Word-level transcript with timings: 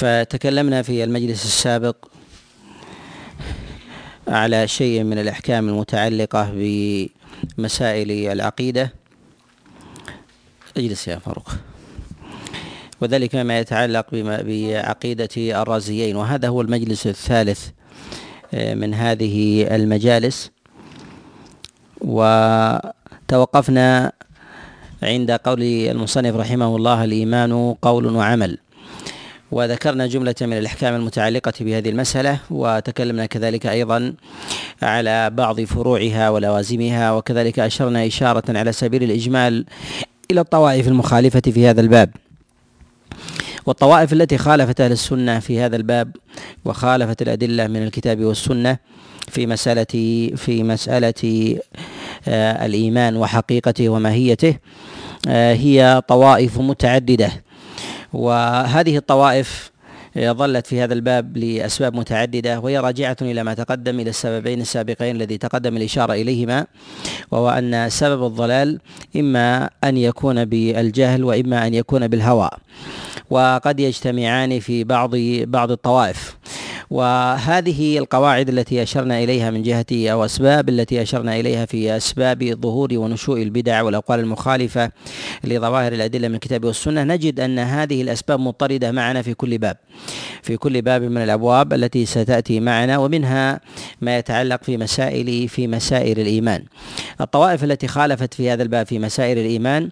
فتكلمنا 0.00 0.82
في 0.82 1.04
المجلس 1.04 1.44
السابق 1.44 1.96
على 4.28 4.68
شيء 4.68 5.02
من 5.02 5.18
الأحكام 5.18 5.68
المتعلقة 5.68 6.52
بمسائل 6.54 8.10
العقيدة. 8.10 8.92
اجلس 10.76 11.08
يا 11.08 11.18
فاروق. 11.18 11.50
وذلك 13.00 13.34
ما 13.36 13.58
يتعلق 13.58 14.06
بعقيدة 14.12 15.28
الرازيين. 15.36 16.16
وهذا 16.16 16.48
هو 16.48 16.60
المجلس 16.60 17.06
الثالث 17.06 17.68
آه، 18.54 18.74
من 18.74 18.94
هذه 18.94 19.66
المجالس. 19.76 20.50
وتوقفنا 22.00 22.92
عند 25.02 25.30
قول 25.30 25.62
المصنف 25.62 26.36
رحمه 26.36 26.76
الله 26.76 27.04
الإيمان 27.04 27.74
قول 27.82 28.06
وعمل. 28.06 28.58
وذكرنا 29.52 30.06
جملة 30.06 30.34
من 30.40 30.58
الأحكام 30.58 30.94
المتعلقة 30.94 31.52
بهذه 31.60 31.88
المسألة 31.88 32.38
وتكلمنا 32.50 33.26
كذلك 33.26 33.66
أيضا 33.66 34.14
على 34.82 35.30
بعض 35.30 35.60
فروعها 35.60 36.30
ولوازمها 36.30 37.12
وكذلك 37.12 37.58
أشرنا 37.58 38.06
إشارة 38.06 38.58
على 38.58 38.72
سبيل 38.72 39.02
الإجمال 39.02 39.66
إلى 40.30 40.40
الطوائف 40.40 40.88
المخالفة 40.88 41.40
في 41.40 41.68
هذا 41.68 41.80
الباب. 41.80 42.10
والطوائف 43.66 44.12
التي 44.12 44.38
خالفت 44.38 44.80
أهل 44.80 44.92
السنة 44.92 45.38
في 45.38 45.60
هذا 45.60 45.76
الباب 45.76 46.16
وخالفت 46.64 47.22
الأدلة 47.22 47.66
من 47.66 47.82
الكتاب 47.82 48.24
والسنة 48.24 48.78
في 49.28 49.46
مسألة 49.46 49.84
في 50.36 50.62
مسألة 50.62 51.58
آه، 52.28 52.66
الإيمان 52.66 53.16
وحقيقته 53.16 53.88
وماهيته 53.88 54.56
آه، 55.28 55.54
هي 55.54 56.02
طوائف 56.08 56.58
متعددة. 56.58 57.30
وهذه 58.12 58.96
الطوائف 58.96 59.70
ظلت 60.18 60.66
في 60.66 60.80
هذا 60.80 60.94
الباب 60.94 61.36
لأسباب 61.36 61.94
متعددة 61.96 62.60
وهي 62.60 62.78
راجعة 62.78 63.16
إلى 63.22 63.44
ما 63.44 63.54
تقدم 63.54 64.00
إلى 64.00 64.10
السببين 64.10 64.60
السابقين 64.60 65.16
الذي 65.16 65.38
تقدم 65.38 65.76
الإشارة 65.76 66.12
إليهما 66.12 66.66
وهو 67.30 67.50
أن 67.50 67.90
سبب 67.90 68.26
الضلال 68.26 68.80
إما 69.16 69.70
أن 69.84 69.96
يكون 69.96 70.44
بالجهل 70.44 71.24
وإما 71.24 71.66
أن 71.66 71.74
يكون 71.74 72.08
بالهوى 72.08 72.50
وقد 73.30 73.80
يجتمعان 73.80 74.60
في 74.60 74.84
بعض 74.84 75.10
بعض 75.46 75.70
الطوائف. 75.70 76.36
وهذه 76.90 77.98
القواعد 77.98 78.48
التي 78.48 78.82
أشرنا 78.82 79.22
إليها 79.22 79.50
من 79.50 79.62
جهة 79.62 79.86
أو 79.92 80.24
أسباب 80.24 80.68
التي 80.68 81.02
أشرنا 81.02 81.40
إليها 81.40 81.66
في 81.66 81.96
أسباب 81.96 82.44
ظهور 82.62 82.88
ونشوء 82.92 83.42
البدع 83.42 83.82
والأقوال 83.82 84.20
المخالفة 84.20 84.90
لظواهر 85.44 85.92
الأدلة 85.92 86.28
من 86.28 86.34
الكتاب 86.34 86.64
والسنة 86.64 87.04
نجد 87.04 87.40
أن 87.40 87.58
هذه 87.58 88.02
الأسباب 88.02 88.40
مضطردة 88.40 88.92
معنا 88.92 89.22
في 89.22 89.34
كل 89.34 89.58
باب 89.58 89.76
في 90.42 90.56
كل 90.56 90.82
باب 90.82 91.02
من 91.02 91.22
الأبواب 91.22 91.72
التي 91.72 92.06
ستأتي 92.06 92.60
معنا 92.60 92.98
ومنها 92.98 93.60
ما 94.00 94.18
يتعلق 94.18 94.64
في 94.64 94.76
مسائل 94.76 95.48
في 95.48 95.66
مسائل 95.66 96.20
الإيمان. 96.20 96.64
الطوائف 97.20 97.64
التي 97.64 97.88
خالفت 97.88 98.34
في 98.34 98.50
هذا 98.50 98.62
الباب 98.62 98.86
في 98.86 98.98
مسائل 98.98 99.38
الإيمان 99.38 99.90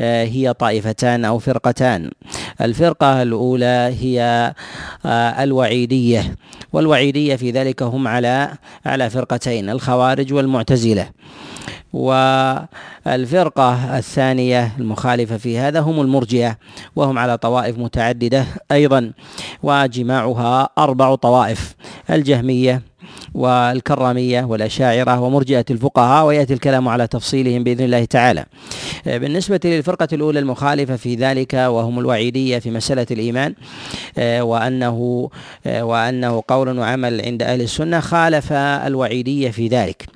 آه، 0.00 0.24
هي 0.24 0.52
طائفتان 0.52 1.24
أو 1.24 1.38
فرقتان. 1.38 2.10
الفرقة 2.60 3.22
الأولى 3.22 3.94
هي 4.00 4.52
آه، 5.06 5.42
الوعيدية. 5.42 6.36
والوعيدية 6.72 7.36
في 7.36 7.50
ذلك 7.50 7.82
هم 7.82 8.08
على 8.08 8.50
على 8.86 9.10
فرقتين 9.10 9.70
الخوارج 9.70 10.32
والمعتزلة. 10.32 11.08
والفرقة 11.92 13.98
الثانية 13.98 14.72
المخالفة 14.78 15.36
في 15.36 15.58
هذا 15.58 15.80
هم 15.80 16.00
المرجئة 16.00 16.58
وهم 16.96 17.18
على 17.18 17.38
طوائف 17.38 17.78
متعددة 17.78 18.46
أيضا 18.72 19.12
وجماعها 19.62 20.68
أربع 20.78 21.14
طوائف 21.14 21.74
الجهمية 22.10 22.82
والكرامية 23.34 24.44
والأشاعرة 24.44 25.20
ومرجئة 25.20 25.64
الفقهاء 25.70 26.26
ويأتي 26.26 26.54
الكلام 26.54 26.88
على 26.88 27.06
تفصيلهم 27.06 27.64
بإذن 27.64 27.84
الله 27.84 28.04
تعالى. 28.04 28.44
بالنسبة 29.06 29.60
للفرقة 29.64 30.08
الأولى 30.12 30.38
المخالفة 30.38 30.96
في 30.96 31.14
ذلك 31.14 31.54
وهم 31.54 31.98
الوعيدية 31.98 32.58
في 32.58 32.70
مسألة 32.70 33.06
الإيمان 33.10 33.54
وأنه 34.18 35.30
وأنه 35.66 36.42
قول 36.48 36.78
وعمل 36.78 37.20
عند 37.20 37.42
أهل 37.42 37.60
السنة 37.60 38.00
خالف 38.00 38.52
الوعيدية 38.52 39.50
في 39.50 39.68
ذلك. 39.68 40.06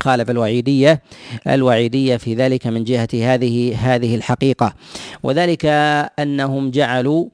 خالف 0.00 0.30
الوعيدية 0.30 1.02
الوعيدية 1.48 2.16
في 2.16 2.34
ذلك 2.34 2.66
من 2.66 2.84
جهة 2.84 3.08
هذه 3.14 3.76
هذه 3.80 4.14
الحقيقة. 4.14 4.74
وذلك 5.22 5.66
أنهم 6.18 6.70
جعلوا 6.70 7.26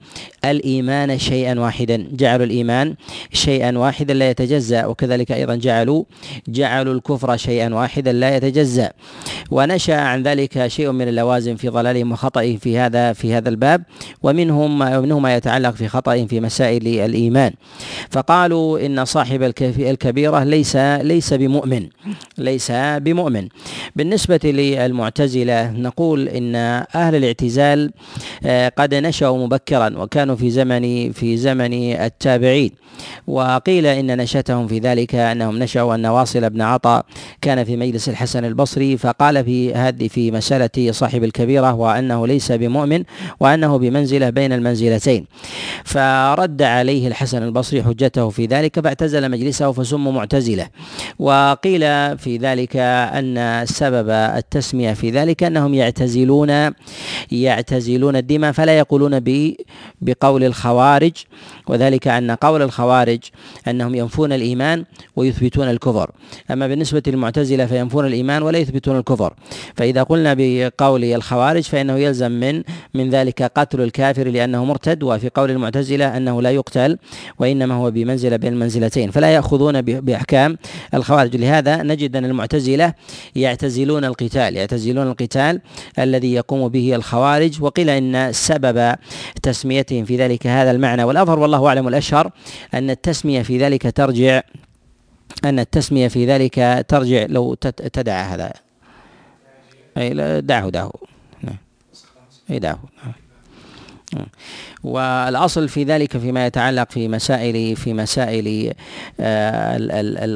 الإيمان 0.44 1.18
شيئا 1.18 1.60
واحدا. 1.60 2.08
جعلوا 2.12 2.46
الإيمان 2.46 2.94
شيئا 3.32 3.78
واحدا 3.78 4.14
لا 4.14 4.30
يتجزأ 4.30 4.86
وكذلك 4.86 5.32
أيضا 5.32 5.54
جعلوا 5.54 6.04
جعلوا 6.48 6.94
الكفر 6.94 7.36
شيئا 7.36 7.74
واحدا 7.74 8.12
لا 8.12 8.36
يتجزأ. 8.36 8.90
ونشأ 9.50 9.96
عن 9.96 10.22
ذلك 10.22 10.66
شيء 10.66 10.90
من 10.90 11.08
اللوازم 11.08 11.56
في 11.56 11.68
ضلالهم 11.68 12.12
وخطئهم 12.12 12.56
في 12.56 12.78
هذا 12.78 13.12
في 13.12 13.34
هذا 13.34 13.48
الباب 13.48 13.82
ومنهم 14.22 14.80
ومنهم 14.80 15.22
ما 15.22 15.36
يتعلق 15.36 15.70
في 15.70 15.88
خطئهم 15.88 16.26
في 16.26 16.40
مسائل 16.40 16.86
الإيمان. 16.86 17.52
فقالوا 18.10 18.86
إن 18.86 19.04
صاحب 19.04 19.42
الكبيرة 19.78 20.44
ليس 20.44 20.76
ليس 20.76 21.34
بمؤمن 21.34 21.88
ليس 22.38 22.72
بمؤمن. 22.72 23.48
بالنسبة 23.96 24.40
للمعتزلة 24.44 25.70
نقول 25.70 26.28
إن 26.28 26.54
أهل 26.94 27.14
الاعتزال 27.14 27.90
آه، 28.44 28.72
قد 28.78 28.94
نشأوا 28.94 29.46
مبكرا 29.46 29.98
وكانوا 29.98 30.29
في 30.36 30.50
زمن 30.50 31.12
في 31.12 31.36
زمن 31.36 31.72
التابعين. 31.92 32.70
وقيل 33.26 33.86
إن 33.86 34.16
نشأتهم 34.16 34.66
في 34.66 34.78
ذلك 34.78 35.14
أنهم 35.14 35.58
نشأوا 35.58 35.94
أن 35.94 36.06
واصل 36.06 36.50
بن 36.50 36.62
عطاء 36.62 37.06
كان 37.40 37.64
في 37.64 37.76
مجلس 37.76 38.08
الحسن 38.08 38.44
البصري 38.44 38.96
فقال 38.96 39.44
في 39.44 39.74
هذه 39.74 40.08
في 40.08 40.30
مسألة 40.30 40.92
صاحب 40.92 41.24
الكبيرة 41.24 41.74
وأنه 41.74 42.26
ليس 42.26 42.52
بمؤمن 42.52 43.04
وأنه 43.40 43.76
بمنزلة 43.78 44.30
بين 44.30 44.52
المنزلتين. 44.52 45.26
فرد 45.84 46.62
عليه 46.62 47.08
الحسن 47.08 47.42
البصري 47.42 47.82
حجته 47.82 48.28
في 48.30 48.46
ذلك 48.46 48.80
فاعتزل 48.80 49.30
مجلسه 49.30 49.72
فسموا 49.72 50.12
معتزلة. 50.12 50.66
وقيل 51.18 51.80
في 52.18 52.36
ذلك 52.36 52.76
أن 52.76 53.62
سبب 53.66 54.10
التسمية 54.10 54.92
في 54.92 55.10
ذلك 55.10 55.42
أنهم 55.42 55.74
يعتزلون 55.74 56.70
يعتزلون 57.32 58.16
الدماء 58.16 58.52
فلا 58.52 58.78
يقولون 58.78 59.20
بقول 60.22 60.44
الخوارج 60.44 61.12
وذلك 61.66 62.08
أن 62.08 62.30
قول 62.30 62.62
الخوارج 62.62 63.18
أنهم 63.68 63.94
ينفون 63.94 64.32
الإيمان 64.32 64.84
ويثبتون 65.16 65.70
الكفر. 65.70 66.10
أما 66.50 66.66
بالنسبة 66.66 67.02
للمعتزلة 67.06 67.66
فينفون 67.66 68.06
الإيمان 68.06 68.42
ولا 68.42 68.58
يثبتون 68.58 68.98
الكفر. 68.98 69.34
فإذا 69.76 70.02
قلنا 70.02 70.34
بقول 70.38 71.04
الخوارج 71.04 71.62
فإنه 71.62 71.98
يلزم 71.98 72.32
من 72.32 72.62
من 72.94 73.10
ذلك 73.10 73.42
قتل 73.42 73.80
الكافر 73.80 74.28
لأنه 74.28 74.64
مرتد 74.64 75.02
وفي 75.02 75.30
قول 75.34 75.50
المعتزلة 75.50 76.16
أنه 76.16 76.42
لا 76.42 76.50
يقتل 76.50 76.98
وإنما 77.38 77.74
هو 77.74 77.90
بمنزلة 77.90 78.36
بين 78.36 78.52
المنزلتين. 78.52 79.10
فلا 79.10 79.30
يأخذون 79.30 79.82
بأحكام 79.82 80.58
الخوارج. 80.94 81.36
لهذا 81.36 81.82
نجد 81.82 82.16
أن 82.16 82.24
المعتزلة 82.24 82.94
يعتزلون 83.36 84.04
القتال 84.04 84.56
يعتزلون 84.56 85.06
القتال 85.08 85.60
الذي 85.98 86.32
يقوم 86.34 86.68
به 86.68 86.94
الخوارج. 86.94 87.62
وقيل 87.62 87.90
إن 87.90 88.32
سبب 88.32 88.94
تسميتهم 89.42 90.04
في 90.10 90.16
ذلك 90.16 90.46
هذا 90.46 90.70
المعنى. 90.70 91.04
والأظهر 91.04 91.38
والله 91.38 91.66
أعلم 91.66 91.88
الاشهر 91.88 92.30
أن 92.74 92.90
التسمية 92.90 93.42
في 93.42 93.58
ذلك 93.58 93.82
ترجع 93.96 94.42
أن 95.44 95.58
التسمية 95.58 96.08
في 96.08 96.26
ذلك 96.26 96.84
ترجع 96.88 97.26
لو 97.28 97.54
تدع 97.54 98.22
هذا. 98.22 98.52
أي 99.98 100.40
دعه 100.40 100.68
دعه. 100.68 100.92
نعم. 101.42 101.56
أي 102.50 102.58
دعه. 102.58 102.78
والأصل 104.84 105.68
في 105.68 105.84
ذلك 105.84 106.18
فيما 106.18 106.46
يتعلق 106.46 106.90
في 106.90 107.08
مسائل 107.08 107.76
في 107.76 107.94
مسائل 107.94 108.72
آه، 109.20 109.76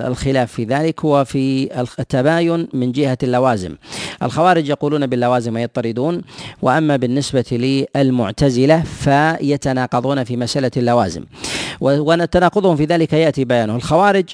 الخلاف 0.08 0.52
في 0.52 0.64
ذلك 0.64 1.04
هو 1.04 1.24
في 1.24 1.68
التباين 1.98 2.68
من 2.72 2.92
جهة 2.92 3.18
اللوازم. 3.22 3.76
الخوارج 4.22 4.68
يقولون 4.68 5.06
باللوازم 5.06 5.54
ويطردون 5.54 6.22
وأما 6.62 6.96
بالنسبة 6.96 7.84
للمعتزلة 7.96 8.82
فيتناقضون 8.82 10.24
في 10.24 10.36
مسألة 10.36 10.70
اللوازم. 10.76 11.24
وتناقضهم 11.84 12.76
في 12.76 12.84
ذلك 12.84 13.12
يأتي 13.12 13.44
بيانه. 13.44 13.76
الخوارج 13.76 14.24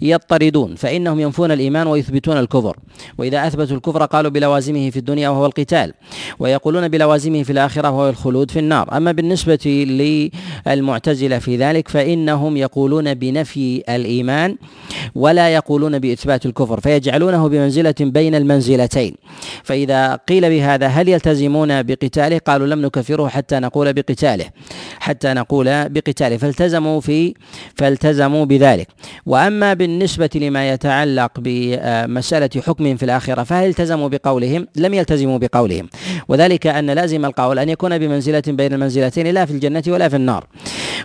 يضطردون 0.00 0.74
فإنهم 0.74 1.20
ينفون 1.20 1.50
الإيمان 1.52 1.86
ويثبتون 1.86 2.36
الكفر. 2.36 2.76
وإذا 3.18 3.46
أثبتوا 3.46 3.76
الكفر 3.76 4.04
قالوا 4.04 4.30
بلوازمه 4.30 4.90
في 4.90 4.98
الدنيا 4.98 5.28
وهو 5.28 5.46
القتال 5.46 5.92
ويقولون 6.38 6.88
بلوازمه 6.88 7.42
في 7.42 7.52
الآخرة 7.52 7.90
وهو 7.90 8.08
الخلود 8.08 8.50
في 8.50 8.58
النار. 8.58 8.96
أما 8.96 9.12
بالنسبة 9.12 9.86
للمعتزلة 10.66 11.38
في 11.38 11.56
ذلك 11.56 11.88
فإنهم 11.88 12.56
يقولون 12.56 13.14
بنفي 13.14 13.82
الإيمان 13.88 14.56
ولا 15.14 15.48
يقولون 15.48 15.98
بإثبات 15.98 16.46
الكفر 16.46 16.80
فيجعلونه 16.80 17.48
بمنزلة 17.48 17.94
بين 18.00 18.34
المنزلتين. 18.34 19.14
فإذا 19.64 20.14
قيل 20.14 20.50
بهذا 20.50 20.86
هل 20.86 21.08
يلتزمون 21.08 21.82
بقتاله؟ 21.82 22.38
قالوا 22.38 22.66
لم 22.66 22.82
نكفره 22.82 23.28
حتى 23.28 23.58
نقول 23.58 23.92
بقتاله 23.92 24.44
حتى 24.98 25.32
نقول 25.32 25.88
بقتاله. 25.88 26.36
فالتزموا 26.36 26.97
في 27.00 27.34
فالتزموا 27.74 28.44
بذلك. 28.44 28.88
وأما 29.26 29.74
بالنسبة 29.74 30.30
لما 30.34 30.68
يتعلق 30.68 31.30
بمسألة 31.38 32.50
حكمهم 32.66 32.96
في 32.96 33.02
الآخرة 33.02 33.42
فهل 33.42 33.68
التزموا 33.68 34.08
بقولهم؟ 34.08 34.66
لم 34.76 34.94
يلتزموا 34.94 35.38
بقولهم. 35.38 35.88
وذلك 36.28 36.66
أن 36.66 36.90
لازم 36.90 37.24
القول 37.24 37.58
أن 37.58 37.68
يكون 37.68 37.98
بمنزلة 37.98 38.42
بين 38.46 38.72
المنزلتين 38.72 39.26
لا 39.26 39.44
في 39.44 39.52
الجنة 39.52 39.82
ولا 39.88 40.08
في 40.08 40.16
النار. 40.16 40.46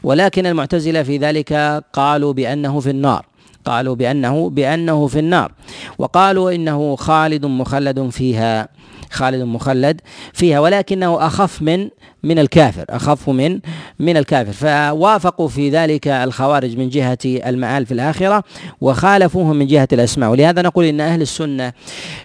ولكن 0.04 0.46
المعتزلة 0.46 1.04
في 1.04 1.18
ذلك 1.18 1.84
قالوا 1.94 2.34
بأنه 2.34 2.80
في 2.80 2.90
النار. 2.90 3.26
قالوا 3.66 3.96
بأنه 3.96 4.50
بأنه 4.50 5.08
في 5.08 5.20
النار. 5.20 5.52
وقالوا 5.98 6.52
إنه 6.52 6.96
خالد 6.96 7.46
مخلد 7.46 8.10
فيها 8.10 8.68
خالد 9.12 9.44
مخلد 9.44 10.02
فيها 10.34 10.60
ولكنه 10.60 11.28
أخف 11.28 11.62
من 11.62 11.90
من 12.24 12.40
الكافر 12.40 12.86
أخف 12.90 13.30
من 13.30 13.60
من 14.00 14.18
الكافر. 14.18 14.52
فوافقوا 14.52 15.48
في 15.48 15.70
ذلك 15.70 16.08
الخوارج 16.08 16.78
من 16.78 16.90
جهة 16.90 17.18
المآل 17.26 17.86
في 17.86 17.94
الآخرة 17.94 18.44
وخالفوهم 18.82 19.56
من 19.56 19.68
جهة 19.68 19.88
الأسماء. 19.94 20.30
ولهذا 20.30 20.62
نقول 20.62 20.86
إن 20.86 21.02
أهل 21.02 21.22
السنة 21.22 21.74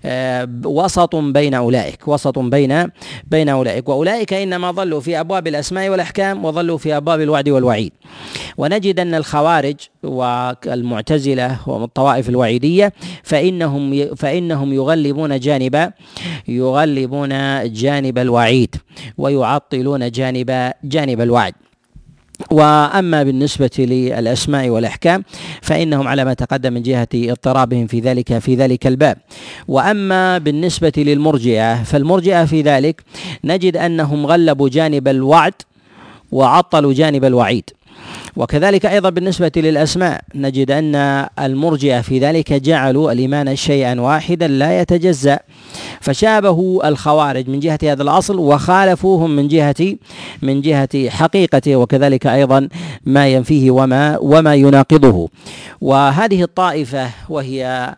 آه، 0.05 0.49
وسط 0.65 1.17
بين 1.17 1.55
أولئك 1.55 2.09
وسط 2.09 2.39
بين 2.39 2.91
بين 3.27 3.49
أولئك. 3.49 3.89
وأولئك 3.89 4.33
إنما 4.33 4.71
ضلوا 4.71 5.01
في 5.01 5.21
أبواب 5.21 5.47
الأسماء 5.47 5.89
والأحكام 5.89 6.45
وضلوا 6.45 6.79
في 6.79 6.97
أبواب 6.97 7.21
الوعد 7.21 7.49
والوعيد. 7.49 7.93
ونجد 8.59 9.01
أن 9.01 9.15
الخوارج 9.15 9.77
والمعتزلة 10.03 11.59
والطوائف 11.67 12.29
الوعيدية 12.29 12.93
فإنهم 13.23 14.15
فإنهم 14.15 14.73
يغلبون 14.73 15.39
جانب 15.41 15.93
يغلبون 16.49 17.29
جانب 17.73 18.19
الوعيد 18.19 18.77
ويعطلون 19.19 19.88
جانب 19.97 20.73
جانب 20.85 21.21
الوعد. 21.21 21.55
وأما 22.51 23.23
بالنسبة 23.23 23.71
للأسماء 23.79 24.69
والأحكام 24.69 25.25
فإنهم 25.63 26.09
على 26.09 26.25
ما 26.25 26.35
تقدم 26.35 26.73
من 26.73 26.83
جهة 26.83 27.09
اضطرابهم 27.15 27.87
في 27.87 28.01
ذلك 28.01 28.39
في 28.39 28.55
ذلك 28.55 28.87
الباب. 28.87 29.19
وأما 29.69 30.39
بالنسبة 30.39 30.93
للمرجئة 30.97 31.83
فالمرجئة 31.83 32.45
في 32.45 32.63
ذلك 32.63 33.03
نجد 33.45 33.77
أنهم 33.77 34.27
غلبوا 34.27 34.69
جانب 34.69 35.09
الوعد 35.09 35.55
وعطلوا 36.33 36.93
جانب 36.93 37.25
الوعيد. 37.25 37.71
وكذلك 38.39 38.87
أيضا 38.87 39.11
بالنسبة 39.11 39.53
للأسماء 39.57 40.21
نجد 40.35 40.71
أن 40.71 40.95
المرجئة 41.39 42.01
في 42.01 42.19
ذلك 42.19 42.53
جعلوا 42.53 43.13
الإيمان 43.13 43.57
شيئا 43.57 44.01
واحدا 44.01 44.49
لا 44.49 44.81
يتجزأ. 44.81 45.39
فشابهوا 46.01 46.89
الخوارج 46.89 47.49
من 47.49 47.61
جهة 47.61 47.79
هذا 47.83 48.03
الأصل 48.03 48.39
وخالفوهم 48.39 49.37
من 49.37 49.49
جهه 49.49 49.97
من 50.43 50.61
جهة 50.61 51.09
حقيقته 51.09 51.77
وكذلك 51.77 52.27
أيضا 52.27 52.69
ما 53.05 53.29
ينفيه 53.29 53.71
وما 53.71 54.19
وما 54.21 54.55
يناقضه. 54.55 55.29
وهذه 55.81 56.43
الطائفة 56.43 57.11
وهي 57.29 57.95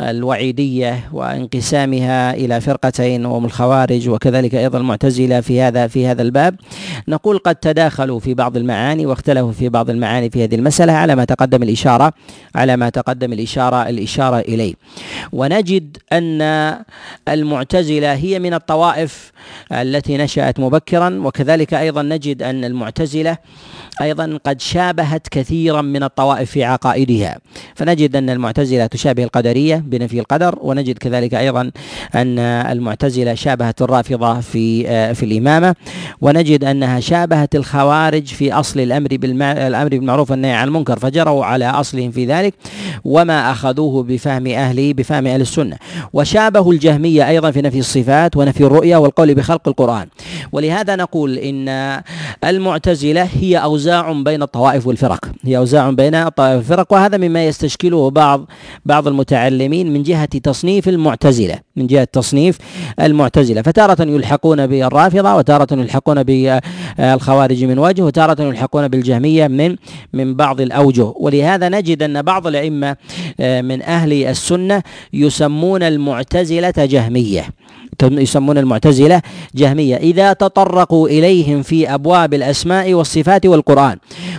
الوعيدية 0.00 1.08
وانقسامها 1.12 2.34
إلى 2.34 2.60
فرقتين 2.60 3.26
وهم 3.26 3.44
الخوارج 3.44 4.08
وكذلك 4.08 4.54
أيضا 4.54 4.78
المعتزلة 4.78 5.40
في 5.40 5.60
هذا 5.60 5.86
في 5.86 6.06
هذا 6.06 6.22
الباب. 6.22 6.56
نقول 7.08 7.38
قد 7.38 7.56
تداخلوا 7.56 8.20
في 8.20 8.34
بعض 8.34 8.56
المعاني 8.56 9.06
واختلفوا 9.06 9.52
في 9.52 9.68
بعض 9.68 9.83
المعاني 9.90 10.30
في 10.30 10.44
هذه 10.44 10.54
المسألة 10.54 10.92
على 10.92 11.14
ما 11.14 11.24
تقدم 11.24 11.62
الإشارة 11.62 12.12
على 12.54 12.76
ما 12.76 12.88
تقدم 12.88 13.32
الإشارة 13.32 13.88
الإشارة 13.88 14.38
إليه. 14.38 14.74
ونجد 15.32 15.96
أن 16.12 16.42
المعتزلة 17.28 18.14
هي 18.14 18.38
من 18.38 18.54
الطوائف 18.54 19.32
التي 19.72 20.16
نشأت 20.16 20.60
مبكرا 20.60 21.20
وكذلك 21.24 21.74
أيضا 21.74 22.02
نجد 22.02 22.42
أن 22.42 22.64
المعتزلة 22.64 23.38
أيضا 24.00 24.38
قد 24.44 24.60
شابهت 24.60 25.28
كثيرا 25.28 25.82
من 25.82 26.02
الطوائف 26.02 26.50
في 26.50 26.64
عقائدها. 26.64 27.38
فنجد 27.74 28.16
أن 28.16 28.30
المعتزلة 28.30 28.86
تشابه 28.86 29.24
القدرية 29.24 29.76
بنفي 29.76 30.18
القدر 30.18 30.58
ونجد 30.60 30.98
كذلك 30.98 31.34
أيضا 31.34 31.70
أن 32.14 32.38
المعتزلة 32.38 33.34
شابهت 33.34 33.82
الرافضة 33.82 34.40
في 34.40 34.84
في 35.14 35.22
الإمامة 35.22 35.74
ونجد 36.20 36.64
أنها 36.64 37.00
شابهت 37.00 37.54
الخوارج 37.54 38.26
في 38.26 38.52
أصل 38.52 38.80
الأمر 39.74 39.88
بالمعروف 39.90 40.30
والنهي 40.30 40.52
عن 40.52 40.68
المنكر 40.68 40.98
فجروا 40.98 41.44
على 41.44 41.70
أصلهم 41.70 42.10
في 42.10 42.26
ذلك 42.26 42.54
وما 43.04 43.50
أخذوه 43.50 44.02
بفهم 44.02 44.46
أهل 44.46 44.94
بفهم 44.94 45.26
أهل 45.26 45.40
السنة. 45.40 45.76
وشابهوا 46.12 46.72
الجهمية 46.72 47.28
أيضا 47.28 47.50
في 47.50 47.62
نفي 47.62 47.78
الصفات 47.78 48.36
ونفي 48.36 48.64
الرؤيا 48.64 48.96
والقول 48.96 49.34
بخلق 49.34 49.68
القرآن. 49.68 50.06
ولهذا 50.52 50.96
نقول 50.96 51.38
إن 51.38 51.68
المعتزلة 52.44 53.28
هي 53.40 53.56
اوزان 53.56 53.84
أوزاع 53.84 54.12
بين 54.12 54.42
الطوائف 54.42 54.86
والفرق. 54.86 55.30
هي 55.44 55.56
أوزاع 55.56 55.90
بين 55.90 56.14
الطوائف 56.14 56.56
والفرق 56.56 56.92
وهذا 56.92 57.16
مما 57.16 57.44
يستشكله 57.44 58.10
بعض 58.10 58.46
بعض 58.84 59.08
المتعلمين 59.08 59.92
من 59.92 60.02
جهة 60.02 60.24
تصنيف 60.24 60.88
المعتزلة 60.88 61.58
من 61.76 61.86
جهة 61.86 62.08
تصنيف 62.12 62.58
المعتزلة. 63.00 63.62
فتارة 63.62 64.02
يلحقون 64.02 64.66
بالرافضة 64.66 65.34
وتارة 65.36 65.66
يلحقون 65.72 66.22
بالخوارج 66.22 67.64
من 67.64 67.78
وجه 67.78 68.02
وتارة 68.02 68.42
يلحقون 68.42 68.88
بالجهمية 68.88 69.48
من 69.56 69.76
من 70.12 70.34
بعض 70.34 70.60
الأوجه. 70.60 71.12
ولهذا 71.16 71.68
نجد 71.68 72.02
أن 72.02 72.22
بعض 72.22 72.46
الأئمة 72.46 72.96
من 73.38 73.82
أهل 73.82 74.12
السنة 74.12 74.82
يسمون 75.12 75.82
المعتزلة 75.82 76.74
جهمية. 76.78 77.44
يسمون 78.02 78.58
المعتزلة 78.58 79.22
جهمية. 79.54 79.96
إذا 79.96 80.32
تطرقوا 80.32 81.08
إليهم 81.08 81.62
في 81.62 81.94
أبواب 81.94 82.34
الأسماء 82.34 82.94
والصفات 82.94 83.46
والقرآن 83.46 83.96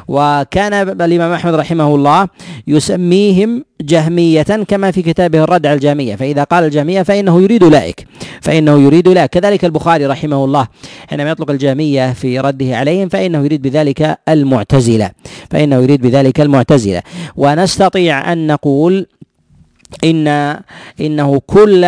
وكان 0.08 0.74
الإمام 1.02 1.32
أحمد 1.32 1.54
رحمه 1.54 1.96
الله 1.96 2.28
يسميهم 2.68 3.66
جهمية 3.82 4.44
كما 4.68 4.92
في 4.92 5.02
كتابه 5.02 5.44
الرد 5.44 5.66
على 5.66 5.76
الجهمية. 5.76 6.16
فإذا 6.16 6.44
قال 6.44 6.64
الجهمية 6.64 7.02
فإنه 7.02 7.42
يريد 7.42 7.64
أولئك 7.64 8.08
فإنه 8.42 8.80
يريد 8.82 9.08
أولئك 9.08 9.30
كذلك 9.30 9.66
البخاري 9.66 10.06
رحمه 10.06 10.46
الله 10.46 10.68
حينما 11.08 11.30
يطلق 11.30 11.52
الجهمية 11.52 12.14
في 12.14 12.40
رده 12.40 12.78
عليهم 12.78 13.10
فإنه 13.10 13.46
يريد 13.46 13.62
بذلك 13.62 14.20
المعتزلة. 14.30 15.12
فإنه 15.50 15.76
يريد 15.76 16.02
بذلك 16.02 16.42
المعتزلة. 16.42 17.02
ونستطيع 17.36 18.34
أن 18.34 18.48
نقول 18.48 19.06
إن 20.04 20.28
إنه 21.02 21.42
كل 21.48 21.86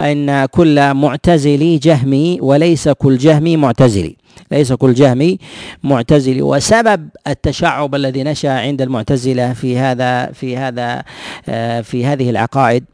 أن 0.00 0.44
كل 0.46 0.94
معتزلي 0.94 1.78
جهمي 1.78 2.38
وليس 2.40 2.88
كل 2.88 3.18
جهمي 3.18 3.56
معتزلي. 3.56 4.16
ليس 4.52 4.72
كل 4.72 4.94
جهمي 4.94 5.38
معتزلي. 5.82 6.42
وسبب 6.42 7.08
التشعب 7.28 7.94
الذي 7.94 8.22
نشأ 8.22 8.50
عند 8.50 8.82
المعتزلة 8.82 9.52
في 9.52 9.78
هذا 9.78 10.26
في 10.32 10.56
هذا 10.56 11.02
آه، 11.48 11.80
في 11.80 12.06
هذه 12.06 12.30
العقائد 12.30 12.84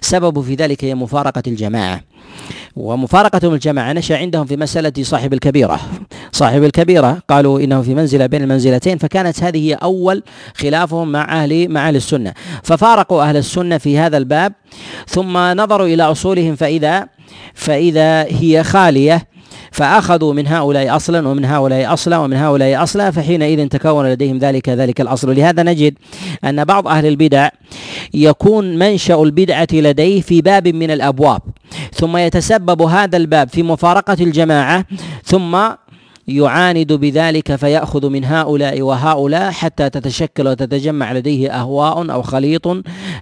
سبب 0.00 0.40
في 0.40 0.54
ذلك 0.54 0.84
هي 0.84 0.94
مفارقة 0.94 1.42
الجماعة. 1.46 2.00
ومفارقتهم 2.76 3.54
الجماعة 3.54 3.92
نشأ 3.92 4.16
عندهم 4.16 4.46
في 4.46 4.56
مسألة 4.56 4.92
صاحب 5.02 5.32
الكبيرة. 5.32 5.80
صاحب 6.32 6.64
الكبيرة 6.64 7.22
قالوا 7.28 7.60
إنه 7.60 7.82
في 7.82 7.94
منزلة 7.94 8.26
بين 8.26 8.42
المنزلتين 8.42 8.98
فكانت 8.98 9.42
هذه 9.42 9.68
هي 9.68 9.74
أول 9.74 10.22
خلافهم 10.54 11.12
مع 11.12 11.42
أهل 11.42 11.68
مع 11.68 11.88
أهل 11.88 11.96
السنة. 11.96 12.34
ففارقوا 12.62 13.22
أهل 13.22 13.36
السنة 13.36 13.78
في 13.78 13.98
هذا 13.98 14.16
الباب 14.16 14.52
ثم 15.08 15.38
نظروا 15.38 15.86
إلى 15.86 16.02
أصولهم 16.02 16.56
فإذا 16.56 17.06
فإذا 17.54 18.22
هي 18.22 18.64
خالية 18.64 19.33
فأخذوا 19.74 20.32
من 20.34 20.46
هؤلاء 20.46 20.96
أصلا 20.96 21.28
ومن 21.28 21.44
هؤلاء 21.44 21.92
أصلا 21.92 22.18
ومن 22.18 22.36
هؤلاء 22.36 22.82
أصلا 22.82 23.10
فحينئذ 23.10 23.68
تكون 23.68 24.06
لديهم 24.06 24.38
ذلك 24.38 24.68
ذلك 24.68 25.00
الأصل. 25.00 25.28
ولهذا 25.28 25.62
نجد 25.62 25.94
أن 26.44 26.64
بعض 26.64 26.88
أهل 26.88 27.06
البدع 27.06 27.48
يكون 28.14 28.78
منشأ 28.78 29.22
البدعة 29.22 29.66
لديه 29.72 30.20
في 30.20 30.42
باب 30.42 30.68
من 30.68 30.90
الأبواب 30.90 31.42
ثم 31.92 32.16
يتسبب 32.16 32.82
هذا 32.82 33.16
الباب 33.16 33.48
في 33.48 33.62
مفارقة 33.62 34.16
الجماعة 34.20 34.84
ثم 35.24 35.58
يعاند 36.28 36.92
بذلك 36.92 37.56
فيأخذ 37.56 38.10
من 38.10 38.24
هؤلاء 38.24 38.82
وهؤلاء 38.82 39.50
حتى 39.50 39.90
تتشكل 39.90 40.48
وتتجمع 40.48 41.12
لديه 41.12 41.50
أهواء 41.50 42.12
أو 42.12 42.22
خليط 42.22 42.66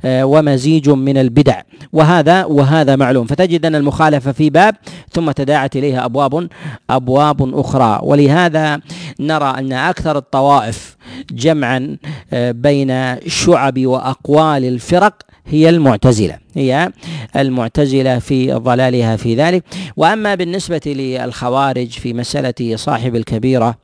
آه، 0.04 0.24
ومزيج 0.24 0.90
من 0.90 1.18
البدع. 1.18 1.60
وهذا 1.92 2.44
وهذا 2.44 2.96
معلوم. 2.96 3.26
فتجد 3.26 3.66
أن 3.66 3.74
المخالفة 3.74 4.32
في 4.32 4.50
باب 4.50 4.74
ثم 5.12 5.30
تداعت 5.30 5.76
إليها 5.76 6.04
أبواب 6.04 6.48
أبواب 6.90 7.58
أخرى. 7.58 8.00
ولهذا 8.02 8.80
نرى 9.20 9.54
أن 9.58 9.72
أكثر 9.72 10.18
الطوائف 10.18 10.96
جمعا 11.30 11.96
آه، 12.32 12.50
بين 12.50 13.16
شعب 13.26 13.86
وأقوال 13.86 14.64
الفرق 14.64 15.31
هي 15.46 15.68
المعتزلة 15.68 16.38
هي 16.54 16.92
المعتزلة 17.36 18.18
في 18.18 18.52
ضلالها 18.52 19.16
في 19.16 19.34
ذلك. 19.34 19.64
وأما 19.96 20.34
بالنسبة 20.34 20.80
للخوارج 20.86 21.88
في 21.88 22.12
مسألة 22.12 22.76
صاحب 22.76 23.16
الكبيرة 23.16 23.78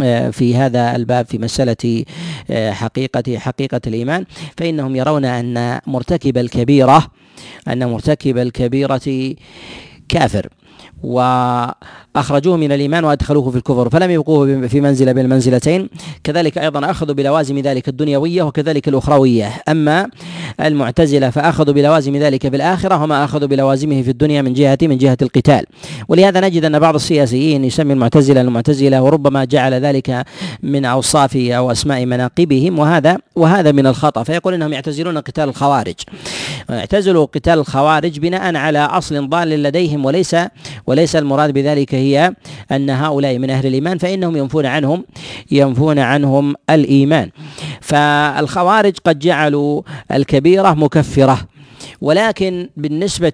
آه، 0.00 0.30
في 0.30 0.56
هذا 0.56 0.96
الباب 0.96 1.26
في 1.26 1.38
مسألة 1.38 2.04
آه، 2.50 2.70
حقيقة 2.70 3.38
حقيقة 3.38 3.80
الإيمان 3.86 4.24
فإنهم 4.56 4.96
يرون 4.96 5.24
أن 5.24 5.80
مرتكب 5.86 6.38
الكبيرة 6.38 7.06
أن 7.68 7.88
مرتكب 7.88 8.38
الكبيرة 8.38 9.34
كافر. 10.08 10.48
وأخرجوه 11.02 12.56
من 12.56 12.72
الإيمان 12.72 13.04
وأدخلوه 13.04 13.50
في 13.50 13.56
الكفر 13.56 13.90
فلم 13.90 14.10
يبقوه 14.10 14.66
في 14.66 14.80
منزلة 14.80 15.12
بين 15.12 15.24
المنزلتين. 15.24 15.88
كذلك 16.24 16.58
أيضا 16.58 16.90
أخذوا 16.90 17.14
بلوازم 17.14 17.58
ذلك 17.58 17.88
الدنيوية 17.88 18.42
وكذلك 18.42 18.88
الأخروية. 18.88 19.52
أما 19.68 20.08
المعتزلة 20.60 21.30
فأخذوا 21.30 21.74
بلوازم 21.74 22.16
ذلك 22.16 22.48
في 22.48 22.56
الآخرة 22.56 23.02
وما 23.02 23.24
أخذوا 23.24 23.48
بلوازمه 23.48 24.02
في 24.02 24.10
الدنيا 24.10 24.42
من 24.42 24.52
جهة 24.52 24.78
من 24.82 24.98
جهة 24.98 25.16
القتال. 25.22 25.64
ولهذا 26.08 26.40
نجد 26.40 26.64
أن 26.64 26.78
بعض 26.78 26.94
السياسيين 26.94 27.64
يسمي 27.64 27.92
المعتزلة 27.92 28.40
المعتزلة 28.40 29.02
وربما 29.02 29.44
جعل 29.44 29.74
ذلك 29.74 30.24
من 30.62 30.84
أوصاف 30.84 31.36
أو 31.36 31.72
أسماء 31.72 32.06
مناقبهم 32.06 32.78
وهذا 32.78 33.18
وهذا 33.36 33.72
من 33.72 33.86
الخطأ. 33.86 34.22
فيقول 34.22 34.54
إنهم 34.54 34.72
يعتزلون 34.72 35.18
قتال 35.18 35.48
الخوارج. 35.48 35.94
اعتزلوا 36.70 37.24
قتال 37.24 37.58
الخوارج 37.58 38.18
بناء 38.18 38.56
على 38.56 38.78
أصل 38.78 39.28
ضال 39.28 39.48
لديهم 39.48 40.04
وليس 40.04 40.36
وليس 40.86 41.16
المراد 41.16 41.50
بذلك 41.50 41.94
هي 41.94 42.34
أن 42.72 42.90
هؤلاء 42.90 43.38
من 43.38 43.50
أهل 43.50 43.66
الإيمان 43.66 43.98
فإنهم 43.98 44.36
ينفون 44.36 44.66
عنهم 44.66 45.04
ينفون 45.50 45.98
عنهم 45.98 46.54
الإيمان. 46.70 47.30
فالخوارج 47.80 48.94
قد 49.04 49.18
جعلوا 49.18 49.82
الكبيرة 50.12 50.74
مكفرة 50.74 51.38
ولكن 52.00 52.68
بالنسبة 52.76 53.32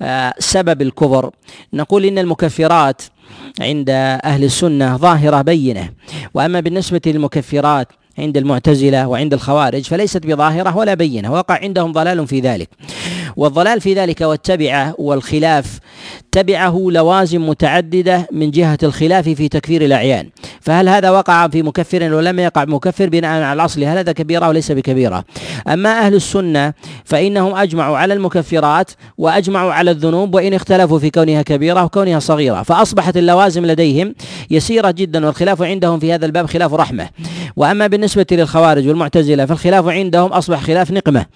لسبب 0.00 0.82
الكفر 0.82 1.30
نقول 1.72 2.04
إن 2.04 2.18
المكفرات 2.18 3.02
عند 3.60 3.90
أهل 4.24 4.44
السنة 4.44 4.96
ظاهرة 4.96 5.42
بينة. 5.42 5.90
وأما 6.34 6.60
بالنسبة 6.60 7.00
للمكفرات 7.06 7.88
عند 8.18 8.36
المعتزلة 8.36 9.08
وعند 9.08 9.34
الخوارج 9.34 9.82
فليست 9.82 10.26
بظاهرة 10.26 10.76
ولا 10.76 10.94
بينة 10.94 11.32
وقع 11.32 11.58
عندهم 11.62 11.92
ضلال 11.92 12.26
في 12.26 12.40
ذلك. 12.40 12.68
والضلال 13.36 13.80
في 13.80 13.94
ذلك 13.94 14.20
والتبعة 14.20 14.94
والخلاف. 14.98 15.78
تبعه 16.32 16.86
لوازم 16.90 17.48
متعددة 17.48 18.28
من 18.32 18.50
جهة 18.50 18.78
الخلاف 18.82 19.28
في 19.28 19.48
تكفير 19.48 19.84
الأعيان. 19.84 20.28
فهل 20.60 20.88
هذا 20.88 21.10
وقع 21.10 21.48
في 21.48 21.62
مكفر 21.62 22.14
ولم 22.14 22.38
يقع 22.38 22.64
مكفر؟ 22.64 23.08
بناء 23.08 23.30
على 23.30 23.52
الأصل 23.52 23.84
هل 23.84 23.98
هذا 23.98 24.12
كبيرة 24.12 24.48
وليس 24.48 24.72
بكبيرة. 24.72 25.24
أما 25.68 25.98
أهل 25.98 26.14
السنة 26.14 26.72
فإنهم 27.04 27.54
أجمعوا 27.54 27.96
على 27.98 28.14
المكفرات 28.14 28.90
وأجمعوا 29.18 29.72
على 29.72 29.90
الذنوب 29.90 30.34
وإن 30.34 30.54
اختلفوا 30.54 30.98
في 30.98 31.10
كونها 31.10 31.42
كبيرة 31.42 31.84
وكونها 31.84 32.18
صغيرة. 32.18 32.62
فأصبحت 32.62 33.16
اللوازم 33.16 33.66
لديهم 33.66 34.14
يسيرة 34.50 34.90
جدا 34.90 35.26
والخلاف 35.26 35.62
عندهم 35.62 35.98
في 35.98 36.12
هذا 36.12 36.26
الباب 36.26 36.46
خلاف 36.46 36.74
رحمة. 36.74 37.08
وأما 37.56 37.86
بالنسبة 37.86 38.26
للخوارج 38.30 38.88
والمعتزلة 38.88 39.46
فالخلاف 39.46 39.88
عندهم 39.88 40.32
أصبح 40.32 40.60
خلاف 40.62 40.90
نقمة. 40.90 41.26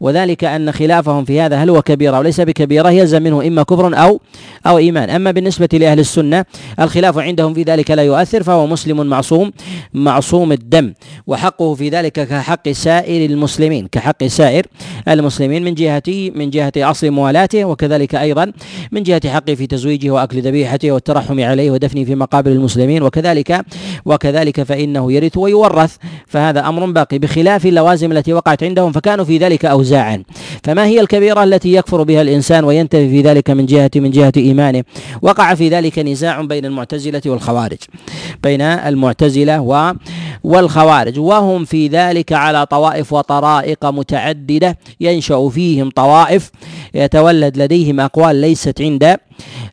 وذلك 0.00 0.44
أن 0.44 0.72
خلافهم 0.72 1.24
في 1.24 1.40
هذا 1.46 1.56
هل 1.56 1.70
هو 1.70 1.82
كبيرة 1.82 2.18
وليس 2.18 2.40
بكبيرة 2.40 2.90
يلزم 2.90 3.22
منه 3.22 3.46
إما 3.46 3.62
كفر 3.62 3.98
أو 3.98 4.20
أو 4.66 4.78
إيمان. 4.78 5.10
أما 5.10 5.30
بالنسبة 5.30 5.68
لأهل 5.72 6.00
السنة 6.00 6.44
الخلاف 6.80 7.18
عندهم 7.18 7.54
في 7.54 7.62
ذلك 7.62 7.90
لا 7.90 8.02
يؤثر 8.02 8.42
فهو 8.42 8.66
مسلم 8.66 9.06
معصوم 9.06 9.52
معصوم 9.94 10.52
الدم 10.52 10.92
وحقه 11.26 11.74
في 11.74 11.88
ذلك 11.88 12.12
كحق 12.12 12.68
سائر 12.68 13.30
المسلمين 13.30 13.86
كحق 13.92 14.24
سائر 14.24 14.66
المسلمين 15.08 15.64
من 15.64 15.74
جهة 15.74 16.02
من 16.08 16.50
جهة 16.50 16.72
أصل 16.76 17.10
موالاته 17.10 17.64
وكذلك 17.64 18.14
أيضا 18.14 18.52
من 18.92 19.02
جهة 19.02 19.28
حقه 19.28 19.54
في 19.54 19.66
تزويجه 19.66 20.10
وأكل 20.10 20.42
ذبيحته 20.42 20.92
والترحم 20.92 21.40
عليه 21.40 21.70
ودفنه 21.70 22.04
في 22.04 22.14
مقابر 22.14 22.50
المسلمين 22.50 23.02
وكذلك 23.02 23.64
وكذلك 24.04 24.62
فإنه 24.62 25.12
يرث 25.12 25.36
ويورث. 25.36 25.96
فهذا 26.26 26.68
أمر 26.68 26.86
باقي 26.90 27.18
بخلاف 27.18 27.66
اللوازم 27.66 28.12
التي 28.12 28.32
وقعت 28.32 28.62
عندهم 28.62 28.92
فكانوا 28.92 29.24
في 29.24 29.38
ذلك 29.38 29.64
أوزاعا. 29.64 30.22
فما 30.64 30.86
هي 30.86 31.00
الكبيرة؟ 31.00 31.31
التي 31.38 31.72
يكفر 31.72 32.02
بها 32.02 32.22
الإنسان 32.22 32.64
وينتهي 32.64 33.08
في 33.08 33.20
ذلك 33.20 33.50
من 33.50 33.66
جهة 33.66 33.90
من 33.96 34.10
جهة 34.10 34.32
إيمانه. 34.36 34.84
وقع 35.22 35.54
في 35.54 35.68
ذلك 35.68 35.98
نزاع 35.98 36.40
بين 36.40 36.64
المعتزلة 36.64 37.22
والخوارج. 37.26 37.78
بين 38.42 38.60
المعتزلة 38.60 39.60
والخوارج. 40.44 41.18
وهم 41.18 41.64
في 41.64 41.88
ذلك 41.88 42.32
على 42.32 42.66
طوائف 42.66 43.12
وطرائق 43.12 43.84
متعددة 43.86 44.78
ينشأ 45.00 45.48
فيهم 45.48 45.90
طوائف 45.90 46.50
يتولد 46.94 47.56
لديهم 47.56 48.00
أقوال 48.00 48.36
ليست 48.36 48.80
عند 48.80 49.16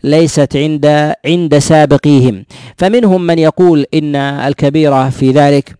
ليست 0.04 0.56
عند 0.56 1.14
عند 1.26 1.58
سابقيهم. 1.58 2.46
فمنهم 2.78 3.22
من 3.22 3.40
يقول 3.40 3.86
إن 3.94 4.16
الكبيرة 4.16 5.10
في 5.10 5.32
ذلك 5.32 5.79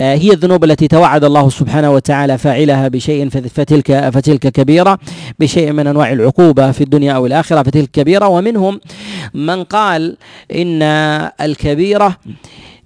هي 0.00 0.32
الذنوب 0.32 0.64
التي 0.64 0.88
توعد 0.88 1.24
الله 1.24 1.48
سبحانه 1.50 1.90
وتعالى 1.90 2.38
فاعلها 2.38 2.88
بشيء 2.88 3.28
فتلك 3.28 4.10
فتلك 4.10 4.48
كبيرة 4.48 4.98
بشيء 5.40 5.72
من 5.72 5.86
أنواع 5.86 6.12
العقوبة 6.12 6.72
في 6.72 6.80
الدنيا 6.80 7.12
أو 7.12 7.26
الآخرة 7.26 7.62
فتلك 7.62 7.90
كبيرة. 7.90 8.28
ومنهم 8.28 8.80
من 9.34 9.64
قال 9.64 10.16
إن 10.54 10.82
الكبيرة 11.40 12.16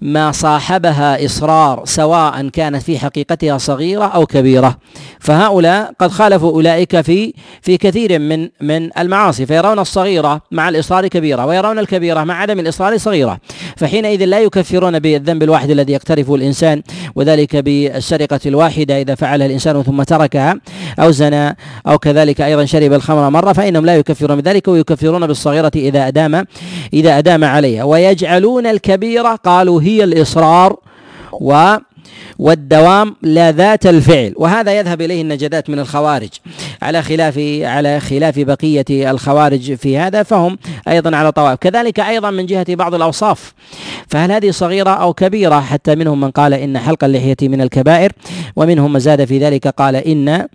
ما 0.05 0.33
صاحبها 0.33 1.25
إصرار 1.25 1.83
سواء 1.85 2.49
كانت 2.49 2.83
في 2.83 2.99
حقيقتها 2.99 3.59
صغيرة 3.59 4.05
أو 4.05 4.27
كبيرة. 4.27 4.79
فهؤلاء 5.21 5.93
قد 5.99 6.11
خالفوا 6.11 6.51
أولئك 6.51 7.01
في 7.01 7.35
في 7.63 7.77
كثير 7.77 8.19
من 8.19 8.49
من 8.61 8.99
المعاصي 8.99 9.47
فيرون 9.47 9.79
الصغيرة 9.79 10.41
مع 10.51 10.69
الإصرار 10.69 11.09
كبيرة 11.09 11.47
ويرون 11.47 11.79
الكبيرة 11.79 12.25
مع 12.25 12.41
عدم 12.41 12.61
الإصرار 12.61 12.99
صغيرة. 12.99 13.39
فحينئذ 13.77 14.25
لا 14.25 14.41
يكفرون 14.41 14.99
بالذنب 14.99 15.43
الواحد 15.43 15.71
الذي 15.71 15.93
يقترفه 15.93 16.35
الإنسان 16.35 16.83
وذلك 17.15 17.57
بالسرقة 17.57 18.41
الواحدة 18.47 19.01
إذا 19.01 19.15
فعلها 19.15 19.47
الإنسان 19.47 19.83
ثم 19.83 20.03
تركها 20.03 20.61
أو 20.99 21.11
زنى 21.11 21.57
أو 21.87 21.99
كذلك 21.99 22.41
أيضا 22.41 22.65
شرب 22.65 22.93
الخمر 22.93 23.31
مرة 23.31 23.53
فإنهم 23.53 23.87
لا 23.87 23.97
يكفرون 23.97 24.41
بذلك 24.41 24.69
ويكفرون 24.69 25.27
بالصغيرة 25.27 25.73
إذا 25.77 26.09
أدام 26.09 26.45
إذا 26.93 27.19
أدام 27.19 27.45
عليها. 27.45 27.85
ويجعلون 27.85 28.67
الكبيرة 28.67 29.35
قالوا 29.35 29.83
هي 29.83 29.94
الإصرار 30.03 30.77
و 31.41 31.77
والدوام 32.39 33.17
لا 33.23 33.53
ذات 33.53 33.87
الفعل 33.87 34.33
وهذا 34.37 34.79
يذهب 34.79 35.01
إليه 35.01 35.23
النجدات 35.23 35.71
من 35.71 35.79
الخوارج. 35.79 36.31
على 36.83 37.03
خلاف 37.03 37.39
على 37.63 38.01
خلاف 38.01 38.39
بقية 38.39 39.11
الخوارج 39.11 39.75
في 39.75 39.99
هذا 39.99 40.23
فهم 40.23 40.59
أيضا 40.89 41.17
على 41.17 41.33
طوائف 41.33 41.59
كذلك 41.59 42.01
أيضا 42.01 42.31
من 42.31 42.47
جهة 42.47 42.75
بعض 42.75 42.95
الأوصاف. 42.95 43.55
فهل 44.09 44.33
هذه 44.33 44.51
صغيرة 44.51 44.91
أو 44.91 45.15
كبيرة؟ 45.15 45.61
حتى 45.61 45.95
منهم 45.95 46.21
من 46.21 46.31
قال 46.31 46.55
إن 46.55 46.79
حلق 46.79 47.05
اللحية 47.05 47.37
من 47.43 47.61
الكبائر 47.61 48.13
ومنهم 48.57 48.93
من 48.93 49.01
زاد 49.01 49.25
في 49.25 49.39
ذلك 49.39 49.69
قال 49.69 49.97
إن 49.97 50.47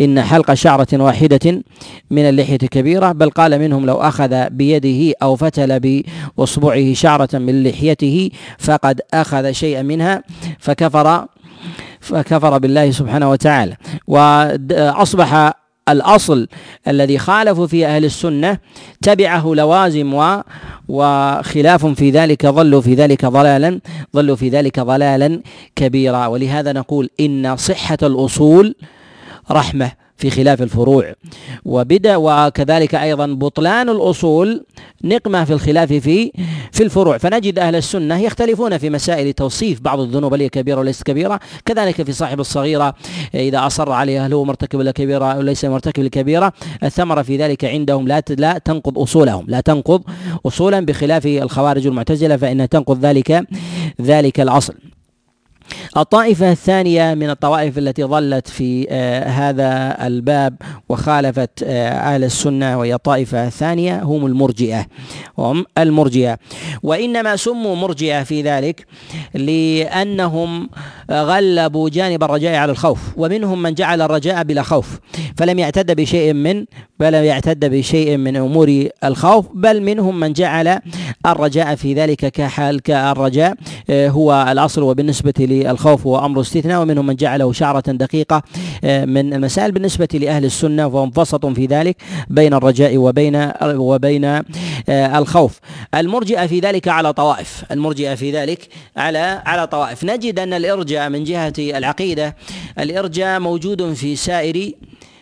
إن 0.00 0.22
حلق 0.22 0.54
شعرة 0.54 0.88
واحدة 0.92 1.62
من 2.10 2.22
اللحية 2.28 2.56
كبيرة 2.56 3.12
بل 3.12 3.30
قال 3.30 3.58
منهم 3.58 3.86
لو 3.86 3.94
أخذ 3.94 4.50
بيده 4.50 5.14
أو 5.22 5.36
فتل 5.36 5.80
بأصبعه 5.80 6.94
شعرة 6.94 7.28
من 7.34 7.62
لحيته 7.62 8.30
فقد 8.58 9.00
أخذ 9.14 9.52
شيئا 9.52 9.82
منها 9.82 10.22
فكفر 10.58 10.89
فكفر 12.00 12.58
بالله 12.58 12.90
سبحانه 12.90 13.30
وتعالى. 13.30 13.76
واصبح 14.06 15.52
الأصل 15.88 16.48
الذي 16.88 17.18
خالفوا 17.18 17.66
في 17.66 17.86
أهل 17.86 18.04
السنة 18.04 18.58
تبعه 19.02 19.54
لوازم 19.54 20.34
وخلاف 20.88 21.86
في 21.86 22.10
ذلك 22.10 22.46
ظلوا 22.46 22.80
في 22.80 22.94
ذلك 22.94 23.26
ضلالا 23.26 23.80
ظلوا 24.14 24.36
في 24.36 24.48
ذلك 24.48 24.80
ضلالا 24.80 25.40
كبيرا. 25.76 26.26
ولهذا 26.26 26.72
نقول 26.72 27.10
إن 27.20 27.56
صحة 27.56 27.98
الأصول 28.02 28.74
رحمة. 29.50 29.99
في 30.20 30.30
خلاف 30.30 30.62
الفروع. 30.62 31.14
وبدأ 31.64 32.16
وكذلك 32.16 32.94
أيضا 32.94 33.26
بطلان 33.26 33.88
الأصول 33.88 34.64
نقمة 35.04 35.44
في 35.44 35.52
الخلاف 35.52 35.92
في 35.92 36.32
في 36.72 36.82
الفروع. 36.82 37.18
فنجد 37.18 37.58
أهل 37.58 37.76
السنة 37.76 38.18
يختلفون 38.18 38.78
في 38.78 38.90
مسائل 38.90 39.32
توصيف 39.32 39.80
بعض 39.80 40.00
الذنوب 40.00 40.34
هل 40.34 40.40
هي 40.40 40.48
كبيره 40.48 40.80
وليست 40.80 41.02
كبيرة. 41.02 41.40
كذلك 41.64 42.02
في 42.02 42.12
صاحب 42.12 42.40
الصغيرة 42.40 42.94
إذا 43.34 43.66
أصر 43.66 43.92
عليها 43.92 44.26
هل 44.26 44.32
هو 44.32 44.44
مرتكب 44.44 44.80
لكبيره 44.80 45.24
أو 45.24 45.40
ليس 45.40 45.64
مرتكب 45.64 46.02
لكبيره 46.02 46.52
الثمرة 46.82 47.22
في 47.22 47.36
ذلك 47.36 47.64
عندهم 47.64 48.08
لا 48.08 48.22
لا 48.28 48.58
تنقض 48.58 48.98
أصولهم. 48.98 49.44
لا 49.48 49.60
تنقض 49.60 50.02
اصولا 50.46 50.80
بخلاف 50.80 51.26
الخوارج 51.26 51.86
المعتزلة 51.86 52.36
فانها 52.36 52.66
تنقض 52.66 53.04
ذلك 53.06 53.46
ذلك 54.00 54.40
الأصل. 54.40 54.74
الطائفة 55.96 56.52
الثانية 56.52 57.14
من 57.14 57.30
الطوائف 57.30 57.78
التي 57.78 58.04
ظلت 58.04 58.48
في 58.48 58.86
آه، 58.90 59.24
هذا 59.24 59.96
الباب 60.06 60.56
وخالفت 60.88 61.62
آه، 61.64 61.88
أهل 61.88 62.24
السنة 62.24 62.78
وهي 62.78 62.94
الطائفة 62.94 63.46
الثانية 63.46 64.02
هم 64.02 64.26
المرجئة. 64.26 64.86
هم 65.38 65.64
المرجئة. 65.78 66.38
وإنما 66.82 67.36
سموا 67.36 67.76
مرجئة 67.76 68.22
في 68.22 68.42
ذلك 68.42 68.86
لأنهم 69.34 70.68
غلبوا 71.10 71.88
جانب 71.88 72.22
الرجاء 72.22 72.54
على 72.54 72.72
الخوف 72.72 72.98
ومنهم 73.16 73.62
من 73.62 73.74
جعل 73.74 74.02
الرجاء 74.02 74.42
بلا 74.42 74.62
خوف 74.62 74.98
فلم 75.36 75.58
يعتد 75.58 75.96
بشيء 75.96 76.32
من 76.32 76.64
بل 77.00 77.14
يعتد 77.14 77.64
بشيء 77.64 78.16
من 78.16 78.36
أمور 78.36 78.88
الخوف 79.04 79.46
بل 79.54 79.82
منهم 79.82 80.20
من 80.20 80.32
جعل 80.32 80.80
الرجاء 81.26 81.74
في 81.74 81.94
ذلك 81.94 82.26
كحال 82.26 82.82
كالرجاء 82.82 83.54
آه، 83.90 84.08
هو 84.08 84.46
الأصل 84.52 84.82
وبالنسبة 84.82 85.32
للخوف 85.64 86.06
هو 86.06 86.18
أمر 86.18 86.40
استثناء 86.40 86.82
ومنهم 86.82 87.06
من 87.06 87.16
جعله 87.16 87.52
شعرة 87.52 87.92
دقيقة 87.92 88.42
آه، 88.84 89.04
من 89.04 89.34
المسائل 89.34 89.72
بالنسبة 89.72 90.08
لأهل 90.14 90.44
السنة 90.44 90.88
فهم 90.90 91.12
وسط 91.16 91.46
في 91.46 91.66
ذلك 91.66 91.96
بين 92.28 92.54
الرجاء 92.54 92.96
وبين 92.96 93.50
وبين 93.62 94.24
آه، 94.24 94.42
الخوف. 95.18 95.60
المرجئة 95.94 96.46
في 96.46 96.60
ذلك 96.60 96.88
على 96.88 97.12
طوائف. 97.12 97.64
المرجئة 97.70 98.14
في 98.14 98.32
ذلك 98.32 98.68
على 98.96 99.42
على 99.46 99.66
طوائف. 99.66 100.04
نجد 100.04 100.38
أن 100.38 100.52
الإرجاء 100.52 101.08
من 101.08 101.24
جهة 101.24 101.52
العقيدة 101.58 102.36
الإرجاء 102.78 103.40
موجود 103.40 103.92
في 103.92 104.16
سائر 104.16 104.72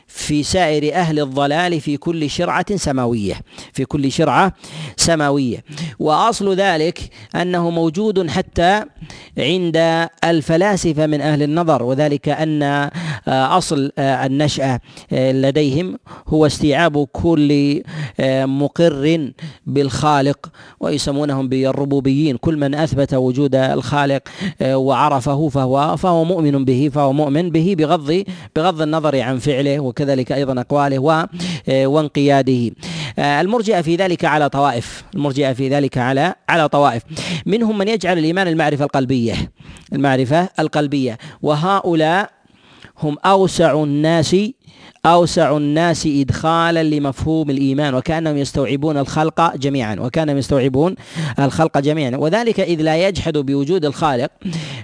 في 0.09 0.43
سائر 0.43 0.95
أهل 0.95 1.21
الضلال 1.21 1.81
في 1.81 1.97
كل 1.97 2.31
شرعة 2.31 2.77
سماوية 2.77 3.35
في 3.73 3.85
كل 3.85 4.13
شرعة 4.13 4.53
سماوية. 4.97 5.65
وأصل 5.99 6.55
ذلك 6.55 7.01
أنه 7.35 7.71
موجود 7.71 8.31
حتى 8.31 8.85
عند 9.39 10.09
الفلاسفة 10.25 11.07
من 11.07 11.21
أهل 11.21 11.43
النظر 11.43 11.83
وذلك 11.83 12.29
أن 12.29 12.63
آه، 12.63 12.91
أصل 13.29 13.93
آه، 13.99 14.27
النشأة 14.27 14.81
آه، 15.13 15.33
لديهم 15.33 15.99
هو 16.29 16.47
استيعاب 16.47 17.05
كل 17.13 17.83
مقر 18.45 19.33
بالخالق 19.67 20.51
ويسمونهم 20.81 21.49
بالربوبيين. 21.49 22.37
كل 22.37 22.57
من 22.57 22.75
أثبت 22.75 23.15
وجود 23.15 23.55
الخالق 23.55 24.23
وعرفه 24.63 25.49
فهو 25.49 25.97
فهو 25.97 26.25
مؤمن 26.25 26.65
به 26.65 26.91
فهو 26.95 27.13
مؤمن 27.13 27.51
به 27.51 27.75
بغض 27.79 28.25
بغض 28.57 28.83
النظر 28.83 29.21
عن 29.21 29.39
فعله 29.39 29.81
وكذلك 29.99 30.33
أيضا 30.33 30.61
أقواله 30.61 31.29
آه، 31.69 31.87
وانقياده. 31.87 32.71
آه، 33.19 33.41
المرجئة 33.41 33.81
في 33.81 33.97
ذلك 33.97 34.25
على 34.25 34.49
طوائف. 34.49 35.05
المرجئة 35.15 35.53
في 35.53 35.69
ذلك 35.69 35.99
على 35.99 36.35
على 36.49 36.69
طوائف. 36.69 37.03
منهم 37.47 37.79
من 37.79 37.89
يجعل 37.89 38.19
الإيمان 38.19 38.49
المعرفة 38.49 38.85
القلبية. 38.85 39.35
المعرفة 39.93 40.49
القلبية. 40.59 41.19
وهؤلاء 41.43 42.31
هم 42.99 43.17
أوسع 43.25 43.83
الناس 43.83 44.37
أوسع 45.07 45.57
الناس 45.57 46.07
إدخالا 46.07 46.83
لمفهوم 46.83 47.51
الإيمان 47.51 47.95
وكأنهم 47.95 48.37
يستوعبون 48.37 48.99
الخلق 48.99 49.57
جميعا 49.57 49.97
وكأنهم 50.01 50.39
يستوعبون 50.39 50.95
الخلق 51.39 51.79
جميعا. 51.79 52.17
وذلك 52.17 52.61
إذ 52.61 52.83
لا 52.83 53.09
يجحد 53.09 53.39
بوجود 53.39 53.85
الخالق 53.85 54.31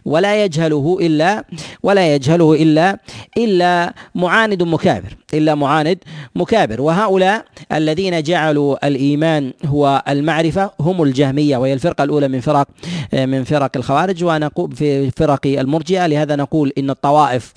ولا 0.04 0.44
يجهله 0.44 0.98
إلا 1.00 1.44
ولا 1.82 2.14
يجهله 2.14 2.54
إلا 2.54 2.98
إلا 3.36 3.94
معاند 4.14 4.62
مكابر 4.62 5.16
إلا 5.34 5.54
معاند 5.54 5.98
مكابر. 6.34 6.80
وهؤلاء 6.80 7.44
الذين 7.72 8.22
جعلوا 8.22 8.86
الإيمان 8.86 9.52
هو 9.64 10.02
المعرفة 10.08 10.70
هم 10.80 11.02
الجهمية. 11.02 11.56
وهي 11.56 11.72
الفرقة 11.72 12.04
الأولى 12.04 12.28
من 12.28 12.40
فرق 12.40 12.68
من 13.12 13.44
فرق 13.44 13.70
الخوارج. 13.76 14.24
ونقول 14.24 14.72
في 14.76 15.10
فرق 15.10 15.46
المرجئة. 15.46 16.06
لهذا 16.06 16.36
نقول 16.36 16.72
إن 16.78 16.90
الطوائف 16.90 17.52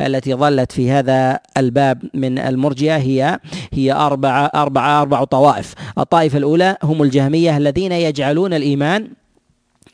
التي 0.00 0.34
ظلت 0.34 0.72
في 0.72 0.90
هذا 0.90 1.38
الباب 1.56 2.01
من 2.14 2.38
المرجئة 2.38 2.96
هي 2.96 3.38
هي 3.72 3.92
أربعة 3.92 4.50
أربعة 4.54 5.00
أربع 5.00 5.24
طوائف. 5.24 5.74
الطائفة 5.98 6.38
الأولى 6.38 6.76
هم 6.82 7.02
الجهمية 7.02 7.56
الذين 7.56 7.92
يجعلون 7.92 8.54
الإيمان 8.54 9.08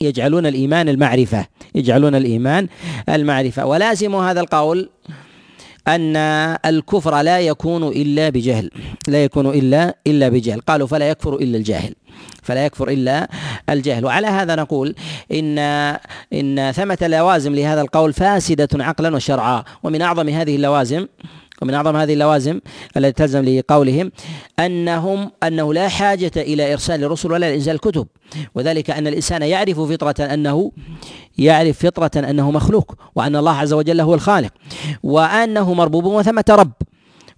يجعلون 0.01 0.45
الإيمان 0.45 0.89
المعرفة 0.89 1.45
يجعلون 1.75 2.15
الإيمان 2.15 2.67
المعرفة. 3.09 3.65
ولازم 3.65 4.15
هذا 4.15 4.39
القول 4.41 4.89
أن 5.87 6.15
الكفر 6.65 7.21
لا 7.21 7.39
يكون 7.39 7.83
إلا 7.83 8.29
بجهل 8.29 8.71
لا 9.07 9.23
يكون 9.23 9.47
إلا 9.47 9.95
إلا 10.07 10.29
بجهل. 10.29 10.61
قالوا 10.61 10.87
فلا 10.87 11.09
يكفر 11.09 11.35
إلا 11.35 11.57
الجاهل 11.57 11.95
فلا 12.43 12.65
يكفر 12.65 12.89
إلا 12.89 13.29
الجاهل. 13.69 14.05
وعلى 14.05 14.27
هذا 14.27 14.55
نقول 14.55 14.95
إن 15.31 15.59
إن 16.33 16.71
ثمة 16.71 16.97
لوازم 17.01 17.55
لهذا 17.55 17.81
القول 17.81 18.13
فاسدة 18.13 18.69
عقلا 18.73 19.15
وشرعا. 19.15 19.63
ومن 19.83 20.01
أعظم 20.01 20.29
هذه 20.29 20.55
اللوازم 20.55 21.07
ومن 21.61 21.73
أعظم 21.73 21.95
هذه 21.95 22.13
اللوازم 22.13 22.59
التي 22.97 23.11
تلزم 23.11 23.45
لقولهم 23.45 24.11
انهم 24.59 25.31
أنه 25.43 25.73
لا 25.73 25.87
حاجة 25.87 26.31
إلى 26.37 26.73
إرسال 26.73 27.03
الرسل 27.03 27.31
ولا 27.31 27.53
انزال 27.53 27.75
الكتب. 27.75 28.07
وذلك 28.55 28.89
أن 28.89 29.07
الإنسان 29.07 29.41
يعرف 29.41 29.79
فطرة 29.79 30.25
انه 30.25 30.71
يعرف 31.37 31.85
فطرة 31.85 32.29
أنه 32.29 32.51
مخلوق 32.51 32.95
وأن 33.15 33.35
الله 33.35 33.51
عز 33.51 33.73
وجل 33.73 34.01
هو 34.01 34.13
الخالق. 34.13 34.51
وأنه 35.03 35.73
مربوب 35.73 36.05
وثمة 36.05 36.45
رب 36.49 36.71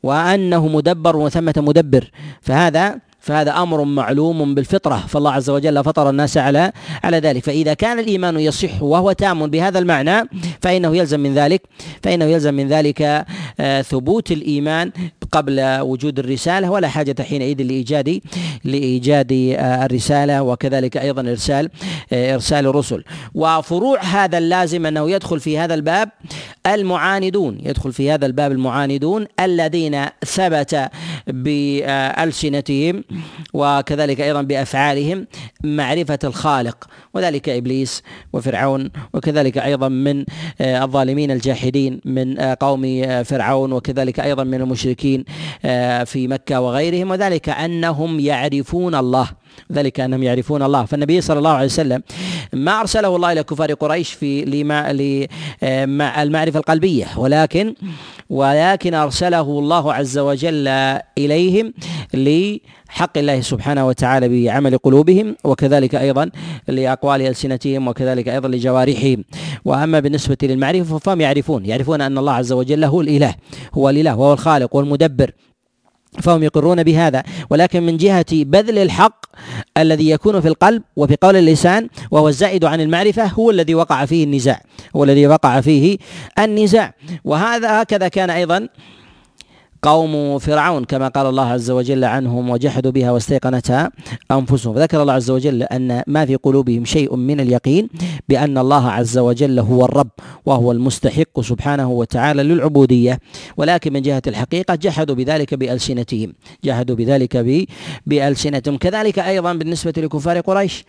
وأنه 0.03 0.67
مدبر 0.67 1.15
وثمة 1.15 1.53
مدبر. 1.57 2.11
فهذا 2.41 2.99
فهذا 3.21 3.51
أمر 3.51 3.83
معلوم 3.83 4.55
بالفطرة. 4.55 5.03
فالله 5.07 5.31
عز 5.31 5.49
وجل 5.49 5.83
فطر 5.83 6.09
الناس 6.09 6.37
على 6.37 6.71
على 7.03 7.17
ذلك. 7.17 7.43
فإذا 7.43 7.73
كان 7.73 7.99
الإيمان 7.99 8.39
يصح 8.39 8.83
وهو 8.83 9.11
تام 9.11 9.47
بهذا 9.47 9.79
المعنى 9.79 10.29
فإنه 10.61 10.97
يلزم 10.97 11.19
من 11.19 11.33
ذلك 11.33 11.61
فإنه 12.03 12.25
يلزم 12.25 12.53
من 12.53 12.67
ذلك 12.67 13.25
آه، 13.59 13.81
ثبوت 13.81 14.31
الإيمان 14.31 14.91
قبل 15.31 15.79
وجود 15.79 16.19
الرسالة. 16.19 16.71
ولا 16.71 16.87
حاجة 16.87 17.15
حينئذ 17.21 17.61
لايجاد 17.61 18.21
لإيجاد 18.63 19.31
آه، 19.31 19.85
الرسالة 19.85 20.43
وكذلك 20.43 20.97
أيضا 20.97 21.21
ارسال 21.21 21.69
آه، 22.13 22.33
إرسال 22.33 22.67
الرسل. 22.67 23.03
وفروع 23.35 24.03
هذا 24.03 24.37
اللازم 24.37 24.85
أنه 24.85 25.11
يدخل 25.11 25.39
في 25.39 25.57
هذا 25.57 25.73
الباب 25.73 26.09
المعاندون. 26.67 27.57
يدخل 27.63 27.93
في 27.93 28.11
هذا 28.11 28.25
الباب 28.25 28.51
المعاندون 28.51 29.25
الذين 29.39 30.05
ثبت 30.25 30.89
بألسنتهم 31.27 33.03
وكذلك 33.53 34.21
أيضا 34.21 34.41
بأفعالهم 34.41 35.27
معرفة 35.63 36.19
الخالق 36.23 36.87
وذلك 37.13 37.49
إبليس 37.49 38.03
وفرعون 38.33 38.89
وكذلك 39.13 39.57
أيضا 39.57 39.89
من 39.89 40.25
آه، 40.61 40.83
الظالمين 40.83 41.31
الجاحدين 41.31 42.01
من 42.05 42.39
آه، 42.39 42.57
قوم 42.59 42.85
آه، 42.85 43.23
فرعون 43.23 43.73
وكذلك 43.73 44.19
أيضا 44.19 44.43
من 44.43 44.61
المشركين 44.61 45.23
في 46.05 46.27
مكة 46.27 46.61
وغيرهم 46.61 47.11
وذلك 47.11 47.49
أنهم 47.49 48.19
يعرفون 48.19 48.95
الله 48.95 49.29
ذلك 49.71 49.99
أنهم 49.99 50.23
يعرفون 50.23 50.63
الله. 50.63 50.85
فالنبي 50.85 51.21
صلى 51.21 51.37
الله 51.37 51.49
عليه 51.49 51.65
وسلم 51.65 52.03
ما 52.53 52.79
أرسله 52.79 53.15
الله 53.15 53.31
إلى 53.31 53.43
كفار 53.43 53.73
قريش 53.73 54.13
في 54.13 54.45
لما 54.45 54.91
المعرفة 56.23 56.59
القلبية 56.59 57.07
ولكن 57.17 57.75
ولكن 58.29 58.93
أرسله 58.93 59.41
الله 59.41 59.93
عز 59.93 60.17
وجل 60.17 60.67
إليهم 61.17 61.73
لحق 62.91 63.17
الله 63.17 63.41
سبحانه 63.41 63.87
وتعالى 63.87 64.29
بعمل 64.29 64.77
قلوبهم 64.77 65.35
وكذلك 65.43 65.95
أيضا 65.95 66.29
لأقوال 66.67 67.21
ألسنتهم 67.21 67.87
وكذلك 67.87 68.29
أيضا 68.29 68.47
لجوارحهم. 68.47 69.23
وأما 69.65 69.99
بالنسبة 69.99 70.37
للمعرفة 70.43 70.97
فهم 70.97 71.21
يعرفون 71.21 71.65
يعرفون 71.65 72.01
أن 72.01 72.17
الله 72.17 72.33
عز 72.33 72.51
وجل 72.51 72.83
هو 72.83 73.01
الإله 73.01 73.35
هو 73.73 73.89
الإله 73.89 74.15
وهو 74.15 74.33
الخالق 74.33 74.75
والمدبر 74.75 75.31
فهم 76.21 76.43
يقرون 76.43 76.83
بهذا. 76.83 77.23
ولكن 77.49 77.83
من 77.83 77.97
جهة 77.97 78.25
بذل 78.31 78.77
الحق 78.77 79.25
الذي 79.77 80.09
يكون 80.09 80.41
في 80.41 80.47
القلب 80.47 80.83
وفي 80.95 81.17
قول 81.21 81.35
اللسان 81.35 81.89
وهو 82.11 82.27
الزائد 82.27 82.65
عن 82.65 82.81
المعرفة 82.81 83.25
هو 83.25 83.51
الذي 83.51 83.75
وقع 83.75 84.05
فيه 84.05 84.23
النزاع 84.23 84.61
هو 84.95 85.03
الذي 85.03 85.27
وقع 85.27 85.61
فيه 85.61 85.97
النزاع. 86.39 86.93
وهذا 87.23 87.81
هكذا 87.81 88.07
كان 88.07 88.29
أيضا 88.29 88.67
قوم 89.83 90.39
فرعون 90.39 90.83
كما 90.85 91.07
قال 91.07 91.25
الله 91.25 91.45
عز 91.45 91.71
وجل 91.71 92.03
عنهم 92.03 92.49
وجحدوا 92.49 92.91
بها 92.91 93.11
واستيقنتها 93.11 93.91
أنفسهم. 94.31 94.77
ذكر 94.77 95.01
الله 95.01 95.13
عز 95.13 95.29
وجل 95.31 95.63
أن 95.63 96.03
ما 96.07 96.25
في 96.25 96.35
قلوبهم 96.35 96.85
شيء 96.85 97.15
من 97.15 97.39
اليقين 97.39 97.89
بأن 98.29 98.57
الله 98.57 98.91
عز 98.91 99.17
وجل 99.17 99.59
هو 99.59 99.85
الرب 99.85 100.09
وهو 100.45 100.71
المستحق 100.71 101.41
سبحانه 101.41 101.91
وتعالى 101.91 102.43
للعبودية. 102.43 103.19
ولكن 103.57 103.93
من 103.93 104.01
جهة 104.01 104.21
الحقيقة 104.27 104.75
جحدوا 104.75 105.15
بذلك 105.15 105.53
بألسنتهم. 105.53 106.33
جحدوا 106.63 106.95
بذلك 106.95 107.67
بألسنتهم. 108.05 108.77
كذلك 108.77 109.19
أيضا 109.19 109.53
بالنسبة 109.53 109.93
لكفار 109.97 110.39
قريش. 110.39 110.85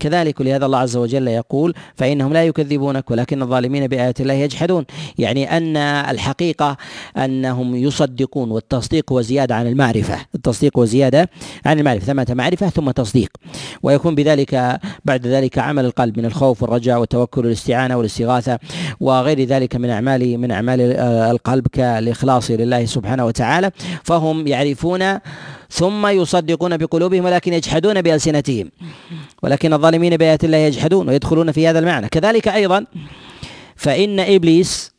كذلك 0.00 0.40
لهذا 0.40 0.66
الله 0.66 0.78
عز 0.78 0.96
وجل 0.96 1.28
يقول 1.28 1.74
فإنهم 1.94 2.32
لا 2.32 2.44
يكذبونك 2.44 3.10
ولكن 3.10 3.42
الظالمين 3.42 3.86
بآيات 3.86 4.20
الله 4.20 4.34
يجحدون. 4.34 4.84
يعني 5.18 5.56
أن 5.56 5.76
الحقيقة 5.76 6.76
أنهم 7.16 7.76
يصدقون 7.76 8.35
يكون 8.36 8.50
والتصديق 8.50 9.12
هو 9.12 9.20
زيادة 9.20 9.54
عن 9.54 9.66
المعرفة. 9.66 10.18
التصديق 10.34 10.78
هو 10.78 10.84
زيادة 10.84 11.30
عن 11.66 11.78
المعرفة. 11.78 12.06
ثمة 12.06 12.26
معرفة 12.30 12.68
ثم 12.68 12.90
تصديق. 12.90 13.30
ويكون 13.82 14.14
بذلك 14.14 14.80
بعد 15.04 15.26
ذلك 15.26 15.58
عمل 15.58 15.84
القلب 15.84 16.18
من 16.18 16.24
الخوف 16.24 16.62
والرجاء 16.62 17.00
والتوكل 17.00 17.40
والاستعانة 17.40 17.96
والاستغاثة 17.96 18.58
وغير 19.00 19.44
ذلك 19.44 19.76
من 19.76 19.90
أعمال 19.90 20.38
من 20.38 20.50
أعمال 20.50 20.80
القلب 21.32 21.66
كالإخلاص 21.68 22.50
لله 22.50 22.84
سبحانه 22.84 23.26
وتعالى. 23.26 23.70
فهم 24.04 24.46
يعرفون 24.46 25.18
ثم 25.70 26.06
يصدقون 26.06 26.76
بقلوبهم 26.76 27.24
ولكن 27.24 27.52
يجحدون 27.52 28.02
بألسنتهم. 28.02 28.70
ولكن 29.42 29.72
الظالمين 29.72 30.16
بآيات 30.16 30.44
الله 30.44 30.56
يجحدون 30.58 31.08
ويدخلون 31.08 31.52
في 31.52 31.68
هذا 31.68 31.78
المعنى. 31.78 32.08
كذلك 32.08 32.48
أيضا 32.48 32.86
فإن 33.76 34.20
إبليس 34.20 34.95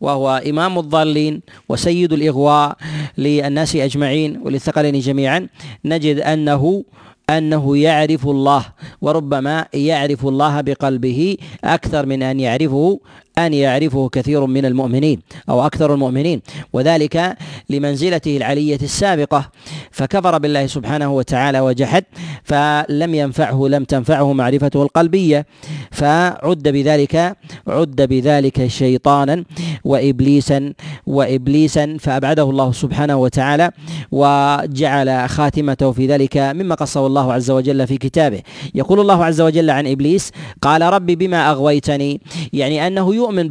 وهو 0.00 0.42
إمام 0.46 0.78
الضالين 0.78 1.40
وسيد 1.68 2.12
الإغواء 2.12 2.76
للناس 3.18 3.76
أجمعين 3.76 4.40
وللثقلين 4.42 4.98
جميعا. 5.00 5.48
نجد 5.84 6.18
أنه 6.20 6.84
أنه 7.30 7.76
يعرف 7.78 8.26
الله 8.28 8.64
وربما 9.00 9.66
يعرف 9.74 10.26
الله 10.26 10.60
بقلبه 10.60 11.36
أكثر 11.64 12.06
من 12.06 12.22
أن 12.22 12.40
يعرفه 12.40 13.00
أن 13.38 13.54
يعرفه 13.54 14.08
كثير 14.08 14.46
من 14.46 14.64
المؤمنين 14.64 15.20
أو 15.48 15.66
أكثر 15.66 15.94
المؤمنين 15.94 16.42
وذلك 16.72 17.36
لمنزلته 17.70 18.36
العلية 18.36 18.78
السابقة. 18.82 19.50
فكفر 19.90 20.38
بالله 20.38 20.66
سبحانه 20.66 21.12
وتعالى 21.12 21.60
وجحد 21.60 22.04
فلم 22.44 23.14
ينفعه 23.14 23.66
لم 23.68 23.84
تنفعه 23.84 24.32
معرفته 24.32 24.82
القلبية. 24.82 25.46
فعد 25.90 26.62
بذلك 26.68 27.36
عد 27.68 28.02
بذلك 28.02 28.66
شيطانا 28.66 29.44
وإبليسا 29.84 30.72
وإبليسا 31.06 31.96
فأبعده 32.00 32.50
الله 32.50 32.72
سبحانه 32.72 33.16
وتعالى 33.16 33.70
وجعل 34.12 35.28
خاتمته 35.28 35.92
في 35.92 36.06
ذلك 36.06 36.36
مما 36.36 36.74
قصه 36.74 37.06
الله 37.06 37.32
عز 37.32 37.50
وجل 37.50 37.86
في 37.86 37.96
كتابه. 37.98 38.40
يقول 38.74 39.00
الله 39.00 39.24
عز 39.24 39.40
وجل 39.40 39.70
عن 39.70 39.86
إبليس 39.86 40.30
قال 40.62 40.82
رب 40.82 41.06
بما 41.06 41.50
أغويتني 41.50 42.20
يعني 42.52 42.86
أنه 42.86 43.14
يؤمن 43.24 43.48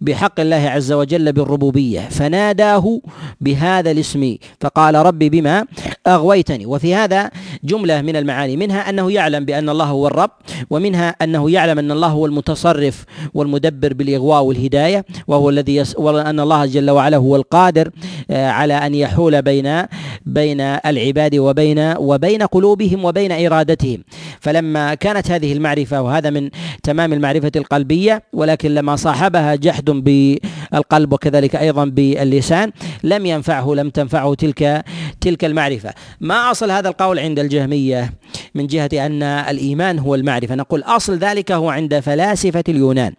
بحق 0.00 0.40
الله 0.40 0.56
عز 0.56 0.92
وجل 0.92 1.32
بالربوبية 1.32 2.00
فناداه 2.00 3.00
بهذا 3.40 3.90
الاسم 3.90 4.36
فقال 4.60 4.94
رب 4.94 5.18
بما 5.18 5.66
أغويتني. 6.06 6.66
وفي 6.66 6.94
هذا 6.94 7.30
جملة 7.64 8.02
من 8.02 8.16
المعاني 8.16 8.56
منها 8.56 8.90
أنه 8.90 9.12
يعلم 9.12 9.44
بأن 9.44 9.68
الله 9.68 9.84
هو 9.84 10.06
الرب 10.06 10.30
ومنها 10.70 11.08
أنه 11.08 11.50
يعلم 11.50 11.78
أن 11.78 11.90
الله 11.90 12.08
هو 12.08 12.26
المتصرف 12.26 13.04
والمدبر 13.34 13.92
بالإغواء 13.92 14.42
والهداية 14.42 15.04
وهو 15.26 15.50
الذي 15.50 15.76
يس 15.76 15.96
وأن 15.98 16.40
الله 16.40 16.66
جل 16.66 16.90
وعلا 16.90 17.16
هو 17.16 17.36
القادر 17.36 17.90
آه، 18.30 18.48
على 18.48 18.74
أن 18.74 18.94
يحول 18.94 19.42
بين 19.42 19.82
بين 20.26 20.60
العباد 20.60 21.34
وبين 21.36 21.94
وبين 21.98 22.42
قلوبهم 22.42 23.04
وبين 23.04 23.32
إرادتهم. 23.46 24.04
فلما 24.40 24.94
كانت 24.94 25.30
هذه 25.30 25.52
المعرفة 25.52 26.02
وهذا 26.02 26.30
من 26.30 26.50
تمام 26.82 27.12
المعرفة 27.12 27.52
القلبية 27.56 28.22
ولكن 28.32 28.74
لما 28.74 28.96
صاحبها 28.96 29.54
جحد 29.54 29.85
بالقلب 29.92 31.12
وكذلك 31.12 31.56
أيضا 31.56 31.84
باللسان. 31.84 32.72
لم 33.04 33.26
ينفعه 33.26 33.74
لم 33.74 33.90
تنفعه 33.90 34.34
تلك 34.34 34.84
تلك 35.20 35.44
المعرفة. 35.44 35.94
ما 36.20 36.50
أصل 36.50 36.70
هذا 36.70 36.88
القول 36.88 37.18
عند 37.18 37.38
الجهمية؟ 37.38 38.12
من 38.54 38.66
جهة 38.66 38.90
أن 38.94 39.22
الإيمان 39.22 39.98
هو 39.98 40.14
المعرفة. 40.14 40.54
نقول 40.54 40.82
أصل 40.82 41.18
ذلك 41.18 41.52
هو 41.52 41.70
عند 41.70 42.00
فلاسفة 42.00 42.64
اليونان. 42.68 43.12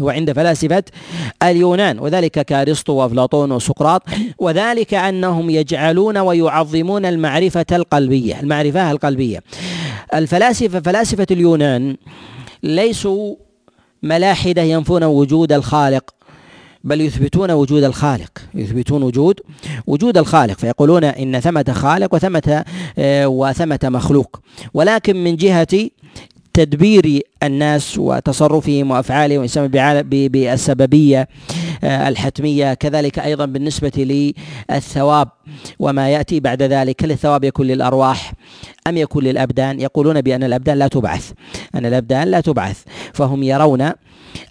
وعند 0.00 0.32
فلاسفة 0.32 0.82
اليونان. 1.42 1.98
وذلك 1.98 2.30
كأرسطو 2.44 2.92
وأفلاطون 2.92 3.52
وسقراط. 3.52 4.02
وذلك 4.38 4.94
أنهم 4.94 5.50
يجعلون 5.50 6.18
ويعظمون 6.18 7.06
المعرفة 7.06 7.66
القلبية. 7.72 8.40
المعرفة 8.40 8.90
القلبية. 8.90 9.42
الفلاسفة 10.14 10.80
فلاسفة 10.80 11.26
اليونان 11.30 11.96
ليسوا 12.62 13.34
ملاحدة 14.02 14.62
ينفون 14.62 15.04
وجود 15.04 15.52
الخالق 15.52 16.14
بل 16.84 17.00
يثبتون 17.00 17.50
وجود 17.50 17.84
الخالق 17.84 18.30
يثبتون 18.54 19.02
وجود 19.02 19.40
وجود 19.86 20.18
الخالق 20.18 20.58
فيقولون 20.58 21.04
إن 21.04 21.40
ثمة 21.40 21.64
خالق 21.72 22.14
وثمة 22.14 22.64
آه، 22.98 23.28
وثمة 23.28 23.78
مخلوق. 23.84 24.40
ولكن 24.74 25.24
من 25.24 25.36
جهة 25.36 25.88
تدبير 26.54 27.20
الناس 27.42 27.98
وتصرفهم 27.98 28.90
وأفعالهم 28.90 29.40
ويسمى 29.40 29.68
بالسببية 30.28 31.28
آه، 31.84 32.08
الحتمية 32.08 32.74
كذلك 32.74 33.18
أيضا 33.18 33.44
بالنسبة 33.44 33.92
للثواب 34.70 35.28
وما 35.78 36.10
يأتي 36.10 36.40
بعد 36.40 36.62
ذلك. 36.62 37.04
هل 37.04 37.10
الثواب 37.10 37.44
يكون 37.44 37.66
للأرواح 37.66 38.32
أم 38.86 38.96
يكون 38.96 39.24
للأبدان؟ 39.24 39.80
يقولون 39.80 40.20
بأن 40.20 40.44
الأبدان 40.44 40.78
لا 40.78 40.88
تبعث. 40.88 41.32
أن 41.74 41.86
الأبدان 41.86 42.28
لا 42.28 42.40
تبعث. 42.40 42.82
فهم 43.12 43.42
يرون 43.42 43.92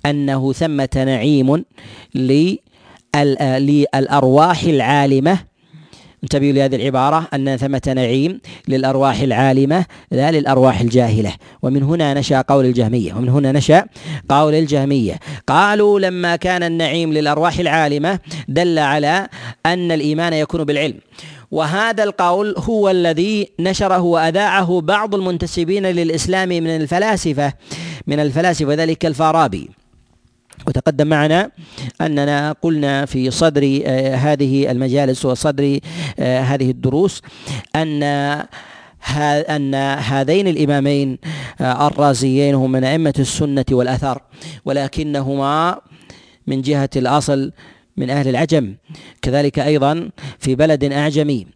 أنه 0.05 0.53
ثمة 0.53 0.89
نعيم 0.95 1.63
للأرواح 3.15 4.63
العالمة 4.63 5.50
انتبهوا 6.23 6.51
لهذه 6.51 6.75
العبارة 6.75 7.27
أن 7.33 7.57
ثمة 7.57 7.81
نعيم 7.95 8.39
للأرواح 8.67 9.19
العالمة 9.19 9.85
لا 10.11 10.31
للأرواح 10.31 10.81
الجاهلة. 10.81 11.33
ومن 11.61 11.83
هنا 11.83 12.13
نشأ 12.13 12.41
قول 12.41 12.65
الجهمية. 12.65 13.13
ومن 13.13 13.29
هنا 13.29 13.51
نشأ 13.51 13.85
قول 14.29 14.55
الجهمية. 14.55 15.19
قالوا 15.47 15.99
لما 15.99 16.35
كان 16.35 16.63
النعيم 16.63 17.13
للأرواح 17.13 17.59
العالمة 17.59 18.19
دل 18.47 18.79
على 18.79 19.27
أن 19.65 19.91
الإيمان 19.91 20.33
يكون 20.33 20.63
بالعلم. 20.63 20.99
وهذا 21.51 22.03
القول 22.03 22.55
هو 22.57 22.89
الذي 22.89 23.49
نشره 23.59 24.01
وأذاعه 24.01 24.81
بعض 24.81 25.15
المنتسبين 25.15 25.85
للإسلام 25.85 26.49
من 26.49 26.67
الفلاسفة 26.67 27.53
من 28.07 28.19
الفلاسفة 28.19 28.73
ذلك 28.73 29.05
الفارابي. 29.05 29.69
وتقدم 30.67 31.07
معنا 31.07 31.51
أننا 32.01 32.55
قلنا 32.61 33.05
في 33.05 33.31
صدر 33.31 33.81
آه، 33.85 34.15
هذه 34.15 34.71
المجالس 34.71 35.25
وصدر 35.25 35.79
آه، 36.19 36.39
هذه 36.39 36.71
الدروس 36.71 37.21
أن 37.75 38.03
أن 39.49 39.75
هذين 39.99 40.47
الإمامين 40.47 41.17
آه، 41.61 41.87
الرازيين 41.87 42.55
هم 42.55 42.71
من 42.71 42.83
أئمة 42.83 43.13
السنة 43.19 43.65
والاثر 43.71 44.21
ولكنهما 44.65 45.81
من 46.47 46.61
جهة 46.61 46.89
الأصل 46.95 47.51
من 48.01 48.09
أهل 48.09 48.27
العجم 48.27 48.75
كذلك 49.21 49.59
أيضا 49.59 50.09
في 50.39 50.55
بلد 50.55 50.83
أعجمي 50.83 51.47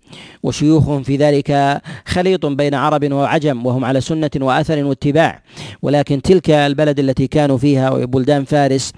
وشيوخهم 0.44 1.04
في 1.04 1.16
ذلك 1.18 1.82
خليط 2.06 2.46
بين 2.46 2.74
عرب 2.74 3.12
وعجم 3.12 3.66
وهم 3.66 3.86
على 3.86 4.02
سنة 4.02 4.30
وأثر 4.42 4.84
واتباع. 4.86 5.42
ولكن 5.82 6.22
تلك 6.22 6.50
البلد 6.50 7.00
التي 7.00 7.28
كانوا 7.28 7.58
فيها 7.58 7.90
بلدان 7.90 8.46
فارس 8.46 8.94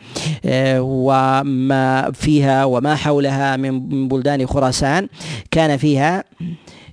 آه، 0.46 0.82
وما 0.82 2.12
فيها 2.12 2.66
وما 2.66 2.96
حولها 2.96 3.58
من 3.58 4.08
بلدان 4.08 4.48
خراسان 4.48 5.08
كان 5.52 5.78
فيها 5.78 6.24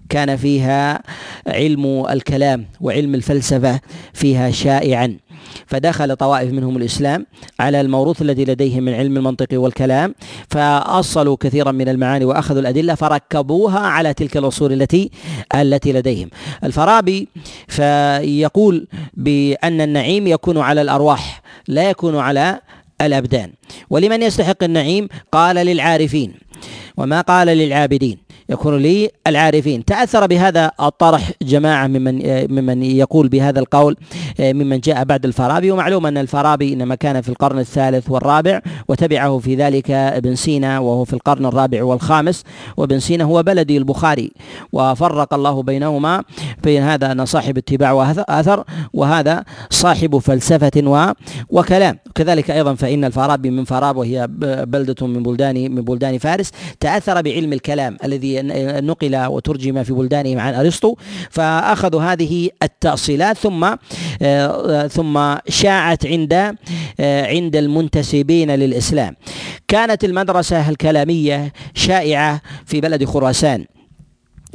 كان 0.09 0.37
فيها 0.37 1.03
علم 1.47 2.07
الكلام 2.11 2.67
وعلم 2.81 3.15
الفلسفة 3.15 3.81
فيها 4.13 4.51
شائعا. 4.51 5.17
فدخل 5.67 6.17
طوائف 6.17 6.53
منهم 6.53 6.77
الإسلام 6.77 7.27
على 7.61 7.81
الموروث 7.81 8.23
الذي 8.23 8.45
لديهم 8.45 8.83
من 8.83 8.95
علم 8.95 9.17
المنطق 9.17 9.49
والكلام 9.53 10.15
فأصلوا 10.51 11.37
كثيرا 11.41 11.73
من 11.73 11.89
المعاني 11.89 12.25
وأخذوا 12.25 12.61
الأدلة 12.61 12.95
فركبوها 12.95 13.79
على 13.79 14.15
تلك 14.15 14.37
الأصول 14.37 14.73
التي 14.73 15.11
التي 15.55 15.93
لديهم. 15.93 16.31
الفارابي 16.65 17.29
فيقول 17.69 18.87
بأن 19.15 19.81
النعيم 19.81 20.27
يكون 20.27 20.59
على 20.59 20.83
الأرواح 20.83 21.43
لا 21.69 21.91
يكون 21.91 22.17
على 22.17 22.61
الأبدان. 23.01 23.51
ولمن 23.91 24.23
يستحق 24.23 24.65
النعيم؟ 24.65 25.09
قال 25.33 25.57
للعارفين. 25.57 26.35
وما 26.97 27.21
قال 27.21 27.49
للعابدين. 27.49 28.19
يكون 28.49 28.79
للعارفين 29.27 29.85
تأثر 29.85 30.27
بهذا 30.27 30.71
الطرح 30.81 31.31
جماعة 31.43 31.87
ممن 31.87 32.23
ممن 32.53 32.83
يقول 32.83 33.29
بهذا 33.29 33.61
القول 33.61 33.97
ممن 34.41 34.81
جاء 34.81 35.05
بعد 35.05 35.25
الفارابي. 35.25 35.71
ومعلوم 35.71 36.07
أن 36.07 36.19
الفارابي 36.19 36.73
إنما 36.73 36.95
كان 36.95 37.21
في 37.21 37.29
القرن 37.29 37.59
الثالث 37.59 38.11
والرابع 38.11 38.61
وتبعه 38.89 39.39
في 39.39 39.55
ذلك 39.55 39.91
ابن 39.91 40.35
سينا 40.35 40.79
وهو 40.79 41.05
في 41.05 41.13
القرن 41.13 41.47
الرابع 41.47 41.85
والخامس. 41.85 42.43
وابن 42.77 43.01
سينا 43.01 43.25
هو 43.25 43.43
بلدي 43.43 43.77
البخاري. 43.77 44.33
وفرق 44.73 45.35
الله 45.35 45.63
بينهما 45.63 46.25
بين 46.63 46.83
هذا 46.83 47.13
أن 47.13 47.25
صاحب 47.25 47.59
اتباع 47.59 47.93
وأثر 47.93 48.65
وهذا 48.93 49.45
صاحب 49.71 50.19
فلسفة 50.19 51.15
وكلام. 51.51 51.99
كذلك 52.15 52.51
أيضا 52.51 52.75
فإن 52.75 53.05
الفارابي 53.05 53.51
من 53.51 53.65
فاراب 53.65 53.97
وهي 53.97 54.27
بلدة 54.67 55.07
من 55.07 55.23
بلدان 55.23 55.75
من 55.75 55.83
بلدان 55.83 56.19
فارس. 56.19 56.51
تأثر 56.85 57.23
بعلم 57.23 57.53
الكلام 57.53 57.97
الذي 58.05 58.43
نقل 58.91 59.17
وترجم 59.27 59.83
في 59.83 59.93
بلدانهم 59.93 60.39
عن 60.39 60.55
أرسطو 60.55 60.95
فأخذوا 61.31 62.03
هذه 62.03 62.51
التأصيلات 62.63 63.37
ثم 63.37 63.75
ثم 64.89 65.35
شاعت 65.49 66.07
عند 66.07 66.35
عند 67.01 67.57
المنتسبين 67.57 68.51
للإسلام. 68.51 69.17
كانت 69.69 70.05
المدرسة 70.05 70.71
الكلامية 70.71 71.53
شائعة 71.75 72.41
في 72.67 72.81
بلد 72.81 73.05
خراسان. 73.05 73.65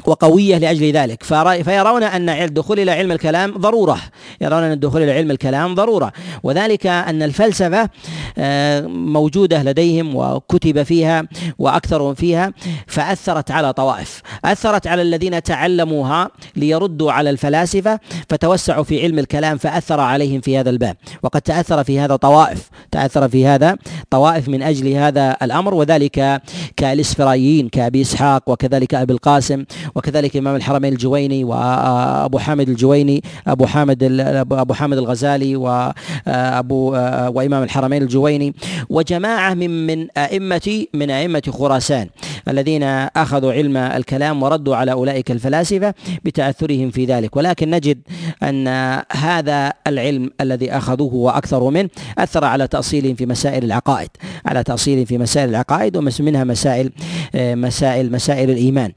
وقوية 0.06 0.58
لأجل 0.58 0.92
ذلك. 0.92 1.24
فيرون 1.64 2.04
أن 2.04 2.30
الدخول 2.30 2.80
إلى 2.80 2.92
علم 2.92 3.12
الكلام 3.12 3.58
ضرورة. 3.58 3.98
يرون 4.42 4.64
أن 4.64 4.72
الدخول 4.72 5.04
إلى 5.04 5.12
علم 5.12 5.32
الكلام 5.32 5.76
ضرورة. 5.76 6.12
وذلك 6.44 6.88
أن 6.88 7.24
الفلسفة 7.24 7.90
آه، 8.38 8.82
موجودة 8.88 9.64
لديهم 9.64 10.16
وكتب 10.16 10.84
فيها 10.84 11.24
وأكثر 11.60 12.16
فيها 12.16 12.54
فأثرت 12.88 13.52
على 13.52 13.74
طوائف. 13.74 14.22
أثرت 14.46 14.88
على 14.88 15.02
الذين 15.02 15.44
تعلموها 15.44 16.30
ليردوا 16.56 17.12
على 17.12 17.30
الفلاسفة 17.30 18.00
فتوسعوا 18.30 18.84
في 18.84 19.04
علم 19.04 19.20
الكلام 19.20 19.58
فأثر 19.58 20.00
عليهم 20.00 20.42
في 20.42 20.58
هذا 20.58 20.70
الباب. 20.70 20.96
وقد 21.24 21.42
تأثر 21.42 21.84
في 21.84 22.00
هذا 22.00 22.16
طوائف. 22.16 22.70
تأثر 22.92 23.30
في 23.30 23.48
هذا 23.48 23.78
طوائف 24.10 24.50
من 24.50 24.64
أجل 24.64 24.88
هذا 24.88 25.38
الأمر 25.42 25.74
وذلك 25.74 26.42
كالإسفرايين 26.78 27.70
كأبي 27.70 28.02
إسحاق 28.02 28.50
وكذلك 28.50 28.96
أبي 28.96 29.14
القاسم 29.14 29.66
وكذلك 29.96 30.38
إمام 30.38 30.56
الحرمين 30.56 30.94
الجويني 30.94 31.44
وأبو 31.44 32.40
حامد 32.40 32.70
الجويني 32.70 33.24
أبو 33.48 33.66
حامد 33.66 34.04
أبو 34.52 34.74
حامد 34.74 34.98
الغزالي 34.98 35.56
وأبو 35.56 36.92
وإمام 37.36 37.64
الحرمين 37.64 38.02
الجويني. 38.02 38.54
وجماعة 38.90 39.54
من 39.54 39.88
من 39.88 40.08
أئمة 40.18 40.86
من 40.94 41.12
أئمة 41.12 41.42
خراسان 41.50 42.08
الذين 42.48 42.84
أخذوا 42.84 43.54
علم 43.54 43.78
الكلام 43.78 44.44
وردوا 44.44 44.76
على 44.76 44.92
أولئك 44.92 45.32
الفلاسفة 45.32 45.94
بتأثرهم 46.24 46.92
في 46.92 47.06
ذلك. 47.06 47.36
ولكن 47.36 47.70
نجد 47.70 48.02
أن 48.44 48.68
هذا 49.12 49.74
العلم 49.88 50.32
الذي 50.42 50.72
أخذوه 50.72 51.14
وأكثروا 51.14 51.72
منه 51.72 51.90
أثر 52.18 52.46
على 52.46 52.68
تأصيلهم 52.68 53.16
في 53.16 53.26
مسائل 53.26 53.64
العقائد 53.64 54.10
على 54.46 54.64
تأصيلهم 54.64 55.06
في 55.06 55.18
مسائل 55.18 55.50
العقائد 55.50 55.98
ومنها 55.98 56.44
مسائل 56.44 56.92
مسائل 57.36 58.12
مسائل 58.12 58.50
الإيمان. 58.50 58.92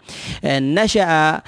نشأ 0.83 1.41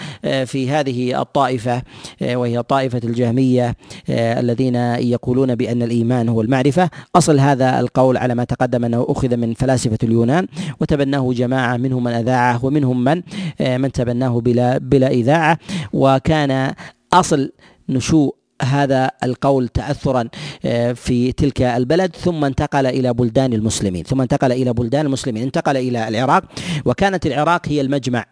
في 0.45 0.71
هذه 0.71 1.21
الطائفة 1.23 1.83
وهي 2.23 2.63
طائفة 2.63 3.01
الجهمية 3.05 3.77
الذين 4.11 4.75
يقولون 5.15 5.55
بأن 5.55 5.83
الإيمان 5.83 6.29
هو 6.29 6.41
المعرفة. 6.41 6.91
أصل 7.17 7.41
هذا 7.41 7.81
القول 7.81 8.17
على 8.17 8.35
ما 8.35 8.45
تقدم 8.45 8.85
أنه 8.85 9.07
أخذ 9.09 9.37
من 9.37 9.55
فلاسفة 9.55 9.99
اليونان 10.03 10.47
وتبناه 10.81 11.33
جماعة 11.33 11.77
منهم 11.77 12.05
من 12.05 12.13
أذاعه 12.13 12.65
ومنهم 12.65 13.05
من 13.05 13.23
من 13.61 13.93
تبناه 13.93 14.41
بلا 14.41 14.79
بلا 14.79 15.09
إذاعة. 15.09 15.59
وكان 15.93 16.75
أصل 17.13 17.53
نشوء 17.89 18.35
هذا 18.63 19.11
القول 19.25 19.69
تاثرا 19.69 20.29
آه، 20.65 20.93
في 20.93 21.33
تلك 21.33 21.63
البلد. 21.63 22.17
ثم 22.17 22.45
انتقل 22.45 22.87
إلى 22.87 23.15
بلدان 23.15 23.53
المسلمين 23.53 24.05
ثم 24.05 24.21
انتقل 24.21 24.53
إلى 24.53 24.73
بلدان 24.73 25.07
المسلمين. 25.07 25.43
انتقل 25.43 25.77
إلى 25.77 26.09
العراق 26.09 26.45
وكانت 26.85 27.27
العراق 27.27 27.69
هي 27.69 27.81
المجمع 27.81 28.25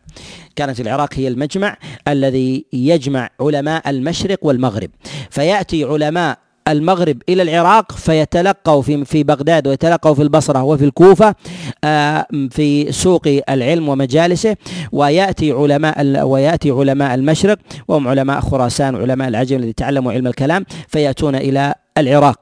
كانت 0.57 0.81
العراق 0.81 1.15
هي 1.15 1.29
المجمع 1.29 1.77
الذي 2.09 2.65
يجمع 2.73 3.31
علماء 3.41 3.91
المشرق 3.91 4.39
والمغرب. 4.43 4.91
فيأتي 5.31 5.85
علماء 5.85 6.39
المغرب 6.69 7.23
إلى 7.29 7.43
العراق 7.43 7.93
فيتلقوا 7.93 8.83
في 8.83 9.05
في 9.05 9.23
بغداد 9.23 9.69
ويتلقوا 9.69 10.15
في 10.15 10.23
البصرة 10.23 10.63
وفي 10.63 10.85
الكوفة 10.85 11.35
آه، 11.85 12.27
في 12.51 12.93
سوق 12.93 13.23
العلم 13.49 13.89
ومجالسه 13.89 14.57
ويأتي 14.93 15.53
علماء 15.53 16.27
ويأتي 16.27 16.71
علماء 16.71 17.15
المشرق 17.15 17.59
وهم 17.89 18.09
علماء 18.09 18.41
خراسان 18.41 18.95
وعلماء 18.95 19.29
العجم 19.29 19.57
الذي 19.57 19.73
تعلموا 19.73 20.13
علم 20.13 20.27
الكلام 20.27 20.65
فيأتون 20.89 21.35
إلى 21.35 21.75
العراق. 21.99 22.41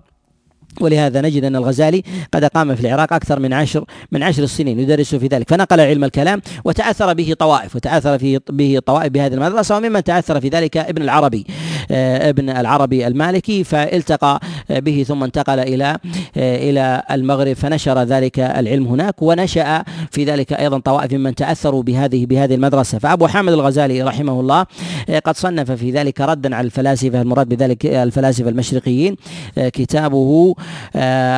ولهذا 0.81 1.21
نجد 1.21 1.45
أن 1.45 1.57
الغزالي 1.57 2.03
قد 2.33 2.45
اقام 2.45 2.75
في 2.75 2.81
العراق 2.81 3.13
أكثر 3.13 3.41
من 3.41 3.53
عشر 3.53 3.85
من 4.13 4.23
عشر 4.23 4.47
سنين 4.47 4.81
يدرس 4.81 5.15
في 5.15 5.27
ذلك. 5.27 5.51
فنقل 5.51 5.81
علم 5.81 6.05
الكلام 6.05 6.43
وتأثر 6.65 7.15
به 7.15 7.35
طوائف 7.39 7.77
وتأثر 7.77 8.19
فيه 8.19 8.39
به 8.51 8.79
طوائف 8.87 9.13
بهذه 9.13 9.35
المدرسة 9.35 9.77
وممن 9.77 10.05
تأثر 10.05 10.41
في 10.41 10.49
ذلك 10.49 10.77
ابن 10.77 11.03
العربي. 11.03 11.47
ابن 11.91 12.51
العربي 12.51 13.07
المالكي 13.07 13.65
فالتقى 13.65 14.41
به 14.71 15.05
ثم 15.09 15.25
انتقل 15.25 15.59
إلى 15.61 15.99
آه، 16.37 16.71
إلى 16.71 17.03
المغرب 17.11 17.53
فنشر 17.53 18.03
ذلك 18.03 18.39
العلم 18.39 18.87
هناك 18.87 19.23
ونشأ 19.23 19.85
في 20.11 20.25
ذلك 20.25 20.53
أيضا 20.53 20.79
طوائف 20.79 21.13
ممن 21.13 21.35
تأثروا 21.35 21.83
بهذه 21.83 22.27
بهذه 22.27 22.55
المدرسة. 22.55 22.99
فأبو 22.99 23.27
حامد 23.27 23.53
الغزالي 23.53 24.03
رحمه 24.03 24.41
الله 24.41 24.67
آه، 25.09 25.19
قد 25.19 25.37
صنف 25.37 25.71
في 25.71 25.91
ذلك 25.91 26.21
ردا 26.21 26.57
على 26.57 26.65
الفلاسفة 26.65 27.23
المراد 27.23 27.49
بذلك 27.49 27.87
الفلاسفة 27.87 28.49
المشرقيين 28.49 29.17
كتابه 29.57 30.55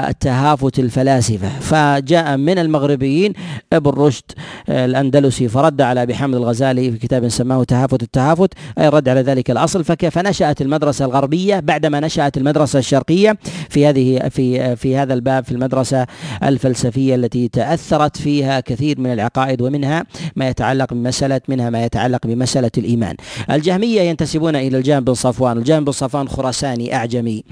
التهافت 0.08 0.78
الفلاسفة. 0.78 1.48
فجاء 1.48 2.36
من 2.36 2.58
المغربيين 2.58 3.32
ابن 3.72 3.90
رشد 3.90 4.24
الأندلسي 4.68 5.48
فرد 5.48 5.80
على 5.80 6.02
أبي 6.02 6.14
حامد 6.14 6.34
الغزالي 6.34 6.92
في 6.92 6.98
كتاب 6.98 7.28
سماه 7.28 7.64
تهافت 7.64 8.02
التهافت 8.02 8.54
أي 8.78 8.88
رد 8.88 9.08
على 9.08 9.20
ذلك 9.20 9.50
الأصل 9.50 9.84
فكيف 9.84 10.18
نشأت 10.32 10.62
المدرسة 10.62 11.04
الغربية 11.04 11.60
بعدما 11.60 12.00
نشأت 12.00 12.36
المدرسة 12.36 12.78
الشرقية 12.78 13.38
في 13.68 13.86
هذه 13.86 14.28
في 14.28 14.76
في 14.76 14.96
هذا 14.96 15.14
الباب 15.14 15.44
في 15.44 15.52
المدرسة 15.52 16.06
الفلسفية 16.42 17.14
التي 17.14 17.48
تأثرت 17.48 18.16
فيها 18.16 18.60
كثير 18.60 19.00
من 19.00 19.12
العقائد 19.12 19.62
ومنها 19.62 20.04
ما 20.36 20.48
يتعلق 20.48 20.94
بمسألة 20.94 21.40
منها 21.48 21.70
ما 21.70 21.84
يتعلق 21.84 22.26
بمسألة 22.26 22.70
الإيمان. 22.78 23.16
الجهمية 23.50 24.00
ينتسبون 24.00 24.56
إلى 24.56 24.78
الجهم 24.78 25.04
بن 25.04 25.14
صفوان. 25.14 25.58
الجهم 25.58 25.84
بن 25.84 25.92
صفوان 25.92 26.28
خراساني 26.28 26.94
أعجمي 26.94 27.44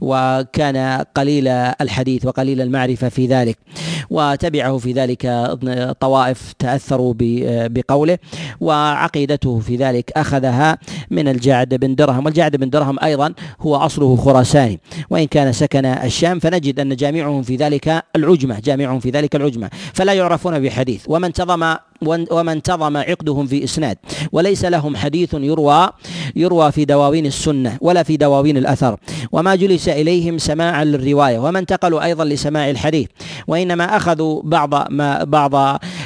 وكان 0.00 1.04
قليل 1.14 1.48
الحديث 1.48 2.26
وقليل 2.26 2.60
المعرفة 2.60 3.08
في 3.08 3.26
ذلك 3.26 3.58
وتبعه 4.10 4.78
في 4.78 4.92
ذلك 4.92 5.22
طوائف 6.00 6.52
تأثروا 6.58 7.14
بقوله 7.68 8.18
وعقيدته 8.60 9.58
في 9.58 9.76
ذلك 9.76 10.12
أخذها 10.16 10.78
من 11.10 11.28
الجعد 11.28 11.74
بن 11.74 11.94
درهم 11.94 12.25
والجعد 12.26 12.56
بن 12.56 12.70
درهم 12.70 12.98
أيضا 13.02 13.34
هو 13.60 13.76
أصله 13.76 14.16
خراساني. 14.16 14.80
وإن 15.10 15.26
كان 15.26 15.52
سكن 15.52 15.84
الشام 15.84 16.38
فنجد 16.38 16.80
أن 16.80 16.96
جامعهم 16.96 17.42
في 17.42 17.56
ذلك 17.56 18.04
العجمة 18.16 18.60
جامعهم 18.60 19.00
في 19.00 19.10
ذلك 19.10 19.36
العجمة 19.36 19.70
فلا 19.94 20.12
يعرفون 20.12 20.58
بحديث. 20.58 21.04
ومن 21.08 21.24
انتظم 21.24 21.76
ومن 22.02 22.48
انتظم 22.48 22.96
عقدهم 22.96 23.46
في 23.46 23.64
إسناد. 23.64 23.96
وليس 24.32 24.64
لهم 24.64 24.96
حديث 24.96 25.34
يروى 25.34 25.88
يروى 26.36 26.72
في 26.72 26.84
دواوين 26.84 27.26
السنة 27.26 27.78
ولا 27.80 28.02
في 28.02 28.16
دواوين 28.16 28.56
الأثر. 28.56 28.96
وما 29.32 29.54
جلس 29.54 29.88
إليهم 29.88 30.38
سماعا 30.38 30.84
للرواية. 30.84 31.38
وما 31.38 31.58
انتقلوا 31.58 32.04
أيضا 32.04 32.24
لسماع 32.24 32.70
الحديث. 32.70 33.08
وإنما 33.46 33.96
أخذوا 33.96 34.42
بعض 34.44 34.92
ما 34.92 35.24
بعض 35.24 35.54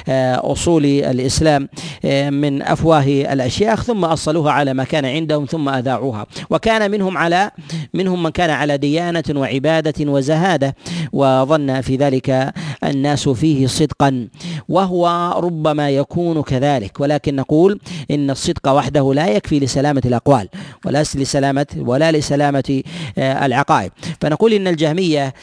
آه، 0.08 0.52
أصول 0.52 0.84
الإسلام 0.86 1.68
آه، 2.04 2.30
من 2.30 2.62
أفواه 2.62 3.04
الأشياخ 3.32 3.82
ثم 3.82 4.04
أصلوها 4.04 4.52
على 4.52 4.74
ما 4.74 4.84
كان 4.84 5.04
عندهم 5.04 5.44
ثم 5.44 5.68
أذاعوها. 5.68 6.26
وكان 6.50 6.90
منهم 6.90 7.18
على 7.18 7.50
منهم 7.94 8.22
من 8.22 8.30
كان 8.30 8.50
على 8.50 8.76
ديانة 8.76 9.24
وعبادة 9.30 10.10
وزهادة. 10.10 10.76
وظن 11.12 11.80
في 11.80 11.96
ذلك 11.96 12.52
الناس 12.84 13.28
فيه 13.28 13.66
صدقا. 13.66 14.28
وهو 14.68 15.34
ربما 15.36 15.89
يكون 15.96 16.42
كذلك. 16.42 17.00
ولكن 17.00 17.36
نقول 17.36 17.80
إن 18.10 18.30
الصدق 18.30 18.68
وحده 18.68 19.14
لا 19.14 19.28
يكفي 19.28 19.60
لسلامة 19.60 20.02
الأقوال 20.04 20.48
ولا 20.86 21.02
لسلامه 21.02 21.66
ولا 21.76 22.12
لسلامة 22.12 22.82
آه، 23.18 23.46
العقائد. 23.46 23.92
فنقول 24.20 24.52
إن 24.52 24.68
الجهمية 24.68 25.34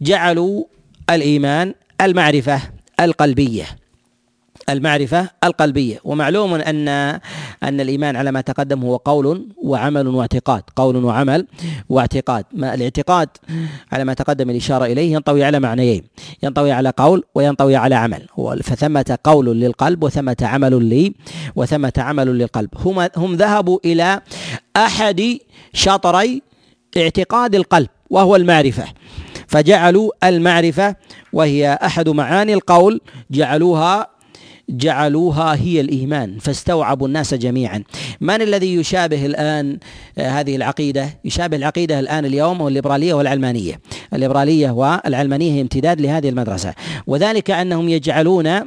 جعلوا 0.00 0.64
الإيمان 1.10 1.74
المعرفة 2.00 2.60
القلبية. 3.00 3.64
المعرفة 4.68 5.28
القلبية. 5.44 5.98
ومعلوم 6.04 6.54
أن 6.54 6.88
أن 7.62 7.80
الإيمان 7.80 8.16
على 8.16 8.32
ما 8.32 8.40
تقدم 8.40 8.82
هو 8.82 8.96
قول 8.96 9.48
وعمل 9.56 10.06
واعتقاد 10.08 10.62
قول 10.76 11.04
وعمل 11.04 11.46
واعتقاد. 11.88 12.44
ما 12.52 12.74
الاعتقاد 12.74 13.28
على 13.92 14.04
ما 14.04 14.14
تقدم 14.14 14.50
الإشارة 14.50 14.84
إليه 14.84 15.12
ينطوي 15.12 15.44
على 15.44 15.60
معنيين 15.60 16.04
ينطوي 16.42 16.72
على 16.72 16.92
قول 16.96 17.24
وينطوي 17.34 17.76
على 17.76 17.94
عمل. 17.94 18.26
فثمة 18.62 19.18
قول 19.24 19.46
للقلب 19.60 20.02
وثمة 20.02 20.36
عمل 20.42 20.84
لي 20.84 21.14
وثمة 21.56 21.92
عمل 21.98 22.38
للقلب. 22.38 22.70
هم 22.76 23.08
هم 23.16 23.34
ذهبوا 23.34 23.78
إلى 23.84 24.20
أحد 24.76 25.38
شطري 25.72 26.42
اعتقاد 26.96 27.54
القلب 27.54 27.88
وهو 28.10 28.36
المعرفة. 28.36 28.84
فجعلوا 29.48 30.28
المعرفة 30.28 30.96
وهي 31.32 31.78
أحد 31.82 32.08
معاني 32.08 32.54
القول 32.54 33.00
جعلوها 33.30 34.13
جعلوها 34.70 35.54
هي 35.54 35.80
الإيمان 35.80 36.38
فاستوعبوا 36.38 37.06
الناس 37.06 37.34
جميعا. 37.34 37.82
من 38.20 38.42
الذي 38.42 38.74
يشابه 38.74 39.26
الآن 39.26 39.78
آه، 40.18 40.28
هذه 40.28 40.56
العقيدة؟ 40.56 41.20
يشابه 41.24 41.56
العقيدة 41.56 42.00
الآن 42.00 42.24
اليوم 42.24 42.60
هو 42.60 42.68
الليبرالية 42.68 43.14
والعلمانية. 43.14 43.80
الليبرالية 44.14 44.70
والعلمانية 44.70 45.52
هي 45.52 45.60
امتداد 45.60 46.00
لهذه 46.00 46.28
المدرسة. 46.28 46.74
وذلك 47.06 47.50
أنهم 47.50 47.88
يجعلون 47.88 48.60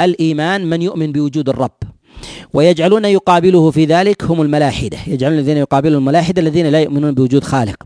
الإيمان 0.00 0.66
من 0.66 0.82
يؤمن 0.82 1.12
بوجود 1.12 1.48
الرب. 1.48 1.78
ويجعلون 2.52 3.04
يقابله 3.04 3.70
في 3.70 3.84
ذلك 3.84 4.24
هم 4.24 4.42
الملاحدة. 4.42 4.98
يجعلون 5.06 5.38
الذين 5.38 5.56
يقابلون 5.56 5.94
الملاحدة 5.94 6.42
الذين 6.42 6.66
لا 6.66 6.80
يؤمنون 6.80 7.14
بوجود 7.14 7.44
خالق. 7.44 7.76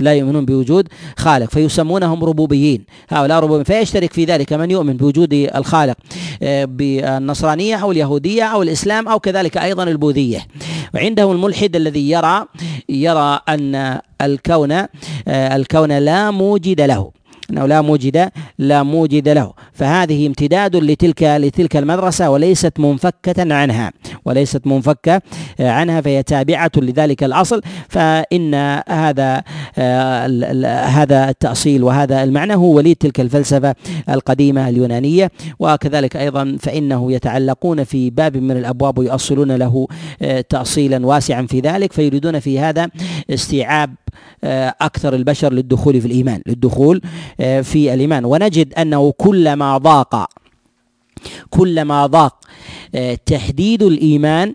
لا 0.00 0.14
يؤمنون 0.14 0.44
بوجود 0.44 0.88
خالق. 1.16 1.50
فيسمونهم 1.50 2.24
ربوبيين. 2.24 2.84
هؤلاء 3.08 3.38
ربوبيين. 3.40 3.64
فيشترك 3.64 4.12
في 4.12 4.24
ذلك 4.24 4.52
من 4.52 4.70
يؤمن 4.70 4.96
بوجود 4.96 5.32
الخالق 5.32 5.96
آه، 6.42 6.64
بالنصرانية 6.64 7.76
أو 7.76 7.92
اليهودية 7.92 8.44
أو 8.44 8.62
الإسلام 8.62 9.08
أو 9.08 9.18
كذلك 9.20 9.56
أيضا 9.56 9.82
البوذية. 9.82 10.46
وعندهم 10.94 11.32
الملحد 11.32 11.76
الذي 11.76 12.10
يرى 12.10 12.46
يرى 12.88 13.40
أن 13.48 13.98
الكون 14.22 14.72
آه، 14.72 14.88
الكون 15.28 15.98
لا 15.98 16.30
موجد 16.30 16.80
له. 16.80 17.23
انه 17.54 17.66
لا 17.66 17.80
موجد 17.80 18.30
لا 18.58 18.82
موجد 18.82 19.28
له. 19.28 19.52
فهذه 19.72 20.26
امتداد 20.26 20.76
لتلك 20.76 21.22
لتلك 21.22 21.76
المدرسة 21.76 22.30
وليست 22.30 22.80
منفكة 22.80 23.54
عنها. 23.54 23.92
وليست 24.24 24.66
منفكة 24.66 25.22
عنها 25.60 26.00
فهي 26.00 26.22
تابعة 26.22 26.70
لذلك 26.76 27.24
الأصل. 27.24 27.60
فإن 27.88 28.54
هذا 28.88 29.42
هذا 30.86 31.28
التأصيل 31.28 31.82
وهذا 31.84 32.22
المعنى 32.22 32.54
هو 32.54 32.76
وليد 32.76 32.96
تلك 32.96 33.20
الفلسفة 33.20 33.74
القديمة 34.08 34.68
اليونانية. 34.68 35.30
وكذلك 35.58 36.16
أيضا 36.16 36.56
فإنه 36.60 37.12
يتعلقون 37.12 37.84
في 37.84 38.10
باب 38.10 38.36
من 38.36 38.56
الأبواب 38.56 38.98
ويؤصلون 38.98 39.52
له 39.52 39.86
تاصيلا 40.48 41.06
واسعا 41.06 41.46
في 41.46 41.60
ذلك. 41.60 41.92
فيريدون 41.92 42.40
في 42.40 42.58
هذا 42.58 42.88
استيعاب 43.30 43.94
أكثر 44.80 45.14
البشر 45.14 45.52
للدخول 45.52 46.00
في 46.00 46.06
الإيمان 46.06 46.42
للدخول 46.46 47.00
آه، 47.40 47.60
في 47.60 47.94
الإيمان. 47.94 48.24
ونجد 48.24 48.74
أنه 48.74 49.12
كلما 49.12 49.78
ضاق 49.78 50.28
كلما 51.50 52.06
ضاق 52.06 52.40
آه، 52.94 53.18
تحديد 53.26 53.82
الإيمان 53.82 54.48
آه، 54.48 54.54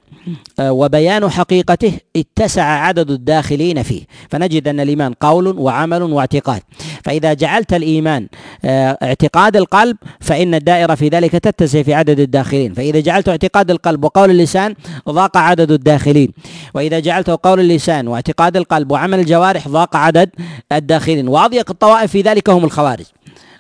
وبيان 0.60 1.30
حقيقته 1.30 1.94
اتسع 2.16 2.64
عدد 2.64 3.12
الداخلين 3.12 3.84
فيه. 3.84 4.02
فنجد 4.30 4.68
أن 4.68 4.80
الإيمان 4.80 5.14
قول 5.14 5.48
وعمل 5.48 6.04
واعتقاد. 6.04 6.62
فإذا 7.04 7.34
جعلت 7.34 7.74
الإيمان 7.74 8.28
اعتقاد 8.66 9.58
القلب 9.58 9.98
فإن 10.20 10.56
الدائرة 10.56 10.96
في 10.96 11.08
ذلك 11.08 11.32
تتسع 11.32 11.82
في 11.82 11.94
عدد 11.94 12.20
الداخلين. 12.20 12.74
فإذا 12.74 13.00
جعلت 13.00 13.30
اعتقاد 13.30 13.72
القلب 13.72 14.04
وقول 14.04 14.32
اللسان 14.32 14.76
ضاق 15.10 15.38
عدد 15.38 15.72
الداخلين. 15.72 16.34
وإذا 16.74 17.00
جعلته 17.00 17.40
قول 17.44 17.60
اللسان 17.60 18.08
واعتقاد 18.08 18.58
القلب 18.58 18.92
وعمل 18.92 19.20
الجوارح 19.20 19.68
ضاق 19.68 19.96
عدد 19.96 20.30
الداخلين. 20.72 21.28
واضيق 21.28 21.70
الطوائف 21.70 22.12
في 22.12 22.22
ذلك 22.22 22.50
هم 22.50 22.64
الخوارج. 22.64 23.06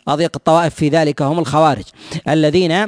أضيق 0.09 0.31
الطوائف 0.35 0.75
في 0.75 0.89
ذلك 0.89 1.21
هم 1.21 1.39
الخوارج. 1.39 1.83
الذين 2.29 2.87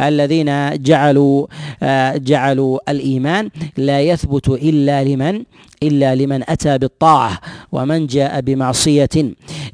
الذين 0.00 0.82
جعلوا 0.82 1.46
آه، 1.82 2.16
جعلوا 2.16 2.90
الإيمان 2.90 3.50
لا 3.76 4.00
يثبت 4.00 4.48
إلا 4.48 5.04
لمن 5.04 5.42
إلا 5.82 6.14
لمن 6.14 6.42
أتى 6.50 6.78
بالطاعة 6.78 7.40
ومن 7.72 8.06
جاء 8.06 8.40
بمعصية 8.40 9.08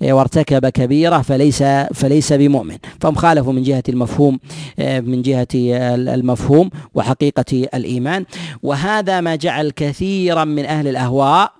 آه، 0.03 0.13
وارتكب 0.13 0.69
كبيرة 0.69 1.23
فليس 1.23 1.63
فليس 1.95 2.33
بمؤمن. 2.33 2.79
فهم 3.01 3.15
خالفوا 3.15 3.53
من 3.53 3.63
جهة 3.63 3.83
المفهوم 3.89 4.39
آه، 4.79 5.01
من 5.01 5.23
جهة 5.23 5.49
المفهوم 5.55 6.71
وحقيقة 6.95 7.69
الإيمان. 7.75 8.25
وهذا 8.63 9.21
ما 9.21 9.37
جعل 9.37 9.71
كثيرا 9.71 10.45
من 10.45 10.65
أهل 10.65 10.89
الأهواء 10.89 11.53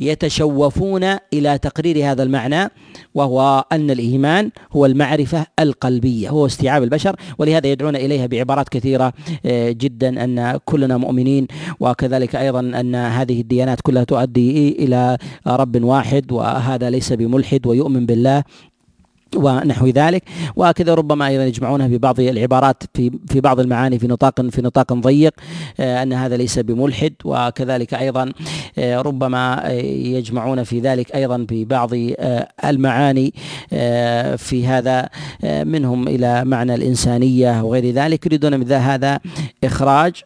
يتشوفون 0.00 1.04
إلى 1.32 1.58
تقرير 1.58 2.10
هذا 2.10 2.22
المعنى 2.22 2.70
وهو 3.14 3.64
أن 3.72 3.90
الإيمان 3.90 4.50
هو 4.72 4.86
المعرفة 4.86 5.46
القلبية 5.60 6.28
هو 6.28 6.46
استيعاب 6.46 6.82
البشر 6.82 7.16
ولهذا 7.38 7.66
يدعون 7.66 7.96
إليها 7.96 8.26
بعبارات 8.26 8.68
كثيرة 8.68 9.12
آه، 9.46 9.70
جدا 9.70 10.24
أن 10.24 10.58
كلنا 10.64 10.96
مؤمنين 10.96 11.46
وكذلك 11.80 12.36
أيضا 12.36 12.60
أن 12.60 12.94
هذه 12.94 13.40
الديانات 13.40 13.80
كلها 13.80 14.04
تؤدي 14.04 14.68
إلى 14.84 15.18
رب 15.46 15.84
واحد 15.84 16.32
وهذا 16.32 16.90
ليس 16.90 17.12
بملحد 17.12 17.66
ويؤمن 17.66 18.06
بالله 18.06 18.42
ونحو 19.36 19.86
ذلك. 19.86 20.22
وكذا 20.56 20.94
ربما 20.94 21.26
أيضا 21.26 21.44
يجمعونها 21.44 21.88
في 21.88 21.98
بعض 21.98 22.20
العبارات 22.20 22.82
في 22.94 23.10
في 23.28 23.40
بعض 23.40 23.60
المعاني 23.60 23.98
في 23.98 24.06
نطاق 24.06 24.40
في 24.50 24.62
نطاق 24.62 24.92
ضيق 24.92 25.34
آه، 25.80 26.02
أن 26.02 26.12
هذا 26.12 26.36
ليس 26.36 26.58
بملحد. 26.58 27.12
وكذلك 27.24 27.94
أيضا 27.94 28.32
آه، 28.78 29.00
ربما 29.00 29.62
يجمعون 30.18 30.62
في 30.62 30.80
ذلك 30.80 31.14
أيضا 31.14 31.46
في 31.48 31.64
بعض 31.64 31.90
آه، 31.94 32.48
المعاني 32.64 33.34
في 34.36 34.66
هذا 34.66 35.08
منهم 35.44 36.08
إلى 36.08 36.44
معنى 36.44 36.74
الإنسانية 36.74 37.62
وغير 37.62 37.90
ذلك. 37.90 38.26
يريدون 38.26 38.60
من 38.60 38.72
هذا 38.72 39.20
إخراج 39.64 40.22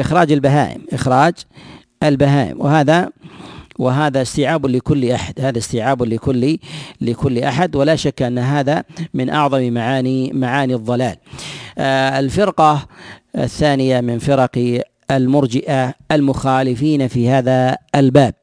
إخراج 0.00 0.32
البهائم 0.32 0.82
إخراج 0.92 1.34
البهائم. 2.02 2.60
وهذا 2.60 3.10
وهذا 3.78 4.22
استيعاب 4.22 4.66
لكل 4.66 5.10
أحد 5.10 5.40
هذا 5.40 5.58
استيعاب 5.58 6.02
لكل 6.02 6.58
لكل 7.00 7.38
أحد 7.38 7.76
ولا 7.76 7.96
شك 7.96 8.22
أن 8.22 8.38
هذا 8.38 8.84
من 9.14 9.30
أعظم 9.30 9.72
معاني 9.72 10.32
معاني 10.32 10.74
الضلال. 10.74 11.16
آه، 11.78 12.18
الفرقة 12.18 12.86
الثانية 13.36 14.00
من 14.00 14.18
فرق 14.18 14.82
المرجئة 15.10 15.94
المخالفين 16.12 17.08
في 17.08 17.28
هذا 17.28 17.76
الباب 17.94 18.34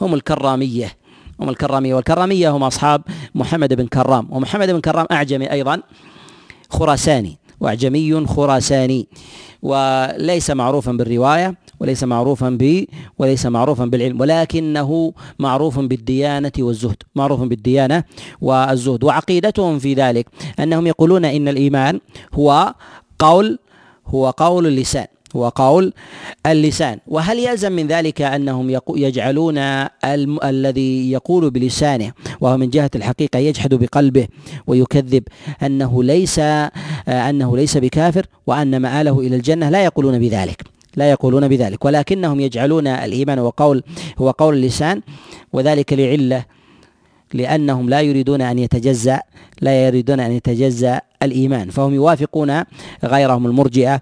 هم 0.00 0.14
الكرامية 0.14 0.92
هم 1.40 1.48
الكرامية 1.48 1.94
والكرامية 1.94 2.50
هم 2.50 2.62
أصحاب 2.62 3.02
محمد 3.34 3.74
بن 3.74 3.86
كرام 3.86 4.28
ومحمد 4.30 4.70
بن 4.70 4.80
كرام 4.80 5.06
أعجمي 5.12 5.52
أيضا 5.52 5.82
خراساني 6.70 7.38
وأعجمي 7.60 8.26
خراساني 8.26 9.08
وليس 9.62 10.50
معروفا 10.50 10.92
بالرواية. 10.92 11.54
وليس 11.82 12.04
معروفا 12.04 12.48
ب 12.50 12.84
وليس 13.18 13.46
معروفا 13.46 13.84
بالعلم 13.84 14.20
ولكنه 14.20 15.12
معروف 15.38 15.78
بالديانة 15.78 16.52
والزهد 16.58 16.96
معروف 17.14 17.40
بالديانة 17.40 18.04
والزهد. 18.40 19.04
وعقيدتهم 19.04 19.78
في 19.78 19.94
ذلك 19.94 20.26
أنهم 20.60 20.86
يقولون 20.86 21.24
إن 21.24 21.48
الإيمان 21.48 22.00
هو 22.34 22.74
قول 23.18 23.58
هو 24.06 24.30
قول 24.30 24.66
اللسان 24.66 25.06
هو 25.36 25.48
قول 25.48 25.92
اللسان. 26.46 26.98
وهل 27.06 27.38
يلزم 27.38 27.72
من 27.72 27.86
ذلك 27.86 28.22
أنهم 28.22 28.80
يجعلون 28.88 29.58
الم... 30.04 30.38
الذي 30.44 31.12
يقول 31.12 31.50
بلسانه 31.50 32.12
وهو 32.40 32.56
من 32.56 32.70
جهة 32.70 32.90
الحقيقة 32.94 33.38
يجحد 33.38 33.74
بقلبه 33.74 34.26
ويكذب 34.66 35.22
أنه 35.62 36.04
ليس 36.04 36.38
أنه 37.08 37.56
ليس 37.56 37.76
بكافر 37.76 38.26
وأن 38.46 38.76
مآله 38.80 39.20
إلى 39.20 39.36
الجنة؟ 39.36 39.70
لا 39.70 39.84
يقولون 39.84 40.18
بذلك. 40.18 40.62
لا 40.96 41.10
يقولون 41.10 41.48
بذلك 41.48 41.84
ولكنهم 41.84 42.40
يجعلون 42.40 42.86
الإيمان 42.86 43.38
وقول 43.38 43.82
هو 44.18 44.30
قول 44.30 44.54
اللسان 44.54 45.02
وذلك 45.52 45.92
لعلة 45.92 46.44
لأنهم 47.34 47.88
لا 47.88 48.00
يريدون 48.00 48.42
أن 48.42 48.58
يتجزأ 48.58 49.20
لا 49.60 49.86
يريدون 49.86 50.20
أن 50.20 50.32
يتجزأ 50.32 51.00
الإيمان 51.22 51.70
فهم 51.70 51.94
يوافقون 51.94 52.62
غيرهم 53.04 53.46
المرجئة 53.46 54.00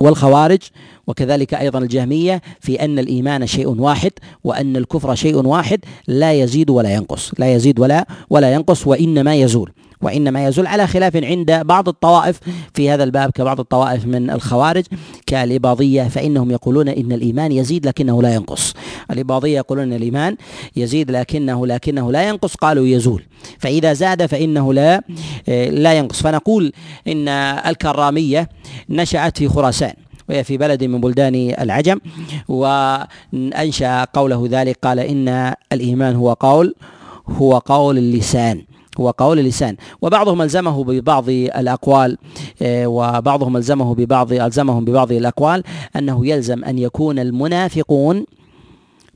والخوارج 0.00 0.60
وكذلك 1.06 1.54
أيضا 1.54 1.78
الجهمية 1.78 2.42
في 2.60 2.84
أن 2.84 2.98
الإيمان 2.98 3.46
شيء 3.46 3.68
واحد 3.68 4.10
وأن 4.44 4.76
الكفر 4.76 5.14
شيء 5.14 5.36
واحد 5.46 5.80
لا 6.08 6.32
يزيد 6.32 6.70
ولا 6.70 6.94
ينقص 6.94 7.32
لا 7.38 7.54
يزيد 7.54 7.80
ولا 7.80 8.06
ولا 8.30 8.54
ينقص 8.54 8.86
وإنما 8.86 9.34
يزول. 9.34 9.72
وإنما 10.02 10.46
يزول 10.46 10.66
على 10.66 10.86
خلاف 10.86 11.16
عند 11.16 11.52
بعض 11.52 11.88
الطوائف. 11.88 12.40
في 12.74 12.90
هذا 12.90 13.04
الباب 13.04 13.30
كبعض 13.30 13.60
الطوائف 13.60 14.06
من 14.06 14.30
الخوارج 14.30 14.84
كالإباضية 15.26 16.02
فإنهم 16.02 16.50
يقولون 16.50 16.88
إن 16.88 17.12
الإيمان 17.12 17.52
يزيد 17.52 17.86
لكنه 17.86 18.22
لا 18.22 18.34
ينقص. 18.34 18.74
الإباضية 19.10 19.56
يقولون 19.56 19.84
إن 19.84 19.92
الإيمان 19.92 20.36
يزيد 20.76 21.10
لكنه 21.10 21.66
لكنه 21.66 22.12
لا 22.12 22.28
ينقص 22.28 22.54
قالوا 22.54 22.86
يزول. 22.86 23.22
فإذا 23.58 23.92
زاد 23.92 24.26
فإنه 24.26 24.74
لا 24.74 25.02
لا 25.68 25.94
ينقص. 25.94 26.22
فنقول 26.22 26.72
إن 27.08 27.28
الكرامية 27.28 28.48
نشأت 28.90 29.38
في 29.38 29.48
خراسان 29.48 29.92
وهي 30.28 30.44
في 30.44 30.56
بلد 30.56 30.84
من 30.84 31.00
بلدان 31.00 31.54
العجم 31.60 31.98
وأنشأ 32.48 34.04
قوله 34.04 34.48
ذلك 34.50 34.78
قال 34.82 34.98
إن 34.98 35.54
الإيمان 35.72 36.14
هو 36.14 36.32
قول 36.32 36.74
هو 37.28 37.58
قول 37.58 37.98
اللسان. 37.98 38.62
هو 39.00 39.10
قول 39.10 39.38
اللسان 39.38 39.76
وبعضهم 40.02 40.42
ألزمه 40.42 40.84
ببعض 40.84 41.28
الأقوال 41.28 42.18
آه، 42.62 42.86
وبعضهم 42.86 43.56
ألزمه 43.56 43.94
ببعض 43.94 44.32
ألزمهم 44.32 44.84
ببعض 44.84 45.12
الأقوال 45.12 45.62
أنه 45.96 46.26
يلزم 46.26 46.64
أن 46.64 46.78
يكون 46.78 47.18
المنافقون 47.18 48.24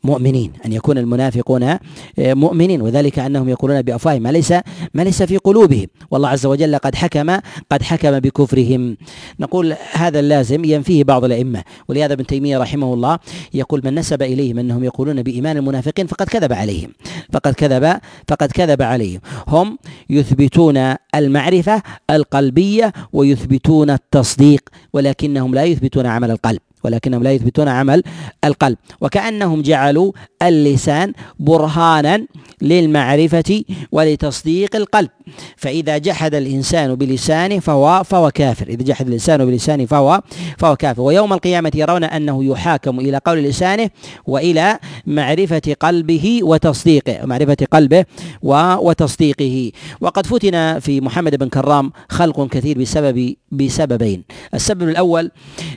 مؤمنين 0.07 0.53
أن 0.66 0.73
يكون 0.73 0.99
المنافقون 0.99 1.62
آه، 1.62 1.79
مؤمنين. 2.19 2.83
وذلك 2.83 3.19
أنهم 3.19 3.49
يقولون 3.49 3.83
بأفواههم 3.83 4.23
ما 4.23 4.29
ليس 4.29 4.53
ما 4.95 5.03
ليس 5.03 5.23
في 5.23 5.37
قلوبهم. 5.37 5.87
والله 6.11 6.29
عز 6.29 6.47
وجل 6.47 6.77
قد 6.77 6.95
حكم 6.95 7.37
قد 7.71 7.83
حكم 7.83 8.21
بكفرهم. 8.21 8.97
نقول 9.40 9.75
هذا 9.92 10.21
اللازم 10.21 10.64
ينفيه 10.64 11.05
بعض 11.05 11.25
الأئمة. 11.25 11.62
ولهذا 11.88 12.12
ابن 12.12 12.27
تيمية 12.27 12.59
رحمه 12.59 12.95
الله 12.95 13.19
يقول 13.55 13.81
من 13.85 13.95
نسب 13.95 14.23
إليهم 14.23 14.59
أنهم 14.59 14.85
يقولون 14.85 15.23
بإيمان 15.23 15.57
المنافقين 15.57 16.07
فقد 16.07 16.27
كذب 16.27 16.53
عليهم. 16.53 16.90
فقد 17.33 17.55
كذب 17.55 18.01
فقد 18.29 18.51
كذب 18.53 18.83
عليهم. 18.83 19.21
هم 19.49 19.79
يثبتون 20.11 20.95
المعرفة 21.14 21.83
القلبية 22.11 22.92
ويثبتون 23.12 23.90
التصديق 23.90 24.61
ولكنهم 24.92 25.55
لا 25.55 25.64
يثبتون 25.64 26.07
عمل 26.07 26.31
القلب. 26.31 26.65
ولكنهم 26.84 27.22
لا 27.22 27.32
يثبتون 27.32 27.68
عمل 27.68 28.02
القلب. 28.44 28.76
وكأنهم 29.00 29.62
جعلوا 29.62 30.12
اللسان 30.42 31.12
برهانا 31.38 32.26
للمعرفة 32.62 33.62
ولتصديق 33.92 34.77
القلب. 34.77 35.09
فإذا 35.57 35.99
جحد 35.99 36.35
الإنسان 36.35 36.95
بلسانه 36.95 37.59
فهو 37.59 38.03
فهو 38.05 38.31
كافر. 38.31 38.66
إذا 38.69 38.83
جحد 38.83 39.07
الإنسان 39.07 39.45
بلسانه 39.45 39.87
فهو 39.87 40.23
فهو 40.59 40.77
كافر. 40.77 41.02
ويوم 41.02 41.33
القيامة 41.33 41.73
يرون 41.75 42.04
أنه 42.04 42.44
يحاكم 42.44 43.00
إلى 43.00 43.21
قول 43.25 43.38
لسانه 43.38 43.90
وإلى 44.27 44.79
معرفة 45.07 45.77
قلبه 45.81 46.40
وتصديقه 46.42 47.27
معرفة 47.27 47.57
قلبه 47.71 48.04
وتصديقه. 48.42 49.73
وقد 50.00 50.27
فتن 50.27 50.79
في 50.79 51.00
محمد 51.00 51.37
بن 51.37 51.48
كرام 51.48 51.92
خلق 52.09 52.48
كثير 52.48 52.79
بسبب 52.79 53.35
بسببين. 53.52 54.25
السبب 54.54 54.88
الأول 54.88 55.31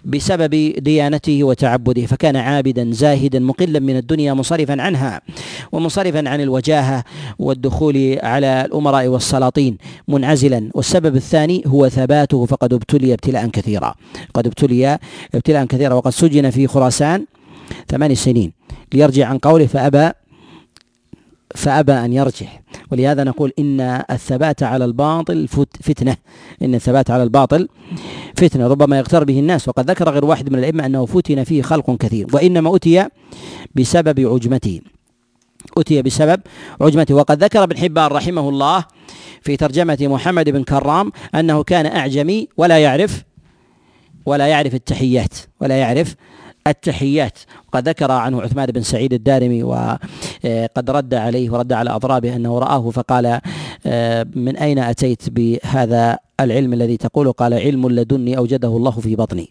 بسبب 0.06 0.74
ديانته 0.78 1.44
وتعبده 1.44 2.06
فكان 2.06 2.36
عابدا 2.36 2.92
زاهدا 2.92 3.40
مقلا 3.40 3.80
من 3.80 3.98
الدنيا 3.98 4.34
منصرفا 4.34 4.82
عنها 4.82 5.22
ومنصرفا 5.72 6.30
عن 6.30 6.42
الوجاهه 6.70 7.04
والدخول 7.40 8.20
على 8.24 8.66
الأمراء 8.66 9.08
والسلاطين 9.08 9.78
منعزلا. 10.08 10.70
والسبب 10.74 11.16
الثاني 11.16 11.64
هو 11.68 11.90
ثباته 11.90 12.46
فقد 12.46 12.74
ابتلي 12.74 13.14
ابتلاء 13.14 13.48
كثيرا. 13.48 13.96
قد 14.34 14.48
ابتلي 14.48 15.00
ابتلاء 15.36 15.66
كثيرا 15.66 15.94
وقد 15.94 16.12
سجن 16.12 16.50
في 16.50 16.68
خراسان 16.68 17.26
ثمان 17.88 18.16
سنين. 18.16 18.52
ليرجع 18.94 19.28
عن 19.28 19.38
قوله 19.38 19.66
فأبى 19.66 20.12
فأبى 21.56 21.92
أن 21.92 22.14
يرجح 22.14 22.62
ولهذا 22.92 23.24
نقول 23.24 23.54
إن 23.60 23.82
الثبات 24.12 24.64
على 24.64 24.86
الباطل 24.86 25.48
فتنة. 25.82 26.16
إن 26.62 26.76
الثبات 26.76 27.12
على 27.12 27.24
الباطل 27.24 27.68
فتنة. 28.38 28.68
ربما 28.68 28.98
يغتر 28.98 29.24
به 29.24 29.40
الناس. 29.40 29.68
وقد 29.68 29.92
ذكر 29.92 30.10
غير 30.10 30.26
واحد 30.26 30.50
من 30.50 30.60
الأئمة 30.60 30.86
أنه 30.86 31.06
فتن 31.06 31.44
فيه 31.44 31.62
خلق 31.62 31.98
كثير. 31.98 32.28
وإنما 32.34 32.76
أتي 32.76 33.08
بسبب 33.76 34.20
عجمته. 34.20 34.82
أتي 35.78 36.01
بسبب 36.01 36.41
عجمته. 36.82 37.16
وقد 37.16 37.43
ذكر 37.43 37.64
ابن 37.64 37.78
حبان 37.78 38.07
رحمه 38.07 38.49
الله 38.49 38.86
في 39.41 39.57
ترجمة 39.57 39.97
محمد 40.01 40.49
بن 40.49 40.64
كرام 40.64 41.12
أنه 41.36 41.64
كان 41.64 41.86
أعجمي 41.86 42.47
ولا 42.57 42.78
يعرف 42.80 43.24
ولا 44.26 44.47
يعرف 44.47 44.76
التحيات 44.76 45.34
ولا 45.62 45.80
يعرف 45.80 46.16
التحيات. 46.68 47.39
وقد 47.68 47.89
ذكر 47.89 48.12
عنه 48.12 48.41
عثمان 48.41 48.66
بن 48.66 48.82
سعيد 48.82 49.14
الدارمي 49.14 49.64
وقد 49.64 50.89
رد 50.89 51.14
عليه 51.14 51.49
ورد 51.49 51.74
على 51.74 51.89
أضرابه 51.89 52.36
أنه 52.36 52.60
رآه 52.60 52.89
فقال 52.89 53.39
آه، 53.86 54.28
من 54.36 54.57
أين 54.57 54.80
أتيت 54.80 55.30
بهذا 55.30 56.20
العلم 56.40 56.74
الذي 56.74 56.98
تقول 56.98 57.32
قال 57.32 57.54
علم 57.54 57.90
لدني 57.90 58.38
أوجده 58.38 58.68
الله 58.68 58.92
في 58.92 59.16
بطني. 59.16 59.50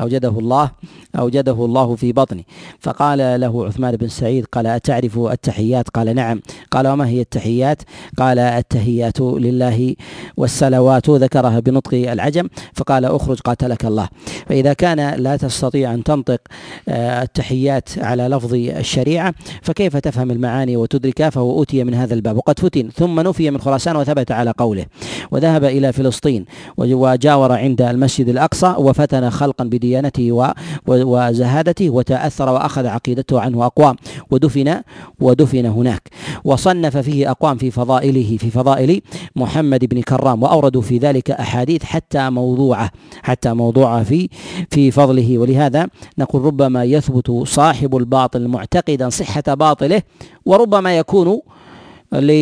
أوجده 0.00 0.28
الله 0.28 0.70
أوجده 1.18 1.64
الله 1.64 1.96
في 1.96 2.12
بطني. 2.12 2.46
فقال 2.80 3.40
له 3.40 3.66
عثمان 3.66 3.96
بن 3.96 4.08
سعيد 4.08 4.44
قال 4.44 4.66
أتعرف 4.66 5.18
التحيات؟ 5.18 5.88
قال 5.88 6.14
نعم. 6.14 6.40
قال 6.70 6.88
وما 6.88 7.08
هي 7.08 7.20
التحيات؟ 7.20 7.82
قال 8.18 8.38
التحيات 8.38 9.20
لله 9.20 9.94
والسلوات 10.36 11.10
ذكرها 11.10 11.60
بنطق 11.60 11.94
العجم. 11.94 12.48
فقال 12.74 13.04
اخرج 13.04 13.40
قاتلك 13.40 13.84
الله. 13.84 14.08
فإذا 14.46 14.72
كان 14.72 15.14
لا 15.14 15.36
تستطيع 15.36 15.94
أن 15.94 16.04
تنطق 16.04 16.40
آه، 16.88 17.22
التحيات 17.22 17.88
على 17.98 18.28
لفظ 18.28 18.54
الشريعة 18.54 19.34
فكيف 19.62 19.96
تفهم 19.96 20.30
المعاني 20.30 20.76
وتدركها؟ 20.76 21.30
فهو 21.30 21.58
أوتي 21.58 21.84
من 21.84 21.94
هذا 21.94 22.14
الباب. 22.14 22.36
وقد 22.36 22.58
فتن 22.58 22.88
ثم 22.88 23.20
نفي 23.20 23.50
من 23.50 23.60
خراسان 23.60 23.96
وثبت 23.96 24.32
على 24.32 24.50
قوله. 24.58 24.86
وذهب 25.30 25.64
إلى 25.64 25.92
فلسطين. 25.92 26.19
وجاور 26.78 27.52
عند 27.52 27.82
المسجد 27.82 28.28
الأقصى 28.28 28.74
وفتن 28.78 29.30
خلقا 29.30 29.64
بديانته 29.64 30.52
وزهادته 30.86 31.90
وتأثر 31.90 32.48
وأخذ 32.48 32.86
عقيدته 32.86 33.40
عنه 33.40 33.66
أقوام 33.66 33.96
ودفن 34.30 34.80
ودفن 35.20 35.66
هناك. 35.66 36.02
وصنف 36.44 36.96
فيه 36.96 37.30
أقوام 37.30 37.56
في 37.56 37.70
فضائله 37.70 38.36
في 38.36 38.50
فضائل 38.50 39.00
محمد 39.36 39.84
بن 39.84 40.00
كرام 40.02 40.42
وأوردوا 40.42 40.82
في 40.82 40.98
ذلك 40.98 41.30
أحاديث 41.30 41.82
حتى 41.82 42.30
موضوعة 42.30 42.90
حتى 43.22 43.54
موضوعة 43.54 44.02
في 44.02 44.28
في 44.70 44.90
فضله. 44.90 45.38
ولهذا 45.38 45.88
نقول 46.18 46.42
ربما 46.44 46.84
يثبت 46.84 47.30
صاحب 47.46 47.96
الباطل 47.96 48.48
معتقدا 48.48 49.08
صحة 49.08 49.54
باطله 49.54 50.02
وربما 50.46 50.98
يكون 50.98 51.40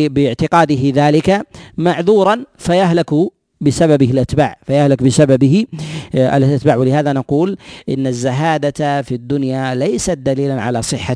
باعتقاده 0.09 0.89
ذلك 0.95 1.47
معذورا 1.77 2.45
فيهلك 2.57 3.09
بسببه 3.61 4.11
الأتباع 4.11 4.57
فيهلك 4.65 5.03
بسببه 5.03 5.65
آه، 6.15 6.37
الأتباع. 6.37 6.75
ولهذا 6.75 7.13
نقول 7.13 7.57
إن 7.89 8.07
الزهادة 8.07 9.01
في 9.01 9.15
الدنيا 9.15 9.75
ليست 9.75 10.11
دليلا 10.11 10.61
على 10.61 10.81
صحة 10.81 11.15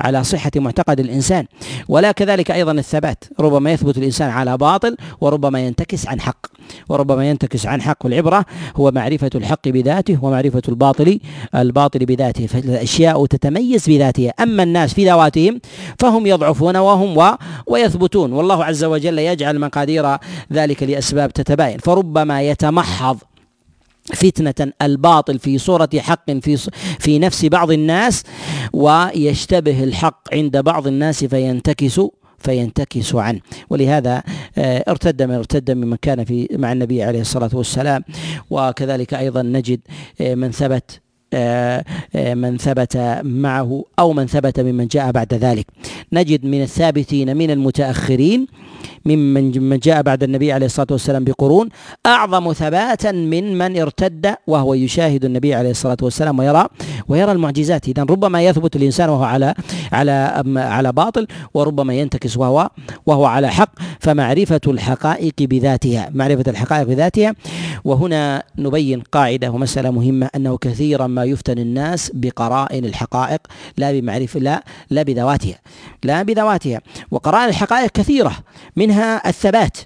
على 0.00 0.24
صحة 0.24 0.50
معتقد 0.56 1.00
الإنسان. 1.00 1.46
ولا 1.88 2.12
كذلك 2.12 2.50
أيضا 2.50 2.72
الثبات. 2.72 3.24
ربما 3.40 3.72
يثبت 3.72 3.98
الإنسان 3.98 4.30
على 4.30 4.56
باطل 4.56 4.96
وربما 5.20 5.60
ينتكس 5.66 6.06
عن 6.06 6.20
حق. 6.20 6.46
وربما 6.88 7.30
ينتكس 7.30 7.66
عن 7.66 7.82
حق. 7.82 8.04
والعبرة 8.04 8.44
هو 8.76 8.90
معرفة 8.90 9.30
الحق 9.34 9.68
بذاته 9.68 10.24
ومعرفة 10.24 10.62
الباطل 10.68 11.20
الباطل 11.54 12.06
بذاته. 12.06 12.46
فالأشياء 12.46 13.26
تتميز 13.26 13.88
بذاتها. 13.88 14.30
أما 14.30 14.62
الناس 14.62 14.94
في 14.94 15.10
ذواتهم 15.10 15.60
فهم 15.98 16.26
يضعفون 16.26 16.76
وهم 16.76 17.16
و 17.16 17.36
ويثبتون. 17.66 18.32
والله 18.32 18.64
عز 18.64 18.84
وجل 18.84 19.18
يجعل 19.18 19.58
مقادير 19.58 20.16
ذلك 20.52 20.82
لأسباب 20.82 21.32
تتباين. 21.32 21.77
فربما 21.78 22.42
يتمحض 22.42 23.18
فتنة 24.14 24.72
الباطل 24.82 25.38
في 25.38 25.58
صورة 25.58 25.88
حق 25.98 26.30
في 26.30 26.56
في 26.98 27.18
نفس 27.18 27.44
بعض 27.44 27.70
الناس 27.70 28.22
ويشتبه 28.72 29.84
الحق 29.84 30.34
عند 30.34 30.56
بعض 30.56 30.86
الناس 30.86 31.24
فينتكس 31.24 32.00
فينتكس 32.38 33.14
عنه. 33.14 33.40
ولهذا 33.70 34.22
آه، 34.58 34.84
ارتد 34.88 35.22
من 35.22 35.34
ارتد 35.34 35.70
ممن 35.70 35.96
كان 36.02 36.24
في 36.24 36.48
مع 36.52 36.72
النبي 36.72 37.02
عليه 37.02 37.20
الصلاة 37.20 37.50
والسلام. 37.52 38.04
وكذلك 38.50 39.14
أيضا 39.14 39.42
نجد 39.42 39.80
آه، 40.20 40.34
من 40.34 40.50
ثبت 40.50 41.00
من 42.34 42.56
ثبت 42.56 42.96
معه 43.22 43.84
أو 43.98 44.12
من 44.12 44.26
ثبت 44.26 44.60
ممن 44.60 44.86
جاء 44.86 45.10
بعد 45.10 45.34
ذلك. 45.34 45.66
نجد 46.12 46.44
من 46.44 46.62
الثابتين 46.62 47.36
من 47.36 47.50
المتأخرين 47.50 48.46
ممن 49.06 49.62
من 49.62 49.78
جاء 49.78 50.02
بعد 50.02 50.22
النبي 50.22 50.52
عليه 50.52 50.66
الصلاة 50.66 50.86
والسلام 50.90 51.24
بقرون 51.24 51.68
أعظم 52.06 52.52
ثباتا 52.52 53.12
من 53.12 53.58
من 53.58 53.80
ارتد 53.80 54.34
وهو 54.46 54.74
يشاهد 54.74 55.24
النبي 55.24 55.54
عليه 55.54 55.70
الصلاة 55.70 55.96
والسلام 56.02 56.38
ويرى 56.38 56.66
ويرى 57.08 57.32
المعجزات. 57.32 57.88
اذا 57.88 58.02
ربما 58.02 58.42
يثبت 58.42 58.76
الإنسان 58.76 59.08
وهو 59.08 59.24
على 59.24 59.54
على 59.92 60.44
على 60.56 60.92
باطل 60.92 61.26
وربما 61.54 61.94
ينتكس 61.94 62.36
وهو 62.36 62.70
وهو 63.06 63.24
على 63.24 63.48
حق. 63.48 63.70
فمعرفة 64.00 64.60
الحقائق 64.66 65.34
بذاتها 65.40 66.10
معرفة 66.14 66.44
الحقائق 66.48 66.86
بذاتها. 66.86 67.34
وهنا 67.84 68.42
نبين 68.58 69.00
قاعدة 69.00 69.50
ومسألة 69.50 69.90
مهمة 69.90 70.30
أنه 70.36 70.56
كثيرا 70.56 71.06
ما 71.06 71.17
يفتن 71.24 71.58
الناس 71.58 72.10
بقرائن 72.14 72.84
الحقائق 72.84 73.40
لا 73.76 73.92
بمعرفه 73.92 74.40
لا 74.40 74.64
لا 74.90 75.02
بذواتها 75.02 75.58
لا 76.04 76.22
بذواتها. 76.22 76.80
وقرائن 77.10 77.48
الحقائق 77.48 77.90
كثيرة 77.90 78.32
منها 78.76 79.28
الثبات 79.28 79.78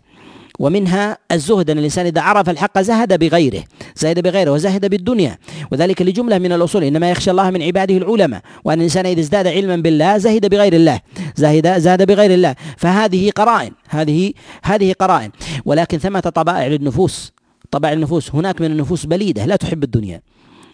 ومنها 0.59 1.19
الزهد 1.33 1.71
أن 1.71 1.79
الإنسان 1.79 2.07
إذا 2.07 2.21
عرف 2.21 2.51
الحق 2.51 2.81
زهد 2.81 3.19
بغيره 3.19 3.65
زهد 3.97 4.21
بغيره 4.21 4.51
وزهد 4.51 4.91
بالدنيا. 4.91 5.39
وذلك 5.73 6.03
لجملة 6.03 6.39
من 6.39 6.53
الأصول 6.53 6.85
إنما 6.85 7.11
يخشى 7.11 7.31
الله 7.31 7.51
من 7.51 7.63
عباده 7.63 7.97
العلماء 7.97 8.43
وأن 8.65 8.79
الإنسان 8.79 9.07
إذا 9.07 9.21
ازداد 9.21 9.47
علما 9.47 9.77
بالله 9.77 10.19
زهد 10.19 10.51
بغير 10.51 10.73
الله 10.73 11.01
زهد 11.37 11.79
زاد 11.79 12.07
بغير 12.07 12.35
الله. 12.35 12.55
فهذه 12.77 13.31
قرائن 13.31 13.73
هذه 13.89 14.33
هذه 14.63 14.95
قرائن. 14.99 15.31
ولكن 15.65 15.99
ثمة 15.99 16.21
طبائع 16.21 16.67
للنفوس 16.67 17.33
طبائع 17.71 17.93
النفوس 17.95 18.35
هناك 18.35 18.61
من 18.61 18.71
النفوس 18.71 19.07
بليدة 19.07 19.47
لا 19.47 19.57
تحب 19.57 19.85
الدنيا. 19.85 20.23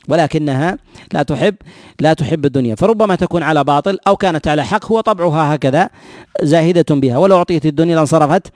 ولكنها 0.09 0.79
لا 1.13 1.23
تحب 1.23 1.55
لا 2.01 2.13
تحب 2.13 2.45
الدنيا. 2.45 2.75
فربما 2.75 3.15
تكون 3.15 3.43
على 3.43 3.65
باطل 3.65 3.99
أو 4.07 4.17
كانت 4.17 4.49
على 4.49 4.65
حق 4.65 4.87
هو 4.87 5.01
طبعها 5.01 5.55
هكذا 5.55 5.91
زاهدة 6.43 6.95
بها. 6.95 7.19
ولو 7.19 7.37
أعطيت 7.37 7.67
الدنيا 7.67 7.97
لانصرفت 7.97 8.53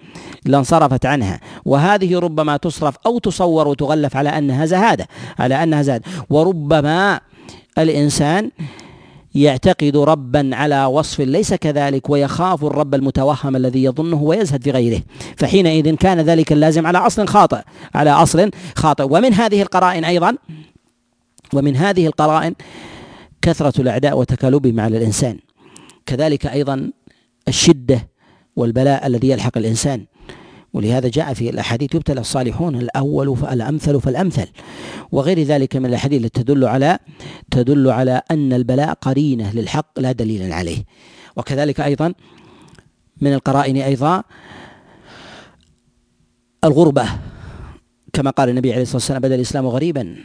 لانصرفت 0.47 1.07
عنها. 1.07 1.41
وهذه 1.65 2.19
ربما 2.19 2.57
تصرف 2.57 2.97
أو 3.07 3.19
تصور 3.19 3.69
وتغلف 3.69 4.17
على 4.17 4.29
أنها 4.29 4.67
زهادة 4.67 5.09
على 5.39 5.63
أنها 5.63 5.83
زهادة. 5.83 6.05
وربما 6.31 7.21
الإنسان 7.79 8.51
يعتقد 9.35 9.97
ربا 9.97 10.51
على 10.53 10.85
وصف 10.85 11.21
ليس 11.21 11.55
كذلك 11.55 12.11
ويخاف 12.11 12.65
الرب 12.65 12.95
المتوهم 12.95 13.57
الذي 13.57 13.85
يظنه 13.85 14.23
ويزهد 14.23 14.63
في 14.63 14.71
غيره. 14.71 15.01
فحينئذ 15.37 15.95
كان 15.95 16.21
ذلك 16.21 16.53
اللازم 16.53 16.87
على 16.87 16.99
أصل 16.99 17.29
خاطئ 17.29 17.61
على 17.95 18.11
أصل 18.11 18.51
خاطئ. 18.77 19.05
ومن 19.11 19.35
هذه 19.35 19.63
القرائن 19.63 20.05
أيضا 20.05 20.37
ومن 21.53 21.77
هذه 21.77 22.07
القرائن 22.07 22.55
كثرة 23.43 23.81
الأعداء 23.81 24.19
وتكالبهم 24.19 24.81
على 24.81 24.99
الإنسان. 24.99 25.39
كذلك 26.07 26.47
أيضا 26.47 26.91
الشدة 27.49 28.09
والبلاء 28.57 29.07
الذي 29.07 29.29
يلحق 29.29 29.59
الإنسان. 29.59 30.07
ولهذا 30.73 31.09
جاء 31.09 31.35
في 31.35 31.51
الأحاديث 31.51 31.95
يبتلى 31.95 32.21
الصالحون 32.21 32.77
الأول 32.77 33.37
فالأمثل 33.37 34.01
فالأمثل. 34.01 34.47
وغير 35.13 35.43
ذلك 35.43 35.77
من 35.77 35.87
الأحاديث 35.87 36.25
التي 36.25 36.43
تدل 36.43 36.65
على 36.65 36.99
تدل 37.51 37.91
على 37.91 38.23
أن 38.31 38.53
البلاء 38.53 38.93
قرينة 38.93 39.53
للحق 39.53 40.01
لا 40.01 40.13
دليل 40.13 40.53
عليه. 40.53 40.85
وكذلك 41.37 41.81
أيضا 41.81 42.15
من 43.21 43.33
القرائن 43.33 43.77
أيضا 43.77 44.23
الغربة. 46.65 47.09
كما 48.13 48.31
قال 48.31 48.49
النبي 48.49 48.73
عليه 48.73 48.83
الصلاة 48.83 48.97
والسلام 48.97 49.23
بدأ 49.23 49.35
الإسلام 49.35 49.67
غريبا 49.67 50.17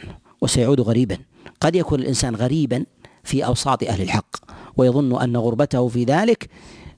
وسيعود 0.42 0.82
غريبا. 0.82 1.18
قد 1.62 1.76
يكون 1.76 2.00
الإنسان 2.00 2.36
غريبا 2.36 2.86
في 3.24 3.46
أوساط 3.46 3.84
أهل 3.84 4.02
الحق 4.02 4.36
ويظن 4.78 5.22
أن 5.22 5.38
غربته 5.38 5.88
في 5.88 6.04
ذلك 6.04 6.50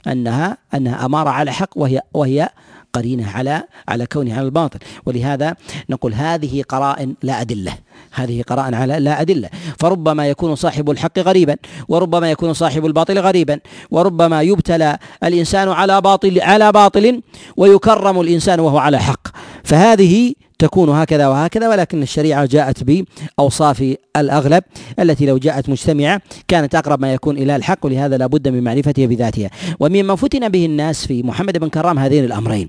أنها 0.06 0.58
أنها 0.74 1.06
أمارة 1.06 1.30
على 1.30 1.52
حق 1.52 1.70
وهي 1.76 2.00
وهي 2.14 2.48
قرينة 2.92 3.30
على 3.30 3.62
على 3.88 4.06
كونه 4.06 4.34
على 4.34 4.46
الباطل. 4.46 4.78
ولهذا 5.06 5.56
نقول 5.90 6.14
هذه 6.14 6.62
قرائن 6.68 7.14
لا 7.22 7.40
أدلة. 7.40 7.72
هذه 8.12 8.42
قرائن 8.42 8.74
على 8.74 9.00
لا 9.00 9.20
أدلة. 9.20 9.48
فربما 9.78 10.28
يكون 10.28 10.54
صاحب 10.54 10.90
الحق 10.90 11.18
غريبا 11.18 11.56
وربما 11.88 12.30
يكون 12.30 12.52
صاحب 12.52 12.86
الباطل 12.86 13.18
غريبا 13.18 13.60
وربما 13.90 14.42
يبتلى 14.42 14.98
الإنسان 15.24 15.68
على 15.68 16.00
باطل 16.00 16.40
على 16.40 16.72
باطل 16.72 17.22
ويكرم 17.56 18.20
الإنسان 18.20 18.60
وهو 18.60 18.78
على 18.78 18.98
حق. 18.98 19.28
فهذه 19.64 20.34
تكون 20.60 20.88
هكذا 20.88 21.28
وهكذا 21.28 21.68
ولكن 21.68 22.02
الشريعة 22.02 22.46
جاءت 22.46 22.84
بأوصاف 22.84 23.94
الأغلب 24.16 24.62
التي 24.98 25.26
لو 25.26 25.38
جاءت 25.38 25.68
مجتمعة 25.68 26.20
كانت 26.48 26.74
أقرب 26.74 27.00
ما 27.00 27.12
يكون 27.12 27.38
إلى 27.38 27.56
الحق 27.56 27.86
ولهذا 27.86 28.16
لا 28.16 28.26
بد 28.26 28.48
من 28.48 28.62
معرفتها 28.64 29.06
بذاتها. 29.06 29.50
ومما 29.80 30.16
فتن 30.16 30.48
به 30.48 30.66
الناس 30.66 31.06
في 31.06 31.22
محمد 31.22 31.58
بن 31.58 31.68
كرام 31.68 31.98
هذين 31.98 32.24
الأمرين 32.24 32.68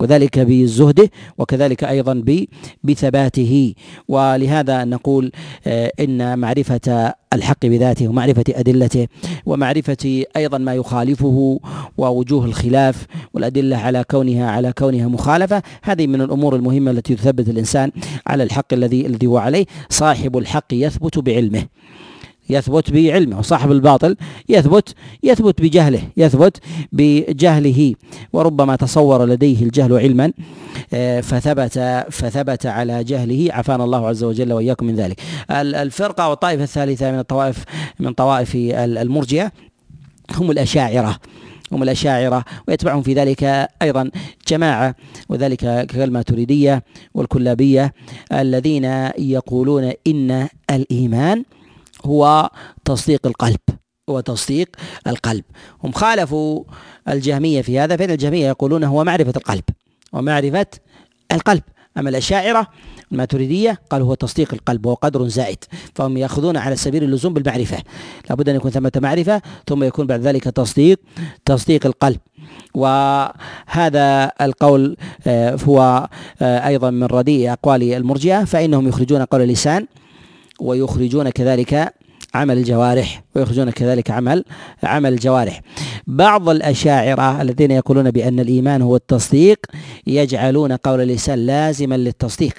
وذلك 0.00 0.38
بزهده 0.38 1.10
وكذلك 1.38 1.84
أيضا 1.84 2.24
بثباته. 2.84 3.74
ولهذا 4.08 4.84
نقول 4.84 5.32
آه، 5.66 5.92
إن 6.00 6.38
معرفة 6.38 7.14
الحق 7.34 7.66
بذاته 7.66 8.08
ومعرفة 8.08 8.44
أدلته 8.48 9.06
ومعرفة 9.46 10.24
أيضا 10.36 10.58
ما 10.58 10.74
يخالفه 10.74 11.60
ووجوه 11.98 12.44
الخلاف 12.44 13.06
والأدلة 13.34 13.76
على 13.76 14.04
كونها 14.10 14.50
على 14.50 14.72
كونها 14.72 15.08
مخالفة. 15.08 15.62
هذه 15.82 16.06
من 16.06 16.20
الأمور 16.20 16.56
المهمة 16.56 16.90
التي 16.90 17.14
تثبت 17.14 17.48
الإنسان 17.48 17.90
على 18.26 18.42
الحق 18.42 18.72
الذي 18.72 19.06
الذي 19.06 19.26
هو 19.26 19.38
عليه. 19.38 19.66
صاحب 19.90 20.38
الحق 20.38 20.72
يثبت 20.72 21.18
بعلمه. 21.18 21.66
يثبت 22.50 22.90
بعلمه 22.90 23.38
وصاحب 23.38 23.72
الباطل 23.72 24.16
يثبت 24.48 24.94
يثبت 25.22 25.62
بجهله 25.62 26.02
يثبت 26.16 26.60
بجهله. 26.92 27.94
وربما 28.32 28.76
تصور 28.76 29.24
لديه 29.24 29.62
الجهل 29.62 29.92
علما 29.92 30.32
آه، 30.94 31.20
فثبت 31.20 31.78
فثبت 32.10 32.66
على 32.66 33.04
جهله. 33.04 33.48
عافانا 33.52 33.84
الله 33.84 34.08
عز 34.08 34.24
وجل 34.24 34.52
وإياكم 34.52 34.86
من 34.86 34.94
ذلك. 34.94 35.20
الفرقة 35.50 36.28
والطائفة 36.28 36.62
الثالثة 36.62 37.12
من 37.12 37.18
الطوائف 37.18 37.64
من 38.00 38.12
طوائف 38.12 38.54
المرجئة 38.54 39.52
هم 40.30 40.50
الأشاعرة 40.50 41.18
هم 41.72 41.82
الأشاعرة 41.82 42.44
ويتبعهم 42.68 43.02
في 43.02 43.14
ذلك 43.14 43.68
أيضا 43.82 44.10
جماعة 44.48 44.94
وذلك 45.28 45.86
كالماتريدية 45.86 46.84
والكلابية 47.14 47.94
الذين 48.32 48.84
يقولون 49.18 49.92
إن 50.06 50.48
الإيمان 50.70 51.44
هو 52.06 52.50
تصديق 52.84 53.26
القلب 53.26 53.60
هو 54.10 54.20
تصديق 54.20 54.76
القلب. 55.06 55.44
هم 55.84 55.92
خالفوا 55.92 56.64
الجهمية 57.08 57.62
في 57.62 57.78
هذا 57.78 57.96
فإن 57.96 58.10
الجهمية 58.10 58.48
يقولون 58.48 58.84
هو 58.84 59.04
معرفة 59.04 59.32
القلب 59.36 59.64
ومعرفة 60.12 60.66
القلب. 61.32 61.62
أما 61.98 62.10
الأشاعرة 62.10 62.66
الماتريدية 63.12 63.80
قال 63.90 64.02
هو 64.02 64.14
تصديق 64.14 64.54
القلب 64.54 64.86
وهو 64.86 64.94
قدر 64.94 65.28
زائد 65.28 65.64
فهم 65.94 66.16
يأخذون 66.16 66.56
على 66.56 66.76
سبيل 66.76 67.04
اللزوم 67.04 67.34
بالمعرفة. 67.34 67.78
لابد 68.30 68.48
أن 68.48 68.56
يكون 68.56 68.70
ثمة 68.70 68.92
معرفة 68.96 69.42
ثم 69.68 69.84
يكون 69.84 70.06
بعد 70.06 70.20
ذلك 70.20 70.44
تصديق 70.44 71.00
تصديق 71.44 71.86
القلب. 71.86 72.20
وهذا 72.74 74.32
القول 74.40 74.96
آه، 75.26 75.58
هو 75.64 76.08
آه، 76.42 76.66
أيضا 76.66 76.90
من 76.90 77.04
رديء 77.04 77.52
أقوال 77.52 77.82
المرجئة 77.82 78.44
فإنهم 78.44 78.88
يخرجون 78.88 79.24
قول 79.24 79.42
اللسان 79.42 79.86
ويخرجون 80.60 81.30
كذلك 81.30 81.94
عمل 82.34 82.58
الجوارح 82.58 83.22
ويخرجون 83.34 83.70
كذلك 83.70 84.10
عمل 84.10 84.44
عمل 84.82 85.12
الجوارح. 85.12 85.60
بعض 86.06 86.48
الأشاعرة 86.48 87.42
الذين 87.42 87.70
يقولون 87.70 88.10
بأن 88.10 88.40
الإيمان 88.40 88.82
هو 88.82 88.96
التصديق 88.96 89.66
يجعلون 90.06 90.72
قول 90.72 91.00
اللسان 91.00 91.38
لازما 91.46 91.94
للتصديق. 91.94 92.54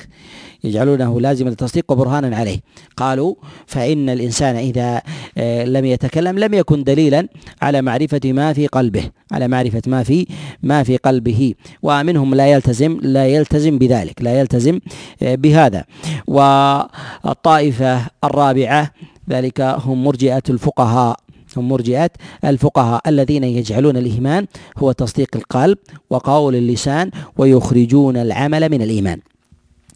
يجعلونه 0.65 1.21
لازما 1.21 1.49
للتصديق 1.49 1.91
وبرهانا 1.91 2.37
عليه. 2.37 2.59
قالوا 2.97 3.35
فإن 3.67 4.09
الإنسان 4.09 4.55
إذا 4.55 5.01
آه، 5.37 5.65
لم 5.65 5.85
يتكلم 5.85 6.39
لم 6.39 6.53
يكن 6.53 6.83
دليلا 6.83 7.27
على 7.61 7.81
معرفة 7.81 8.21
ما 8.25 8.53
في 8.53 8.67
قلبه 8.67 9.09
على 9.31 9.47
معرفة 9.47 9.81
ما 9.87 10.03
في 10.03 10.27
ما 10.63 10.83
في 10.83 10.97
قلبه. 10.97 11.53
ومنهم 11.83 12.35
لا 12.35 12.47
يلتزم 12.47 12.99
لا 13.01 13.27
يلتزم 13.27 13.77
بذلك 13.77 14.21
لا 14.21 14.39
يلتزم 14.39 14.79
آه، 15.23 15.35
بهذا. 15.35 15.83
والطائفة 16.27 18.01
الرابعة 18.23 18.91
ذلك 19.29 19.61
هم 19.61 20.03
مرجئة 20.03 20.43
الفقهاء 20.49 21.19
هم 21.57 21.69
مرجئة 21.69 22.09
الفقهاء 22.45 23.01
الذين 23.07 23.43
يجعلون 23.43 23.97
الإيمان 23.97 24.47
هو 24.77 24.91
تصديق 24.91 25.35
القلب 25.35 25.77
وقول 26.09 26.55
اللسان 26.55 27.11
ويخرجون 27.37 28.17
العمل 28.17 28.69
من 28.69 28.81
الإيمان. 28.81 29.19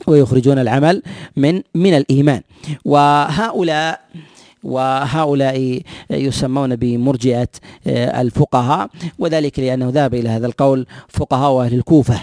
ويخرجون 0.08 0.60
العمل 0.60 1.02
من 1.38 1.62
من 1.76 1.94
الإيمان. 1.98 2.42
وهؤلاء 2.86 4.02
وهؤلاء 4.64 5.82
يسمون 6.12 6.76
بمرجئة 6.76 7.48
الفقهاء 7.88 8.90
وذلك 9.20 9.60
لأنه 9.60 9.90
ذهب 9.90 10.14
إلى 10.14 10.30
هذا 10.30 10.48
القول 10.48 10.86
فقهاء 11.08 11.62
أهل 11.62 11.74
الكوفة 11.74 12.20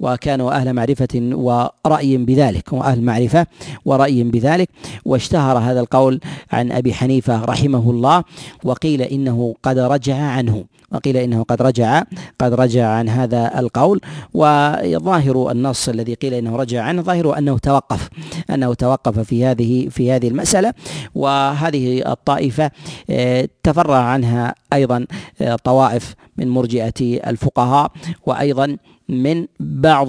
وكانوا 0.00 0.52
أهل 0.52 0.72
معرفة 0.72 1.08
ورأي 1.14 2.16
بذلك 2.16 2.72
وأهل 2.72 3.02
معرفة 3.02 3.46
ورأي 3.84 4.22
بذلك. 4.22 4.68
واشتهر 5.04 5.58
هذا 5.58 5.80
القول 5.80 6.20
عن 6.52 6.72
أبي 6.72 6.94
حنيفة 6.94 7.44
رحمه 7.44 7.90
الله 7.90 8.24
وقيل 8.64 9.02
إنه 9.02 9.54
قد 9.62 9.78
رجع 9.78 10.16
عنه. 10.16 10.64
وقيل 10.92 11.16
إنه 11.16 11.42
قد 11.42 11.62
رجع 11.62 12.02
قد 12.38 12.54
رجع 12.54 12.88
عن 12.88 13.08
هذا 13.08 13.58
القول. 13.58 14.00
وظاهر 14.34 15.50
النص 15.50 15.88
الذي 15.88 16.14
قيل 16.14 16.34
إنه 16.34 16.56
رجع 16.56 16.82
عنه 16.82 17.02
ظاهر 17.02 17.38
أنه 17.38 17.58
توقف 17.58 18.08
أنه 18.50 18.74
توقف 18.74 19.18
في 19.18 19.44
هذه 19.44 19.88
في 19.88 20.12
هذه 20.12 20.28
المسألة. 20.28 20.74
وهذه 21.14 22.12
الطائفة 22.12 22.70
آه، 23.10 23.48
تفرع 23.62 23.98
عنها 23.98 24.54
أيضا 24.72 25.06
آه، 25.40 25.56
طوائف 25.56 26.14
من 26.36 26.48
مرجئة 26.48 27.30
الفقهاء 27.30 27.92
وأيضا 28.26 28.76
من 29.08 29.46
بعض 29.60 30.08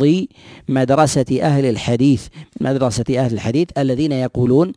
مدرسة 0.69 1.39
أهل 1.41 1.65
الحديث 1.65 2.27
مدرسة 2.61 3.05
أهل 3.09 3.33
الحديث 3.33 3.67
الذين 3.77 4.11
يقولون 4.11 4.73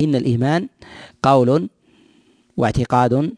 إن 0.00 0.14
الإيمان 0.14 0.68
قول 1.22 1.68
واعتقاد 2.56 3.32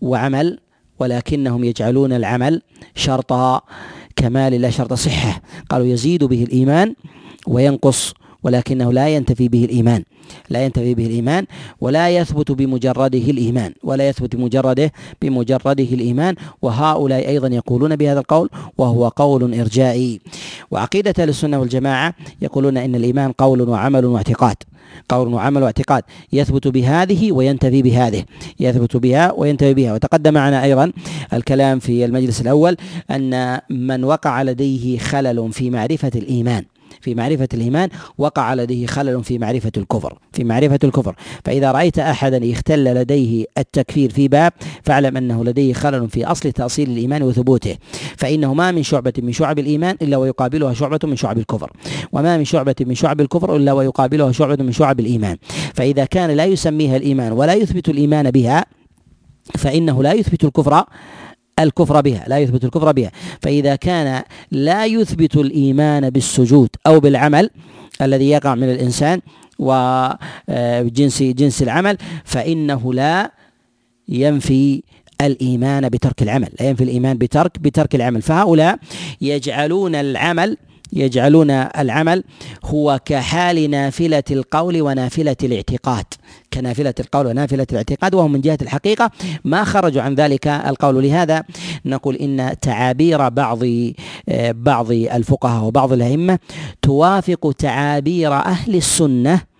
وعمل 0.00 0.58
ولكنهم 1.02 1.64
يجعلون 1.64 2.12
العمل 2.12 2.62
شرط 2.94 3.32
كمال 4.16 4.52
لا 4.60 4.70
شرط 4.70 4.92
صحة. 4.92 5.42
قالوا 5.68 5.86
يزيد 5.86 6.24
به 6.24 6.42
الإيمان 6.42 6.94
وينقص 7.46 8.14
ولكنه 8.42 8.92
لا 8.92 9.08
ينتفي 9.08 9.48
به 9.48 9.64
الإيمان 9.64 10.02
لا 10.50 10.64
ينتفي 10.64 10.94
به 10.94 11.06
الإيمان 11.06 11.46
ولا 11.80 12.08
يثبت 12.10 12.52
بمجرده 12.52 13.18
الإيمان 13.18 13.72
ولا 13.82 14.08
يثبت 14.08 14.36
بمجرده 14.36 14.92
بمجرده 15.22 15.84
الإيمان 15.84 16.34
وهؤلاء 16.62 17.28
أيضا 17.28 17.48
يقولون 17.48 17.96
بهذا 17.96 18.20
القول 18.20 18.50
وهو 18.78 19.08
قول 19.08 19.54
إرجائي. 19.54 20.20
وعقيدة 20.70 21.24
السنة 21.24 21.60
والجماعة 21.60 22.14
يقولون 22.42 22.76
إن 22.76 22.94
الإيمان 22.94 23.32
قول 23.32 23.68
وعمل 23.68 24.04
واعتقاد 24.04 24.56
قول 25.08 25.34
وعمل 25.34 25.62
واعتقاد. 25.62 26.02
يثبت 26.32 26.68
بهذه 26.68 27.32
وينتفي 27.32 27.82
بهذه 27.82 28.24
يثبت 28.60 28.96
بها 28.96 29.32
وينتفي 29.32 29.74
بها. 29.74 29.94
وتقدم 29.94 30.34
معنا 30.34 30.64
أيضا 30.64 30.92
الكلام 31.32 31.78
في 31.78 32.04
المجلس 32.04 32.40
الأول 32.40 32.76
أن 33.10 33.60
من 33.70 34.04
وقع 34.04 34.42
لديه 34.42 34.98
خلل 34.98 35.52
في 35.52 35.70
معرفة 35.70 36.12
الإيمان. 36.14 36.64
في 37.00 37.14
معرفة 37.14 37.48
الإيمان 37.54 37.88
وقع 38.18 38.54
لديه 38.54 38.86
خلل 38.86 39.24
في 39.24 39.38
معرفة 39.38 39.72
الكفر 39.76 40.18
في 40.32 40.44
معرفة 40.44 40.78
الكفر. 40.84 41.14
فإذا 41.44 41.72
رأيت 41.72 41.98
أحدا 41.98 42.44
يختل 42.44 42.84
لديه 42.84 43.44
التكفير 43.58 44.10
في 44.10 44.28
باب 44.28 44.52
فاعلم 44.82 45.16
أنه 45.16 45.44
لديه 45.44 45.72
خلل 45.72 46.08
في 46.08 46.24
أصل 46.24 46.52
تأصيل 46.52 46.90
الإيمان 46.90 47.22
وثبوته. 47.22 47.76
فإنه 48.16 48.54
ما 48.54 48.70
من 48.70 48.82
شعبة 48.82 49.12
من 49.18 49.32
شعب 49.32 49.58
الإيمان 49.58 49.96
إلا 50.02 50.16
ويقابلها 50.16 50.74
شعبة 50.74 51.00
من 51.04 51.16
شعب 51.16 51.38
الكفر. 51.38 51.72
وما 52.12 52.36
من 52.38 52.44
شعبة 52.44 52.74
من 52.80 52.94
شعب 52.94 53.20
الكفر 53.20 53.56
إلا 53.56 53.72
ويقابلها 53.72 54.32
شعبة 54.32 54.64
من 54.64 54.72
شعب 54.72 55.00
الإيمان. 55.00 55.36
فإذا 55.74 56.04
كان 56.04 56.30
لا 56.30 56.44
يسميها 56.44 56.96
الإيمان 56.96 57.32
ولا 57.32 57.54
يثبت 57.54 57.88
الإيمان 57.88 58.30
بها 58.30 58.64
فإنه 59.58 60.02
لا 60.02 60.12
يثبت 60.12 60.44
الكفر 60.44 60.84
الكفر 61.58 62.00
بها 62.00 62.24
لا 62.28 62.38
يثبت 62.38 62.64
الكفر 62.64 62.92
بها. 62.92 63.10
فإذا 63.40 63.76
كان 63.76 64.22
لا 64.50 64.86
يثبت 64.86 65.36
الإيمان 65.36 66.10
بالسجود 66.10 66.68
أو 66.86 67.00
بالعمل 67.00 67.50
الذي 68.02 68.30
يقع 68.30 68.54
من 68.54 68.70
الإنسان 68.70 69.20
وجنس 69.58 71.22
جنس 71.22 71.62
العمل 71.62 71.98
فإنه 72.24 72.94
لا 72.94 73.30
ينفي 74.08 74.82
الإيمان 75.20 75.88
بترك 75.88 76.22
العمل 76.22 76.48
لا 76.60 76.68
ينفي 76.68 76.84
الإيمان 76.84 77.18
بترك 77.18 77.58
بترك 77.58 77.94
العمل. 77.94 78.22
فهؤلاء 78.22 78.78
يجعلون 79.20 79.94
العمل 79.94 80.56
يجعلون 80.92 81.50
العمل 81.50 82.24
هو 82.64 83.00
كحال 83.04 83.70
نافلة 83.70 84.22
القول 84.30 84.82
ونافلة 84.82 85.36
الاعتقاد. 85.42 86.04
كنافلة 86.52 86.94
القول 87.00 87.26
ونافلة 87.26 87.66
الاعتقاد 87.72 88.14
وهم 88.14 88.32
من 88.32 88.40
جهة 88.40 88.58
الحقيقة 88.62 89.10
ما 89.44 89.64
خرجوا 89.64 90.02
عن 90.02 90.14
ذلك 90.14 90.46
القول. 90.46 91.02
لهذا 91.02 91.42
نقول 91.84 92.16
إن 92.16 92.56
تعابير 92.60 93.28
بعض 93.28 93.58
بعض 94.50 94.92
الفقهاء 94.92 95.64
وبعض 95.64 95.92
الأئمة 95.92 96.38
توافق 96.82 97.54
تعابير 97.58 98.34
أهل 98.34 98.76
السنة 98.76 99.51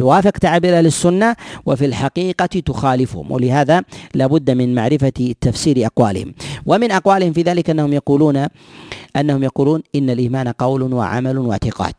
توافق 0.00 0.30
تعابير 0.30 0.78
أهل 0.78 0.86
السنة 0.86 1.36
وفي 1.66 1.84
الحقيقة 1.86 2.46
تخالفهم 2.46 3.32
ولهذا 3.32 3.82
لابد 4.14 4.50
من 4.50 4.74
معرفة 4.74 5.34
تفسير 5.40 5.86
أقوالهم. 5.86 6.34
ومن 6.66 6.92
أقوالهم 6.92 7.32
في 7.32 7.42
ذلك 7.42 7.70
أنهم 7.70 7.92
يقولون 7.92 8.46
أنهم 9.16 9.42
يقولون 9.42 9.82
إن 9.94 10.10
الإيمان 10.10 10.48
قول 10.48 10.92
وعمل 10.94 11.38
واعتقاد. 11.38 11.94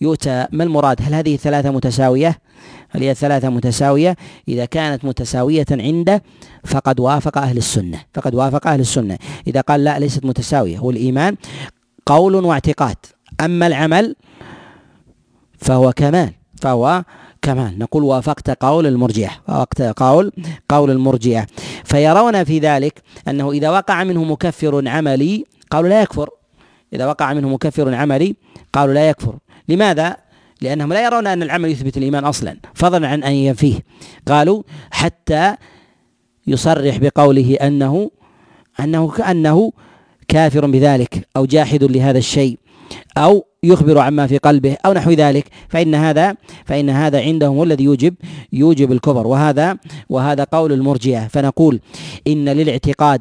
يؤتى 0.00 0.46
ما 0.52 0.64
المراد؟ 0.64 0.96
هل 1.02 1.14
هذه 1.14 1.34
الثلاثه 1.34 1.70
متساوية؟ 1.70 2.38
هل 2.90 3.02
هي 3.02 3.10
الثلاثه 3.10 3.48
متساوية؟ 3.48 4.16
إذا 4.48 4.64
كانت 4.64 5.04
متساوية 5.04 5.66
عنده 5.70 6.22
فقد 6.64 7.00
وافق 7.00 7.38
أهل 7.38 7.56
السنة. 7.56 8.00
فقد 8.14 8.34
وافق 8.34 8.66
أهل 8.66 8.80
السنة. 8.80 9.18
إذا 9.46 9.60
قال 9.60 9.84
لا 9.84 9.98
ليست 9.98 10.24
متساوية. 10.24 10.78
هو 10.78 10.90
الإيمان 10.90 11.36
قول 12.06 12.34
واعتقاد. 12.34 12.96
أما 13.40 13.66
العمل 13.66 14.16
فهو 15.58 15.92
كمال. 15.92 16.32
فهو 16.62 17.04
كمان. 17.42 17.78
نقول 17.78 18.02
وافقت 18.04 18.50
قول 18.50 18.86
المرجئة 18.86 19.30
وافقت 19.48 19.82
قول 19.82 20.32
قول 20.68 20.90
المرجئة. 20.90 21.46
فيرون 21.84 22.44
في 22.44 22.58
ذلك 22.58 23.02
أنه 23.28 23.50
إذا 23.52 23.70
وقع 23.70 24.04
منه 24.04 24.24
مكفر 24.24 24.88
عملي 24.88 25.44
قالوا 25.70 25.88
لا 25.88 26.02
يكفر. 26.02 26.30
إذا 26.92 27.06
وقع 27.06 27.32
منه 27.32 27.48
مكفر 27.48 27.94
عملي 27.94 28.36
قالوا 28.72 28.94
لا 28.94 29.08
يكفر. 29.08 29.38
لماذا؟ 29.68 30.16
لأنهم 30.60 30.92
لا 30.92 31.04
يرون 31.04 31.26
أن 31.26 31.42
العمل 31.42 31.70
يثبت 31.70 31.96
الإيمان 31.96 32.24
أصلا 32.24 32.56
فضلا 32.74 33.08
عن 33.08 33.22
أن 33.22 33.32
ينفيه 33.32 33.80
قالوا 34.28 34.62
حتى 34.90 35.56
يصرح 36.46 36.96
بقوله 36.98 37.54
أنه 37.54 38.10
أنه 38.80 39.08
كأنه 39.08 39.72
كافر 40.28 40.66
بذلك 40.66 41.28
أو 41.36 41.46
جاحد 41.46 41.84
لهذا 41.84 42.18
الشيء. 42.18 42.58
أو 43.18 43.44
يخبر 43.64 43.98
عما 43.98 44.26
في 44.26 44.38
قلبه 44.38 44.76
أو 44.86 44.92
نحو 44.92 45.10
ذلك. 45.10 45.44
فإن 45.68 45.94
هذا 45.94 46.34
فإن 46.64 46.90
هذا 46.90 47.20
عندهم 47.20 47.56
هو 47.56 47.64
الذي 47.64 47.84
يوجب 47.84 48.14
يوجب 48.52 48.92
الكفر. 48.92 49.26
وهذا 49.26 49.76
وهذا 50.08 50.44
قول 50.44 50.72
المرجئة. 50.72 51.28
فنقول 51.28 51.80
إن 52.26 52.48
للاعتقاد 52.48 53.20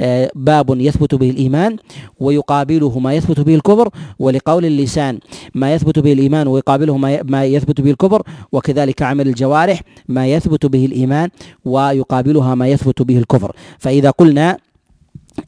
آه، 0.00 0.30
باب 0.34 0.80
يثبت 0.80 1.14
به 1.14 1.30
الإيمان 1.30 1.76
ويقابله 2.20 2.98
ما 2.98 3.14
يثبت 3.14 3.40
به 3.40 3.54
الكفر 3.54 3.88
ولقول 4.18 4.64
اللسان 4.64 5.18
ما 5.54 5.74
يثبت 5.74 5.98
به 5.98 6.12
الإيمان 6.12 6.48
ويقابله 6.48 6.96
ما 7.24 7.44
يثبت 7.44 7.80
به 7.80 7.90
الكفر 7.90 8.22
وكذلك 8.52 9.02
عمل 9.02 9.28
الجوارح 9.28 9.80
ما 10.08 10.26
يثبت 10.26 10.66
به 10.66 10.86
الإيمان 10.86 11.28
ويقابلها 11.64 12.54
ما 12.54 12.68
يثبت 12.68 13.02
به 13.02 13.18
الكفر. 13.18 13.52
فإذا 13.78 14.10
قلنا 14.10 14.58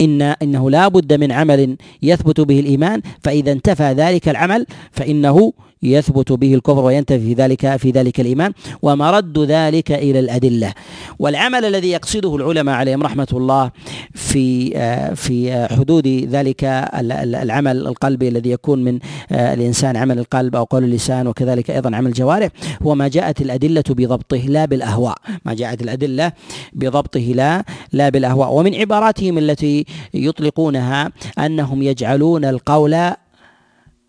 إن 0.01 0.23
إنه 0.23 0.71
لا 0.71 0.89
بد 0.89 1.13
من 1.13 1.33
عمل 1.33 1.77
يثبت 2.03 2.41
به 2.41 2.61
الإيمان 2.61 3.03
فإذا 3.21 3.53
انتفى 3.53 3.93
ذلك 3.93 4.29
العمل 4.29 4.67
فإنه 4.93 5.53
يثبت 5.83 6.33
به 6.33 6.55
الكفر 6.55 6.85
وينتفي 6.85 7.21
في 7.21 7.35
ذلك 7.35 7.77
في 7.77 7.91
ذلك 7.91 8.21
الإيمان 8.21 8.53
ومرد 8.83 9.39
ذلك 9.39 9.93
إلى 9.93 10.19
الأدلة. 10.19 10.73
والعمل 11.19 11.65
الذي 11.65 11.91
يقصده 11.91 12.37
العلماء 12.37 12.75
عليهم 12.75 13.03
رحمة 13.03 13.29
الله 13.33 13.71
في 14.15 14.73
آه، 14.77 15.15
في 15.15 15.67
حدود 15.71 16.07
ذلك 16.07 16.65
العمل 16.95 17.87
القلبي 17.87 18.29
الذي 18.29 18.51
يكون 18.51 18.85
من 18.85 18.99
آه، 19.33 19.55
الإنسان 19.55 19.97
عمل 19.97 20.19
القلب 20.19 20.57
أو 20.57 20.65
قول 20.65 20.85
اللسان 20.85 21.27
وكذلك 21.27 21.71
أيضا 21.71 21.97
عمل 21.97 22.07
الجوارح 22.07 22.51
هو 22.83 22.95
ما 22.95 23.09
جاءت 23.09 23.41
الأدلة 23.41 23.85
بضبطه 23.89 24.37
لا 24.37 24.65
بالأهواء. 24.65 25.17
ما 25.45 25.55
جاءت 25.55 25.83
الأدلة 25.83 26.33
بضبطه 26.73 27.21
لا 27.21 27.65
لا 27.93 28.09
بالأهواء. 28.09 28.53
ومن 28.53 28.75
عباراتهم 28.75 29.39
التي 29.39 29.85
يطلقونها 30.15 31.13
أنهم 31.39 31.83
يجعلون 31.83 32.45
القول 32.45 33.13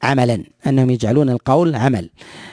عملا 0.04 0.43
أنهم 0.68 0.89
يجعلون 0.89 1.30
القول 1.30 1.76
عمل. 1.76 2.10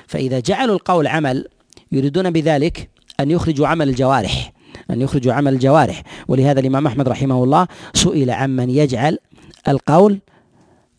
فإذا 0.07 0.40
جعلوا 0.40 0.74
القول 0.74 1.07
عمل 1.07 1.49
يريدون 1.92 2.30
بذلك 2.30 2.88
أن 3.20 3.30
يخرجوا 3.30 3.66
عمل 3.66 3.88
الجوارح 3.88 4.53
أن 4.90 5.01
يخرجوا 5.01 5.32
عمل 5.32 5.55
الجوارح. 5.55 6.03
ولهذا 6.28 6.61
الإمام 6.61 6.86
أحمد 6.86 7.09
رحمه 7.09 7.44
الله 7.44 7.66
سئل 7.94 8.30
عمن 8.30 8.70
يجعل 8.70 9.18
القول 9.68 10.18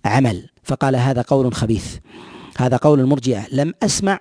عمل 0.06 0.50
فقال 0.64 0.96
هذا 0.96 1.22
قول 1.22 1.54
خبيث 1.54 1.98
هذا 2.58 2.78
قول 2.78 3.00
المرجئه 3.00 3.46
لم 3.52 3.74
أسمع 3.84 4.20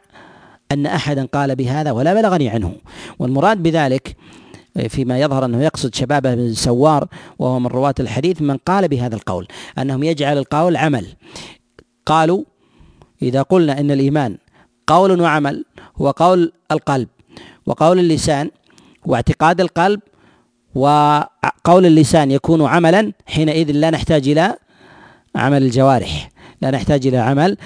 أن 0.72 0.86
احدا 0.86 1.26
قال 1.26 1.56
بهذا 1.56 1.90
ولا 1.90 2.14
بلغني 2.14 2.48
عنه. 2.48 2.74
والمراد 3.18 3.62
بذلك 3.62 4.16
فيما 4.88 5.20
يظهر 5.20 5.44
أنه 5.44 5.62
يقصد 5.62 5.94
شبابه 5.94 6.34
بن 6.34 6.54
سوار 6.54 7.08
وهو 7.38 7.58
من 7.58 7.66
رواة 7.66 7.94
الحديث 8.00 8.42
من 8.42 8.56
قال 8.56 8.88
بهذا 8.88 9.14
القول 9.14 9.48
أنهم 9.78 10.02
يجعل 10.02 10.38
القول 10.38 10.76
عمل. 10.76 11.06
قالوا 12.08 12.42
إذا 13.22 13.42
قلنا 13.42 13.80
إن 13.80 13.90
الإيمان 13.90 14.38
قول 14.86 15.20
وعمل 15.20 15.64
هو 16.00 16.10
قول 16.10 16.52
القلب 16.72 17.08
وقول 17.66 17.98
اللسان 17.98 18.50
واعتقاد 19.06 19.60
القلب 19.60 20.00
وقول 20.74 21.86
اللسان 21.86 22.30
يكون 22.30 22.66
عملا 22.66 23.12
حينئذ 23.26 23.72
لا 23.72 23.90
نحتاج 23.90 24.28
إلى 24.28 24.56
عمل 25.36 25.62
الجوارح. 25.62 26.30
لا 26.62 26.70
نحتاج 26.70 27.06
إلى 27.06 27.16
عمل 27.16 27.56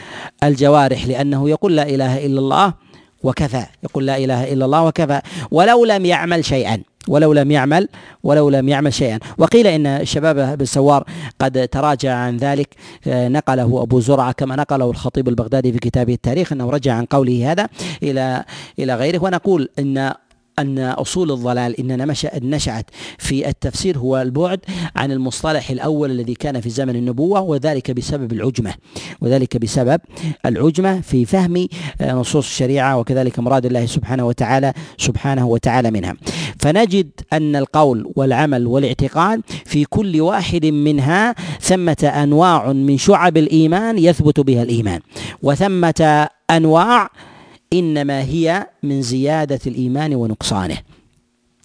الجوارح 0.42 1.06
لأنه 1.06 1.50
يقول 1.50 1.76
لا 1.76 1.82
إله 1.82 2.26
إلا 2.26 2.40
الله 2.40 2.74
وكفى 3.22 3.66
يقول 3.84 4.06
لا 4.06 4.16
إله 4.16 4.52
إلا 4.52 4.64
الله 4.64 4.82
وكفى 4.82 5.20
ولو 5.50 5.84
لم 5.84 6.06
يعمل 6.06 6.44
شيئا. 6.44 6.82
ولو 7.08 7.32
لم 7.32 7.50
يعمل 7.50 7.88
ولو 8.22 8.48
لم 8.48 8.68
يعمل 8.68 8.92
شيئا. 8.92 9.18
وقيل 9.38 9.66
إن 9.66 9.86
الشباب 9.86 10.58
بن 10.58 10.64
سوار 10.64 11.04
قد 11.38 11.68
تراجع 11.68 12.14
عن 12.14 12.36
ذلك. 12.36 12.74
آه، 13.06 13.28
نقله 13.28 13.82
أبو 13.82 14.00
زرعة 14.00 14.32
كما 14.32 14.56
نقله 14.56 14.90
الخطيب 14.90 15.28
البغدادي 15.28 15.72
في 15.72 15.78
كتابه 15.78 16.14
التاريخ 16.14 16.52
إنه 16.52 16.70
رجع 16.70 16.94
عن 16.94 17.04
قوله 17.04 17.52
هذا 17.52 17.68
إلى 18.02 18.44
إلى 18.78 18.94
غيره. 18.94 19.24
ونقول 19.24 19.68
إن 19.78 20.12
أن 20.58 20.78
أصول 20.78 21.32
الضلال 21.32 21.80
إنما 21.80 22.14
نشأت 22.42 22.86
في 23.18 23.48
التفسير 23.48 23.98
هو 23.98 24.22
البعد 24.22 24.60
عن 24.96 25.12
المصطلح 25.12 25.70
الأول 25.70 26.10
الذي 26.10 26.34
كان 26.34 26.60
في 26.60 26.70
زمن 26.70 26.96
النبوة 26.96 27.40
وذلك 27.40 27.90
بسبب 27.90 28.32
العجمة. 28.32 28.74
وذلك 29.20 29.56
بسبب 29.56 30.00
العجمة 30.46 31.00
في 31.00 31.24
فهم 31.24 31.68
آه، 32.00 32.12
نصوص 32.12 32.46
الشريعة 32.46 32.98
وكذلك 32.98 33.38
مراد 33.38 33.66
الله 33.66 33.86
سبحانه 33.86 34.26
وتعالى 34.26 34.72
سبحانه 34.98 35.46
وتعالى 35.46 35.90
منها. 35.90 36.14
فنجد 36.58 37.10
أن 37.32 37.56
القول 37.56 38.12
والعمل 38.16 38.66
والاعتقاد 38.66 39.40
في 39.64 39.84
كل 39.84 40.20
واحد 40.20 40.66
منها 40.66 41.34
ثمة 41.60 42.12
أنواع 42.22 42.72
من 42.72 42.98
شعب 42.98 43.36
الإيمان 43.36 43.98
يثبت 43.98 44.40
بها 44.40 44.62
الإيمان 44.62 45.00
وثمة 45.42 46.28
أنواع 46.50 47.10
إنما 47.72 48.22
هي 48.22 48.66
من 48.82 49.02
زيادة 49.02 49.60
الإيمان 49.66 50.14
ونقصانه. 50.14 50.78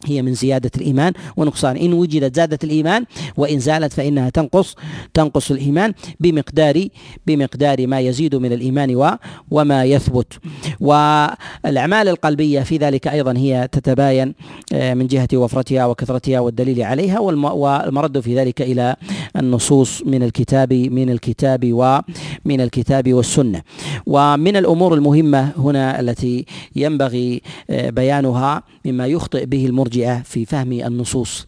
هي 0.06 0.22
من 0.22 0.34
زيادة 0.34 0.72
الإيمان 0.78 1.14
ونقصان. 1.38 1.78
إن 1.78 1.94
وجدت 1.94 2.36
زادت 2.36 2.64
الإيمان 2.64 3.06
وإن 3.38 3.60
زالت 3.60 3.94
فإنها 3.94 4.30
تنقص 4.30 4.76
تنقص 5.14 5.52
الإيمان 5.52 5.94
بمقدار 6.20 6.88
بمقدار 7.28 7.88
ما 7.88 8.00
يزيد 8.00 8.36
من 8.36 8.54
الإيمان 8.54 8.96
و 8.96 9.10
وما 9.52 9.86
يثبت. 9.86 10.34
والأعمال 10.80 12.08
القلبية 12.08 12.62
في 12.62 12.78
ذلك 12.78 13.08
أيضا 13.08 13.38
هي 13.38 13.68
تتباين 13.72 14.36
آه، 14.74 14.94
من 14.94 15.08
جهة 15.08 15.28
وفرتها 15.34 15.86
وكثرتها 15.86 16.40
والدليل 16.40 16.82
عليها 16.82 17.20
والمرد 17.20 18.20
في 18.20 18.36
ذلك 18.36 18.62
إلى 18.62 18.96
النصوص 19.36 20.02
من 20.06 20.24
الكتاب 20.24 20.74
من 20.74 21.10
الكتاب 21.10 21.70
ومن 21.74 22.62
الكتاب 22.62 23.14
والسنة. 23.14 23.62
ومن 24.06 24.56
الأمور 24.56 24.94
المهمة 24.94 25.52
هنا 25.58 26.00
التي 26.00 26.46
ينبغي 26.76 27.42
آه، 27.70 27.90
بيانها 27.90 28.64
مما 28.86 29.08
يخطئ 29.08 29.46
به 29.46 29.66
المرجئة 29.66 30.22
في 30.22 30.46
فهم 30.46 30.72
النصوص. 30.72 31.48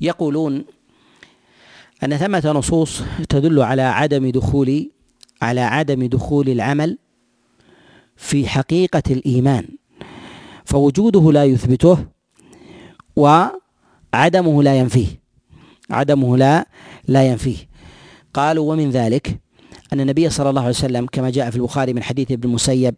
يقولون 0.00 0.64
أن 2.04 2.16
ثمة 2.16 2.52
نصوص 2.54 3.02
تدل 3.28 3.60
على 3.62 3.82
عدم 3.82 4.30
دخول 4.30 4.90
على 5.42 5.60
عدم 5.60 6.06
دخول 6.06 6.48
العمل 6.48 6.98
في 8.16 8.48
حقيقة 8.48 9.02
الإيمان. 9.10 9.68
فوجوده 10.64 11.32
لا 11.32 11.44
يثبته 11.44 11.98
وعدمه 13.16 14.62
لا 14.62 14.78
ينفيه. 14.78 15.23
عدمه 15.90 16.36
لا 16.36 16.66
لا 17.08 17.28
ينفيه. 17.28 17.56
قالوا 18.34 18.72
ومن 18.72 18.90
ذلك 18.90 19.40
أن 19.92 20.00
النبي 20.00 20.30
صلى 20.30 20.50
الله 20.50 20.60
عليه 20.60 20.70
وسلم 20.70 21.06
كما 21.06 21.30
جاء 21.30 21.50
في 21.50 21.56
البخاري 21.56 21.92
من 21.92 22.02
حديث 22.02 22.32
ابن 22.32 22.48
المسيب 22.48 22.94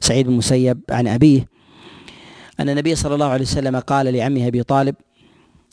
سعيد 0.00 0.26
بن 0.26 0.32
المسيب 0.32 0.80
عن 0.90 1.08
أبيه 1.08 1.48
أن 2.60 2.68
النبي 2.68 2.94
صلى 2.94 3.14
الله 3.14 3.26
عليه 3.26 3.44
وسلم 3.44 3.76
قال 3.76 4.14
لعمه 4.14 4.46
أبي 4.46 4.62
طالب 4.62 4.94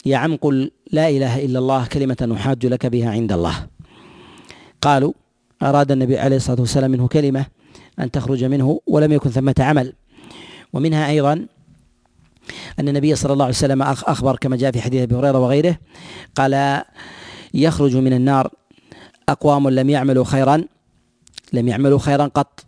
يا 0.06 0.16
عم 0.16 0.36
قل 0.36 0.70
لا 0.92 1.08
إله 1.08 1.44
إلا 1.44 1.58
الله 1.58 1.86
كلمة 1.86 2.16
نحاج 2.30 2.66
لك 2.66 2.86
بها 2.86 3.10
عند 3.10 3.32
الله. 3.32 3.66
قالوا 4.82 5.12
أراد 5.62 5.92
النبي 5.92 6.18
عليه 6.18 6.36
الصلاة 6.36 6.60
والسلام 6.60 6.90
منه 6.90 7.08
كلمة 7.08 7.46
أن 8.00 8.10
تخرج 8.10 8.44
منه 8.44 8.80
ولم 8.86 9.12
يكن 9.12 9.30
ثمة 9.30 9.54
عمل. 9.58 9.92
ومنها 10.72 11.08
أيضا 11.08 11.46
أن 12.80 12.88
النبي 12.88 13.14
صلى 13.14 13.32
الله 13.32 13.44
عليه 13.44 13.54
وسلم 13.54 13.82
أخبر 13.82 14.36
كما 14.36 14.56
جاء 14.56 14.72
في 14.72 14.80
حديث 14.80 15.02
أبي 15.02 15.14
هريرة 15.14 15.38
وغيره 15.38 15.78
قال 16.36 16.82
يخرج 17.54 17.96
من 17.96 18.12
النار 18.12 18.50
أقوام 19.28 19.68
لم 19.68 19.90
يعملوا 19.90 20.24
خيرا 20.24 20.64
لم 21.52 21.68
يعملوا 21.68 21.98
خيرا 21.98 22.26
قط 22.26 22.64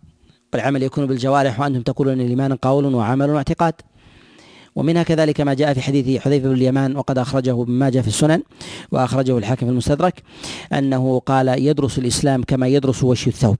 والعمل 0.53 0.83
يكون 0.83 1.05
بالجوارح 1.05 1.59
وأنتم 1.59 1.81
تقولون 1.81 2.21
الإيمان 2.21 2.55
قول 2.55 2.85
وعمل 2.95 3.29
واعتقاد. 3.29 3.73
ومنها 4.75 5.03
كذلك 5.03 5.41
ما 5.41 5.53
جاء 5.53 5.73
في 5.73 5.81
حديث 5.81 6.21
حذيفة 6.21 6.47
بن 6.47 6.55
اليمان 6.55 6.97
وقد 6.97 7.17
أخرجه 7.17 7.61
ابن 7.61 7.71
ماجه 7.71 7.99
في 8.01 8.07
السنن 8.07 8.43
وأخرجه 8.91 9.37
الحاكم 9.37 9.69
المستدرك 9.69 10.23
أنه 10.73 11.19
قال 11.19 11.47
يدرس 11.47 11.97
الإسلام 11.97 12.43
كما 12.43 12.67
يدرس 12.67 13.03
وشي 13.03 13.29
الثوب. 13.29 13.57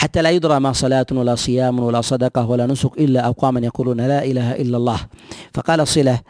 حتى 0.00 0.22
لا 0.22 0.30
يدرى 0.30 0.60
ما 0.60 0.72
صلاة 0.72 1.06
ولا 1.12 1.34
صيام 1.34 1.80
ولا 1.80 2.00
صدقة 2.00 2.46
ولا 2.50 2.66
نسك 2.66 2.98
إلا 2.98 3.28
أقواما 3.28 3.60
يقولون 3.60 4.00
لا 4.00 4.24
إله 4.24 4.52
إلا 4.52 4.76
الله. 4.76 5.00
فقال 5.54 5.88
صلة 5.88 6.20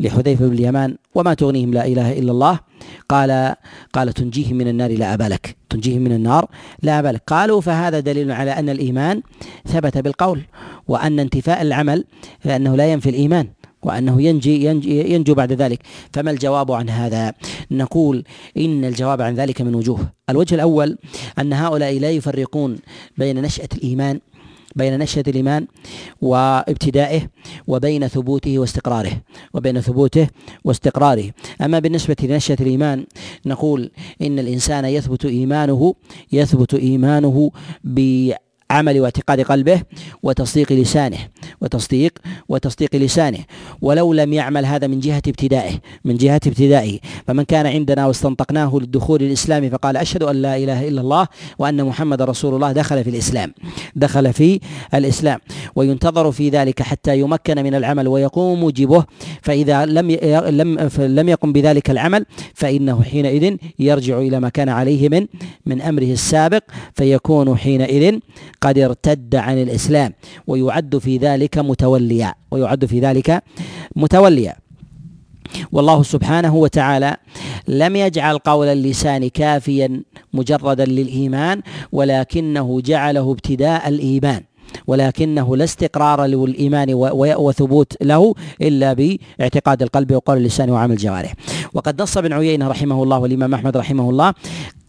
لحذيفة 0.00 0.46
بن 0.46 0.52
اليمان 0.52 0.96
وما 1.14 1.34
تغنيهم 1.34 1.74
لا 1.74 1.86
إله 1.86 2.18
إلا 2.18 2.32
الله؟ 2.32 2.60
قال 3.08 3.54
قال 3.92 4.12
تنجيهم 4.12 4.56
من 4.56 4.68
النار 4.68 4.90
لا 4.90 5.14
أبا 5.14 5.24
لك. 5.24 5.56
تنجيهم 5.70 6.02
من 6.02 6.12
النار 6.12 6.46
لا 6.82 6.98
أبا 6.98 7.08
لك. 7.08 7.22
قالوا 7.26 7.60
فهذا 7.60 8.00
دليل 8.00 8.32
على 8.32 8.50
أن 8.50 8.68
الإيمان 8.68 9.22
ثبت 9.66 9.98
بالقول 9.98 10.40
وأن 10.88 11.20
انتفاء 11.20 11.62
العمل 11.62 12.04
فأنه 12.40 12.76
لا 12.76 12.92
ينفي 12.92 13.10
الإيمان. 13.10 13.46
وأنه 13.82 14.22
ينجي, 14.22 14.64
ينجي 14.64 15.14
ينجو 15.14 15.34
بعد 15.34 15.52
ذلك. 15.52 15.80
فما 16.12 16.30
الجواب 16.30 16.72
عن 16.72 16.90
هذا؟ 16.90 17.32
نقول 17.70 18.24
إن 18.56 18.84
الجواب 18.84 19.22
عن 19.22 19.34
ذلك 19.34 19.62
من 19.62 19.74
وجوه. 19.74 20.12
الوجه 20.30 20.54
الأول 20.54 20.98
أن 21.38 21.52
هؤلاء 21.52 21.98
لا 21.98 22.10
يفرقون 22.10 22.78
بين 23.18 23.42
نشأة 23.42 23.68
الإيمان 23.74 24.20
بين 24.76 24.98
نشأة 24.98 25.24
الإيمان 25.28 25.66
وابتدائه 26.22 27.28
وبين 27.66 28.08
ثبوته 28.08 28.58
واستقراره 28.58 29.20
وبين 29.54 29.80
ثبوته 29.80 30.26
واستقراره. 30.64 31.30
أما 31.60 31.78
بالنسبة 31.78 32.16
لنشأة 32.22 32.56
الإيمان 32.60 33.06
نقول 33.46 33.90
إن 34.22 34.38
الإنسان 34.38 34.84
يثبت 34.84 35.24
إيمانه 35.24 35.94
يثبت 36.32 36.74
إيمانه 36.74 37.50
عمل 38.72 39.00
واعتقاد 39.00 39.40
قلبه 39.40 39.82
وتصديق 40.22 40.72
لسانه 40.72 41.18
وتصديق 41.60 42.12
وتصديق 42.48 42.96
لسانه. 42.96 43.38
ولو 43.82 44.12
لم 44.12 44.32
يعمل 44.32 44.66
هذا 44.66 44.86
من 44.86 45.00
جهة 45.00 45.22
ابتدائه 45.28 45.74
من 46.04 46.16
جهة 46.16 46.40
ابتدائه. 46.46 46.98
فمن 47.26 47.42
كان 47.42 47.66
عندنا 47.66 48.06
واستنطقناه 48.06 48.78
للدخول 48.80 49.22
الإسلام 49.22 49.70
فقال 49.70 49.96
أشهد 49.96 50.22
أن 50.22 50.36
لا 50.42 50.56
إله 50.56 50.88
إلا 50.88 51.00
الله 51.00 51.28
وأن 51.58 51.84
محمد 51.84 52.22
رسول 52.22 52.54
الله. 52.54 52.72
دخل 52.72 53.04
في 53.04 53.10
الإسلام 53.10 53.52
دخل 53.96 54.32
في 54.32 54.60
الإسلام. 54.94 55.38
وينتظر 55.76 56.32
في 56.32 56.48
ذلك 56.48 56.82
حتى 56.82 57.18
يمكن 57.20 57.62
من 57.62 57.74
العمل 57.74 58.08
ويقوم 58.08 58.60
موجبه. 58.60 59.04
فإذا 59.42 59.86
لم 59.86 60.10
لم 60.60 60.88
لم 60.98 61.28
يقم 61.28 61.52
بذلك 61.52 61.90
العمل 61.90 62.26
فإنه 62.54 63.02
حينئذ 63.02 63.56
يرجع 63.78 64.18
إلى 64.18 64.40
ما 64.40 64.48
كان 64.48 64.68
عليه 64.68 65.08
من 65.08 65.26
من 65.66 65.80
أمره 65.82 66.12
السابق. 66.12 66.62
فيكون 66.94 67.56
حينئذ 67.56 68.18
قد 68.62 68.78
ارتد 68.78 69.34
عن 69.34 69.62
الإسلام 69.62 70.12
ويعد 70.46 70.98
في 70.98 71.16
ذلك 71.16 71.58
متوليا 71.58 72.34
ويعد 72.50 72.84
في 72.84 73.00
ذلك 73.00 73.42
متوليا. 73.96 74.56
والله 75.72 76.02
سبحانه 76.02 76.54
وتعالى 76.56 77.16
لم 77.68 77.96
يجعل 77.96 78.38
قول 78.38 78.66
اللسان 78.66 79.28
كافيا 79.28 80.02
مجردا 80.32 80.84
للإيمان 80.84 81.62
ولكنه 81.92 82.80
جعله 82.80 83.30
ابتداء 83.32 83.88
الإيمان. 83.88 84.42
ولكنه 84.86 85.56
لا 85.56 85.64
استقرار 85.64 86.24
للإيمان 86.24 86.88
وثبوت 87.14 87.92
له 88.02 88.34
إلا 88.62 88.92
باعتقاد 88.92 89.82
القلب 89.82 90.12
وقول 90.12 90.36
اللسان 90.36 90.70
وعمل 90.70 90.92
الجوارح 90.92 91.34
وقد 91.74 92.02
نص 92.02 92.16
ابن 92.16 92.32
عيينة 92.32 92.68
رحمه 92.68 93.02
الله 93.02 93.18
والإمام 93.18 93.54
أحمد 93.54 93.76
رحمه 93.76 94.10
الله 94.10 94.34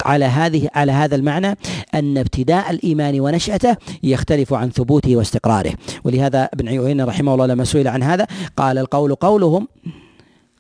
على 0.06 0.26
هذه 0.26 0.70
على 0.76 0.92
هذا 0.92 1.16
المعنى 1.16 1.58
أن 1.96 2.18
ابتداء 2.18 2.72
الإيمان 2.72 3.20
ونشأته 3.20 3.76
يختلف 4.04 4.54
عن 4.54 4.70
ثبوته 4.70 5.16
واستقراره. 5.16 5.74
ولهذا 6.04 6.50
ابن 6.54 6.68
عيينة 6.68 7.06
رحمه 7.06 7.34
الله 7.34 7.46
لما 7.46 7.64
سئل 7.64 7.88
عن 7.88 8.04
هذا 8.04 8.28
قال 8.58 8.78
القول 8.78 9.16
قولهم 9.16 9.68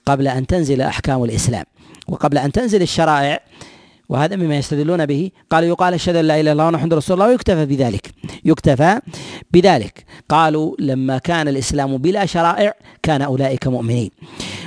قبل 0.05 0.27
أن 0.27 0.47
تنزل 0.47 0.81
أحكام 0.81 1.23
الإسلام. 1.23 1.63
وقبل 2.07 2.37
أن 2.37 2.51
تنزل 2.51 2.81
الشرائع 2.81 3.39
وهذا 4.09 4.35
مما 4.35 4.57
يستدلون 4.57 5.05
به. 5.05 5.31
قالوا 5.49 5.69
يقال 5.69 5.93
أشهد 5.93 6.15
أن 6.15 6.25
لا 6.25 6.33
إله 6.33 6.41
إلا 6.41 6.51
الله 6.51 6.67
ونحمد 6.67 6.93
رسول 6.93 7.13
الله 7.13 7.27
ويكتفى 7.27 7.65
بذلك. 7.65 8.09
يكتفى 8.45 8.99
بذلك. 9.51 10.05
قالوا 10.29 10.75
لما 10.79 11.17
كان 11.17 11.47
الإسلام 11.47 11.97
بلا 11.97 12.25
شرائع 12.25 12.73
كان 13.03 13.21
أولئك 13.21 13.67
مؤمنين. 13.67 14.11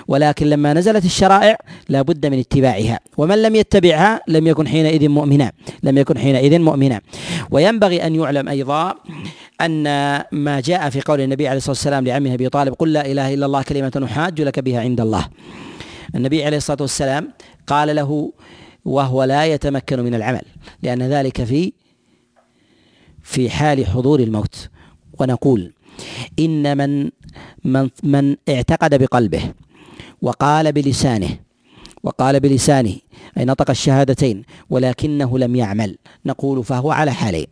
ولكن 0.09 0.47
لما 0.47 0.75
نزلت 0.75 1.05
الشرائع 1.05 1.59
لا 1.89 2.03
بد 2.03 2.27
من 2.27 2.39
اتباعها. 2.39 3.01
ومن 3.17 3.43
لم 3.43 3.55
يتبعها 3.55 4.21
لم 4.29 4.47
يكن 4.47 4.69
حينئذ 4.69 5.09
مؤمنا. 5.09 5.53
لم 5.83 5.99
يكن 5.99 6.19
حينئذ 6.19 6.59
مؤمنا. 6.59 7.01
وينبغي 7.51 8.07
أن 8.07 8.15
يعلم 8.15 8.49
أيضا 8.49 8.95
أن 9.61 9.83
ما 10.33 10.61
جاء 10.61 10.91
في 10.91 11.01
قول 11.01 11.21
النبي 11.21 11.49
عليه 11.49 11.57
الصلاة 11.57 11.71
والسلام 11.71 12.05
لعمه 12.07 12.35
أبي 12.35 12.49
طالب 12.49 12.75
قل 12.75 12.93
لا 12.93 13.07
إله 13.07 13.35
إلا 13.35 13.47
الله 13.47 13.63
كلمة 13.63 13.93
نحاج 14.03 14.43
لك 14.43 14.61
بها 14.61 14.81
عند 14.81 15.01
الله. 15.01 15.27
النبي 16.15 16.45
عليه 16.45 16.57
الصلاة 16.57 16.79
والسلام 16.81 17.33
قال 17.67 17.97
له 17.97 18.33
وهو 18.87 19.25
لا 19.25 19.47
يتمكن 19.47 20.01
من 20.01 20.15
العمل 20.15 20.43
لأن 20.83 21.03
ذلك 21.03 21.45
في 21.45 21.73
في 23.23 23.51
حال 23.51 23.87
حضور 23.87 24.21
الموت. 24.21 24.69
ونقول 25.21 25.73
إن 26.39 26.79
من 26.79 27.11
من 27.65 27.91
من 28.03 28.37
اعتقد 28.49 28.95
بقلبه 28.95 29.53
وقال 30.23 30.73
بلسانه 30.73 31.39
وقال 32.03 32.41
بلسانه 32.41 32.97
أي 33.39 33.45
نطق 33.45 33.71
الشهادتين 33.71 34.43
ولكنه 34.71 35.39
لم 35.39 35.57
يعمل 35.57 35.99
نقول 36.27 36.65
فهو 36.65 36.91
على 36.91 37.13
حالين 37.13 37.47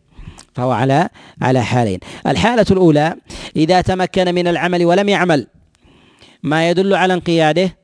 فهو 0.53 0.71
على 0.71 1.09
على 1.41 1.63
حالين. 1.63 1.99
الحالة 2.27 2.65
الأولى 2.71 3.15
إذا 3.55 3.81
تمكن 3.81 4.35
من 4.35 4.47
العمل 4.47 4.85
ولم 4.85 5.09
يعمل 5.09 5.47
ما 6.43 6.69
يدل 6.69 6.93
على 6.93 7.13
انقياده؟ 7.13 7.77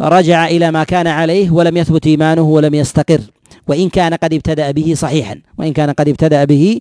رجع 0.00 0.46
إلى 0.46 0.70
ما 0.70 0.84
كان 0.84 1.06
عليه 1.06 1.50
ولم 1.50 1.76
يثبت 1.76 2.06
إيمانه 2.06 2.42
ولم 2.42 2.74
يستقر. 2.74 3.20
وإن 3.66 3.88
كان 3.88 4.14
قد 4.14 4.34
ابتدأ 4.34 4.70
به 4.70 4.94
صحيحا. 4.94 5.40
وإن 5.58 5.72
كان 5.72 5.90
قد 5.90 6.08
ابتدأ 6.08 6.44
به 6.44 6.80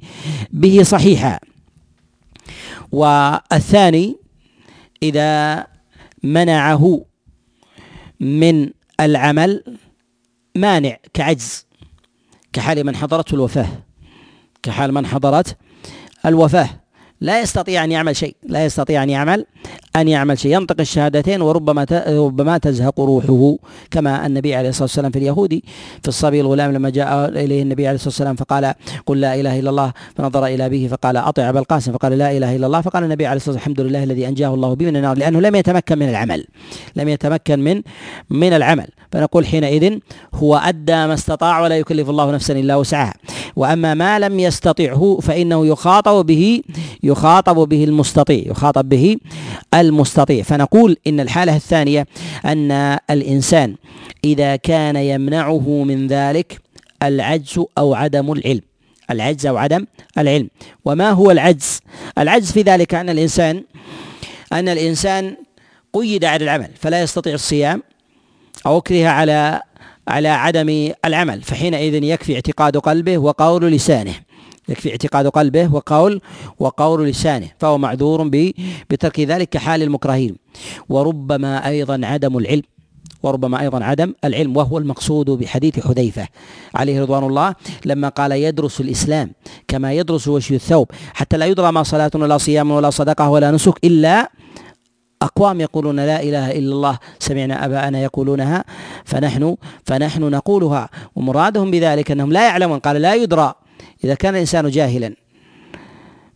به 0.52 0.84
صحيحا. 0.84 1.40
والثاني 2.92 4.16
إذا 5.04 5.66
منعه 6.24 7.06
من 8.20 8.70
العمل 9.00 9.64
مانع 10.56 10.98
كعجز 11.14 11.66
كحال 12.54 12.84
من 12.84 12.96
حضرته 12.96 13.36
الوفاة 13.36 13.68
كحال 14.64 14.94
من 14.94 15.06
حضرت 15.06 15.58
الوفاة. 16.26 16.83
لا 17.24 17.42
يستطيع 17.42 17.84
أن 17.84 17.92
يعمل 17.92 18.16
شيء 18.16 18.36
لا 18.44 18.66
يستطيع 18.66 19.04
أن 19.04 19.10
يعمل 19.10 19.46
أن 19.96 20.08
يعمل 20.08 20.40
شيء. 20.40 20.52
ينطق 20.56 20.80
الشهادتين 20.80 21.42
وربما 21.42 21.86
ربما 22.08 22.58
تزهق 22.58 23.00
روحه 23.00 23.56
كما 23.92 24.26
النبي 24.26 24.56
عليه 24.56 24.70
الصلاة 24.70 24.84
والسلام 24.84 25.12
في 25.12 25.20
اليهودي 25.20 25.64
في 26.02 26.08
الصبي 26.08 26.42
الغلام 26.42 26.72
لما 26.72 26.90
جاء 26.90 27.30
إليه 27.30 27.62
النبي 27.62 27.88
عليه 27.88 27.96
الصلاة 27.96 28.10
والسلام 28.10 28.36
فقال 28.36 28.74
قل 29.06 29.22
لا 29.22 29.36
إله 29.36 29.60
إلا 29.60 29.70
الله. 29.70 29.94
فنظر 30.16 30.46
إلى 30.46 30.66
أبيه 30.66 30.88
فقال 30.88 31.18
أطع 31.18 31.50
أبا 31.50 31.60
القاسم. 31.60 31.92
فقال 31.92 32.18
لا 32.18 32.38
إله 32.38 32.56
إلا 32.56 32.68
الله. 32.68 32.82
فقال 32.82 33.04
النبي 33.04 33.26
عليه 33.26 33.38
الصلاة 33.38 33.56
والسلام 33.56 33.74
الحمد 33.74 33.88
لله 33.88 34.04
الذي 34.04 34.28
أنجاه 34.28 34.54
الله 34.54 34.74
به 34.74 34.86
من 34.86 34.96
النار. 34.96 35.18
لأنه 35.18 35.40
لم 35.42 35.56
يتمكن 35.56 35.98
من 35.98 36.10
العمل 36.10 36.46
لم 36.96 37.10
يتمكن 37.10 37.60
من 37.60 37.82
من 38.30 38.54
العمل. 38.54 38.88
فنقول 39.14 39.46
حينئذ 39.46 40.00
هو 40.34 40.56
أدى 40.56 40.92
ما 41.08 41.14
استطاع 41.14 41.62
ولا 41.62 41.78
يكلف 41.78 42.10
الله 42.10 42.32
نفسا 42.32 42.54
إلا 42.54 42.76
وسعها. 42.76 43.14
وأما 43.56 43.94
ما 43.94 44.20
لم 44.20 44.40
يستطعه 44.40 45.20
فإنه 45.22 45.68
يخاطب 45.68 46.26
به 46.26 46.62
يخاطب 47.04 47.70
به 47.70 47.84
المستطيع 47.84 48.44
يخاطب 48.48 48.90
به 48.90 49.18
المستطيع. 49.74 50.44
فنقول 50.44 50.98
إن 51.08 51.20
الحالة 51.20 51.56
الثانية 51.56 52.08
أن 52.46 52.72
الإنسان 53.10 53.76
إذا 54.24 54.56
كان 54.56 54.96
يمنعه 54.96 55.84
من 55.84 56.08
ذلك 56.08 56.62
العجز 57.04 57.60
أو 57.78 57.94
عدم 57.94 58.32
العلم. 58.32 58.62
العجز 59.12 59.46
أو 59.46 59.58
عدم 59.58 59.86
العلم. 60.18 60.50
وما 60.86 61.10
هو 61.12 61.32
العجز؟ 61.32 61.80
العجز 62.18 62.52
في 62.52 62.62
ذلك 62.62 62.94
أن 62.94 63.10
الإنسان 63.10 63.64
أن 64.54 64.70
الإنسان 64.70 65.36
قيد 65.94 66.26
على 66.26 66.44
العمل 66.44 66.70
فلا 66.80 67.02
يستطيع 67.02 67.34
الصيام 67.34 67.84
أو 68.66 68.78
أكره 68.78 69.08
على 69.08 69.62
على 70.08 70.28
عدم 70.28 70.92
العمل 71.06 71.42
فحينئذ 71.42 72.04
يكفي 72.04 72.36
اعتقاد 72.36 72.78
قلبه 72.78 73.18
وقول 73.18 73.72
لسانه. 73.72 74.14
يكفي 74.70 74.92
اعتقاد 74.92 75.28
قلبه 75.28 75.74
وقول 75.74 76.22
وقول 76.60 77.08
لسانه 77.08 77.48
فهو 77.60 77.78
معذور 77.78 78.30
بترك 78.90 79.20
ذلك 79.20 79.50
كحال 79.50 79.82
المكرهين. 79.84 80.36
وربما 80.90 81.68
أيضا 81.68 82.02
عدم 82.04 82.38
العلم 82.38 82.64
وربما 83.24 83.62
أيضا 83.62 83.84
عدم 83.84 84.14
العلم 84.26 84.58
وهو 84.58 84.78
المقصود 84.78 85.30
بحديث 85.30 85.88
حذيفة 85.88 86.28
عليه 86.76 87.02
رضوان 87.02 87.24
الله 87.24 87.56
لما 87.86 88.10
قال 88.10 88.32
يدرس 88.32 88.82
الإسلام 88.82 89.32
كما 89.68 89.94
يدرس 89.94 90.28
وشي 90.28 90.56
الثوب 90.56 90.92
حتى 91.14 91.38
لا 91.38 91.46
يدرى 91.46 91.72
ما 91.72 91.84
صلاة 91.84 92.12
ولا 92.16 92.38
صيام 92.38 92.72
ولا 92.72 92.90
صدقة 92.90 93.30
ولا 93.30 93.52
نسك 93.52 93.86
إلا 93.86 94.32
أقوام 95.24 95.62
يقولون 95.62 95.96
لا 95.96 96.24
إله 96.24 96.52
إلا 96.52 96.72
الله 96.76 96.98
سمعنا 97.20 97.66
أباءنا 97.66 98.00
يقولونها 98.00 98.64
فنحن 99.06 99.58
فنحن 99.86 100.24
نقولها 100.24 100.90
ومرادهم 101.16 101.72
بذلك 101.72 102.12
أنهم 102.12 102.32
لا 102.32 102.48
يعلمون 102.48 102.80
قال 102.80 102.96
لا 102.96 103.14
يدرى 103.16 103.54
إذا 104.04 104.16
كان 104.16 104.34
الإنسان 104.36 104.70
جاهلا. 104.70 105.14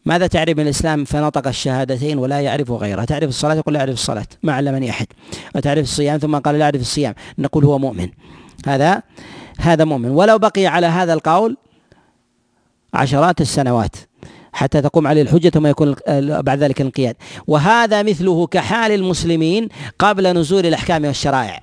ماذا 0.05 0.27
تعرف 0.27 0.57
من 0.57 0.63
الإسلام؟ 0.63 1.05
فنطق 1.05 1.47
الشهادتين 1.47 2.17
ولا 2.17 2.39
يعرف 2.41 2.71
غيرها. 2.71 3.05
تعرف 3.05 3.29
الصلاة؟ 3.29 3.55
يقول 3.55 3.73
لا 3.73 3.79
أعرف 3.79 3.93
الصلاة 3.93 4.27
ما 4.43 4.53
علمني 4.53 4.89
أحد. 4.89 5.07
وتعرف 5.55 5.83
الصيام؟ 5.83 6.17
ثم 6.17 6.37
قال 6.37 6.59
لا 6.59 6.65
أعرف 6.65 6.81
الصيام. 6.81 7.13
نقول 7.39 7.65
هو 7.65 7.79
مؤمن. 7.79 8.09
هذا 8.67 9.01
هذا 9.59 9.85
مؤمن. 9.85 10.09
ولو 10.09 10.37
بقي 10.37 10.65
على 10.67 10.87
هذا 10.87 11.13
القول 11.13 11.57
عشرات 12.93 13.41
السنوات. 13.41 13.95
حتى 14.57 14.81
تقوم 14.81 15.07
عليه 15.07 15.21
الحجة 15.21 15.49
ثم 15.49 15.67
يكون 15.67 15.95
بعد 16.41 16.59
ذلك 16.59 16.81
الانقياد. 16.81 17.15
وهذا 17.47 18.03
مثله 18.03 18.47
كحال 18.47 18.91
المسلمين 18.91 19.69
قبل 19.99 20.33
نزول 20.37 20.65
الأحكام 20.65 21.05
والشرائع. 21.05 21.61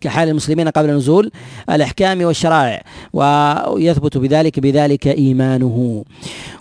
كحال 0.00 0.28
المسلمين 0.28 0.68
قبل 0.68 0.90
نزول 0.90 1.30
الأحكام 1.70 2.22
والشرائع. 2.22 2.82
ويثبت 3.12 4.18
بذلك 4.18 4.60
بذلك 4.60 5.06
إيمانه. 5.08 6.04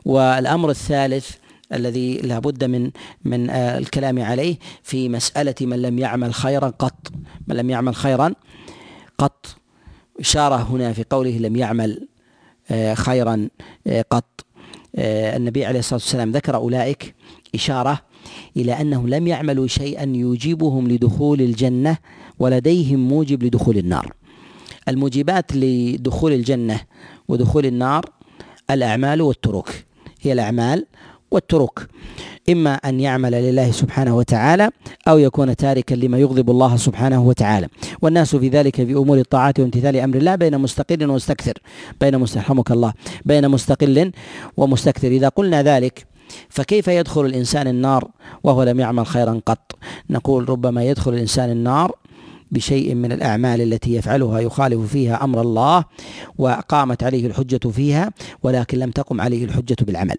والأمر 0.06 0.70
الثالث 0.70 1.32
الذي 1.74 2.18
لا 2.18 2.40
بد 2.40 2.64
من 2.64 2.92
من 3.26 3.50
الكلام 3.50 4.22
عليه 4.22 4.56
في 4.84 5.10
مسألة 5.10 5.56
من 5.62 5.82
لم 5.82 6.00
يعمل 6.00 6.34
خيرا 6.34 6.68
قط. 6.68 7.12
من 7.48 7.56
لم 7.56 7.70
يعمل 7.70 7.96
خيرا 7.96 8.34
قط. 9.18 9.46
إشارة 10.20 10.56
هنا 10.56 10.94
في 10.94 11.06
قوله 11.10 11.38
لم 11.38 11.56
يعمل 11.56 12.08
آه، 12.72 12.94
خيرا 12.94 13.50
آه، 13.88 14.06
قط. 14.10 14.26
آه، 14.26 14.49
النبي 14.96 15.66
عليه 15.66 15.80
الصلاة 15.80 16.00
والسلام 16.00 16.32
ذكر 16.32 16.56
أولئك 16.56 17.16
إشارة 17.56 18.02
إلى 18.58 18.82
أنهم 18.82 19.10
لم 19.10 19.28
يعملوا 19.28 19.68
شيئا 19.68 20.16
يوجبهم 20.16 20.88
لدخول 20.88 21.42
الجنة 21.42 21.98
ولديهم 22.40 23.08
موجب 23.08 23.44
لدخول 23.44 23.78
النار. 23.78 24.14
الموجبات 24.88 25.56
لدخول 25.56 26.34
الجنة 26.34 26.82
ودخول 27.28 27.66
النار 27.66 28.06
الأعمال 28.72 29.22
والترك. 29.22 29.86
هي 30.22 30.34
الأعمال 30.34 30.86
والترك. 31.32 31.88
إما 32.50 32.74
أن 32.74 33.00
يعمل 33.00 33.32
لله 33.32 33.72
سبحانه 33.72 34.18
وتعالى 34.18 34.70
أو 35.08 35.18
يكون 35.18 35.56
تاركا 35.56 35.96
لما 35.96 36.18
يغضب 36.18 36.50
الله 36.50 36.78
سبحانه 36.78 37.22
وتعالى. 37.24 37.68
والناس 38.02 38.36
في 38.36 38.50
ذلك 38.50 38.76
في 38.76 38.94
أمور 38.94 39.18
الطاعات 39.18 39.60
وامتثال 39.60 39.98
أمر 39.98 40.18
الله 40.18 40.36
بين 40.36 40.58
مستقل 40.58 41.10
ومستكثر. 41.10 41.54
بين 42.02 42.18
مسترحمك 42.18 42.72
الله 42.72 42.94
بين 43.26 43.50
مستقل 43.50 44.12
ومستكثر. 44.58 45.08
إذا 45.08 45.30
قلنا 45.30 45.64
ذلك 45.64 46.06
فكيف 46.50 46.88
يدخل 46.88 47.26
الإنسان 47.26 47.68
النار 47.68 48.08
وهو 48.44 48.64
لم 48.64 48.80
يعمل 48.80 49.06
خيرا 49.06 49.42
قط؟ 49.46 49.76
نقول 50.10 50.50
ربما 50.50 50.84
يدخل 50.84 51.14
الإنسان 51.14 51.50
النار 51.50 51.96
بشيء 52.52 52.96
من 52.96 53.12
الأعمال 53.12 53.62
التي 53.62 53.96
يفعلها 53.96 54.40
يخالف 54.40 54.92
فيها 54.92 55.24
أمر 55.24 55.42
الله 55.42 55.86
وقامت 56.38 57.04
عليه 57.04 57.28
الحجة 57.28 57.70
فيها 57.70 58.12
ولكن 58.44 58.78
لم 58.80 58.92
تقم 58.92 59.22
عليه 59.22 59.46
الحجة 59.46 59.76
بالعمل. 59.82 60.16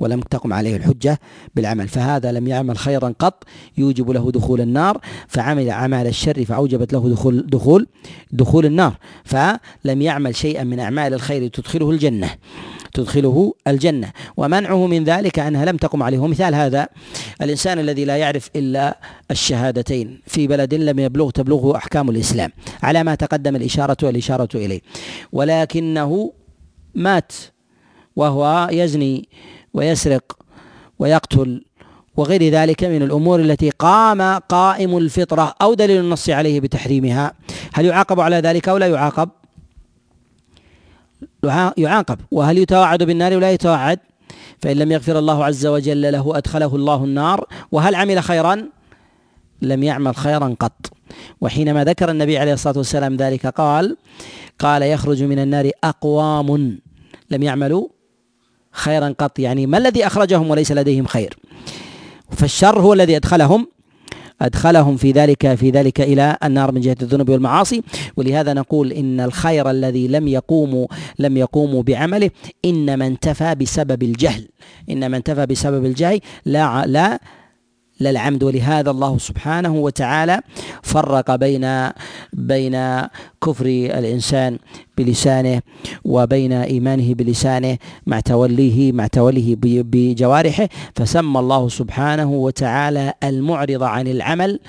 ولم 0.00 0.20
تقم 0.20 0.52
عليه 0.52 0.76
الحجة 0.76 1.20
بالعمل. 1.54 1.88
فهذا 1.88 2.32
لم 2.32 2.46
يعمل 2.46 2.78
خيرا 2.78 3.14
قط 3.18 3.44
يوجب 3.78 4.10
له 4.10 4.30
دخول 4.30 4.60
النار. 4.60 5.00
فعمل 5.28 5.70
أعمال 5.70 6.06
الشر 6.06 6.44
فأوجبت 6.44 6.92
له 6.92 7.08
دخول 7.08 7.46
دخول 7.46 7.86
دخول 8.32 8.66
النار. 8.66 8.96
فلم 9.24 10.02
يعمل 10.02 10.36
شيئا 10.36 10.64
من 10.64 10.80
أعمال 10.80 11.14
الخير 11.14 11.48
تدخله 11.48 11.90
الجنة 11.90 12.30
تدخله 12.94 13.54
الجنة. 13.66 14.12
ومنعه 14.36 14.86
من 14.86 15.04
ذلك 15.04 15.38
أنها 15.38 15.64
لم 15.64 15.76
تقم 15.76 16.02
عليه. 16.02 16.18
ومثال 16.18 16.54
هذا. 16.54 16.88
الإنسان 17.42 17.78
الذي 17.78 18.04
لا 18.04 18.16
يعرف 18.16 18.50
إلا 18.56 18.98
الشهادتين 19.30 20.20
في 20.26 20.46
بلد 20.46 20.74
لم 20.74 20.98
يبلغ 20.98 21.30
تبلغه 21.30 21.76
أحكام 21.76 22.10
الإسلام. 22.10 22.50
على 22.82 23.04
ما 23.04 23.14
تقدم 23.14 23.56
الإشارة 23.56 23.96
والإشارة 24.02 24.48
إليه. 24.54 24.80
ولكنه 25.32 26.32
مات 26.94 27.32
وهو 28.16 28.68
يزني 28.72 29.28
ويسرق 29.74 30.38
ويقتل 30.98 31.64
وغير 32.16 32.52
ذلك 32.52 32.84
من 32.84 33.02
الأمور 33.02 33.40
التي 33.40 33.70
قام 33.70 34.22
قائم 34.38 34.96
الفطرة 34.98 35.54
أو 35.62 35.74
دليل 35.74 36.00
النص 36.00 36.30
عليه 36.30 36.60
بتحريمها. 36.60 37.32
هل 37.74 37.84
يعاقب 37.84 38.20
على 38.20 38.36
ذلك 38.36 38.68
أو 38.68 38.76
لا 38.76 38.86
يعاقب؟ 38.86 39.28
يعاقب. 41.76 42.18
وهل 42.30 42.58
يتوعد 42.58 43.02
بالنار 43.02 43.36
ولا 43.36 43.50
يتوعد؟ 43.52 43.98
فإن 44.58 44.76
لم 44.76 44.92
يغفر 44.92 45.18
الله 45.18 45.44
عز 45.44 45.66
وجل 45.66 46.12
له 46.12 46.38
أدخله 46.38 46.76
الله 46.76 47.04
النار. 47.04 47.46
وهل 47.72 47.94
عمل 47.94 48.22
خيرا؟ 48.22 48.68
لم 49.62 49.82
يعمل 49.82 50.16
خيرا 50.16 50.54
قط. 50.60 50.92
وحينما 51.40 51.84
ذكر 51.84 52.10
النبي 52.10 52.38
عليه 52.38 52.52
الصلاة 52.52 52.78
والسلام 52.78 53.16
ذلك 53.16 53.46
قال 53.46 53.96
قال 54.58 54.82
يخرج 54.82 55.22
من 55.22 55.38
النار 55.38 55.70
أقوام 55.84 56.78
لم 57.30 57.42
يعملوا 57.42 57.88
خيرا 58.72 59.14
قط. 59.18 59.38
يعني 59.38 59.66
ما 59.66 59.78
الذي 59.78 60.06
أخرجهم 60.06 60.50
وليس 60.50 60.72
لديهم 60.72 61.06
خير؟ 61.06 61.36
فالشر 62.30 62.80
هو 62.80 62.92
الذي 62.92 63.16
أدخلهم 63.16 63.66
أدخلهم 64.42 64.96
في 64.96 65.12
ذلك 65.12 65.54
في 65.54 65.70
ذلك 65.70 66.00
إلى 66.00 66.36
النار 66.44 66.72
من 66.72 66.80
جهة 66.80 66.96
الذنوب 67.02 67.28
والمعاصي. 67.28 67.82
ولهذا 68.16 68.52
نقول 68.52 68.92
إن 68.92 69.20
الخير 69.20 69.70
الذي 69.70 70.08
لم 70.08 70.28
يقوموا 70.28 70.86
لم 71.18 71.36
يقوموا 71.36 71.82
بعمله 71.82 72.30
إنما 72.64 73.06
انتفى 73.06 73.54
بسبب 73.54 74.02
الجهل. 74.02 74.48
إنما 74.90 75.16
انتفى 75.16 75.46
بسبب 75.46 75.84
الجهل 75.84 76.20
لا 76.44 76.86
لا 76.86 77.20
لا 78.00 78.10
العمد 78.10 78.42
ولهذا 78.42 78.90
الله 78.90 79.18
سبحانه 79.18 79.74
وتعالى 79.74 80.40
فرق 80.82 81.34
بين 81.34 81.90
بين 82.32 82.76
كفر 83.44 83.66
الإنسان 83.66 84.58
بلسانه 84.98 85.60
وبين 86.04 86.52
إيمانه 86.52 87.14
بلسانه 87.14 87.76
مع 88.06 88.20
توليه 88.20 88.92
مع 88.92 89.06
توليه 89.06 89.56
بجوارحه. 89.60 90.68
فسمى 90.94 91.38
الله 91.40 91.68
سبحانه 91.68 92.30
وتعالى 92.32 93.14
المعرض 93.24 93.82
عن 93.82 94.08
العمل 94.08 94.60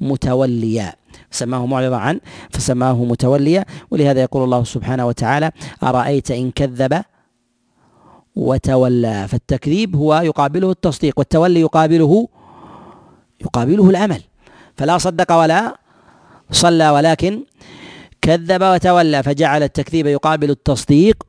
متوليا. 0.00 0.92
سماه 1.30 1.66
معرضا 1.66 1.96
عن 1.96 2.20
فسماه 2.50 3.04
متوليا. 3.04 3.64
ولهذا 3.90 4.20
يقول 4.20 4.44
الله 4.44 4.64
سبحانه 4.64 5.06
وتعالى 5.06 5.50
أرأيت 5.82 6.30
إن 6.30 6.50
كذب 6.50 7.02
وتولى. 8.36 9.28
فالتكذيب 9.28 9.96
هو 9.96 10.20
يقابله 10.24 10.70
التصديق 10.70 11.18
والتولي 11.18 11.60
يقابله 11.60 12.28
يقابله 13.40 13.90
العمل. 13.90 14.22
فلا 14.76 14.98
صدق 14.98 15.32
ولا 15.32 15.76
صلى 16.50 16.90
ولكن 16.90 17.42
كذب 18.22 18.62
وتولى 18.62 19.22
فجعل 19.22 19.62
التكذيب 19.62 20.06
يقابل 20.06 20.50
التصديق 20.50 21.22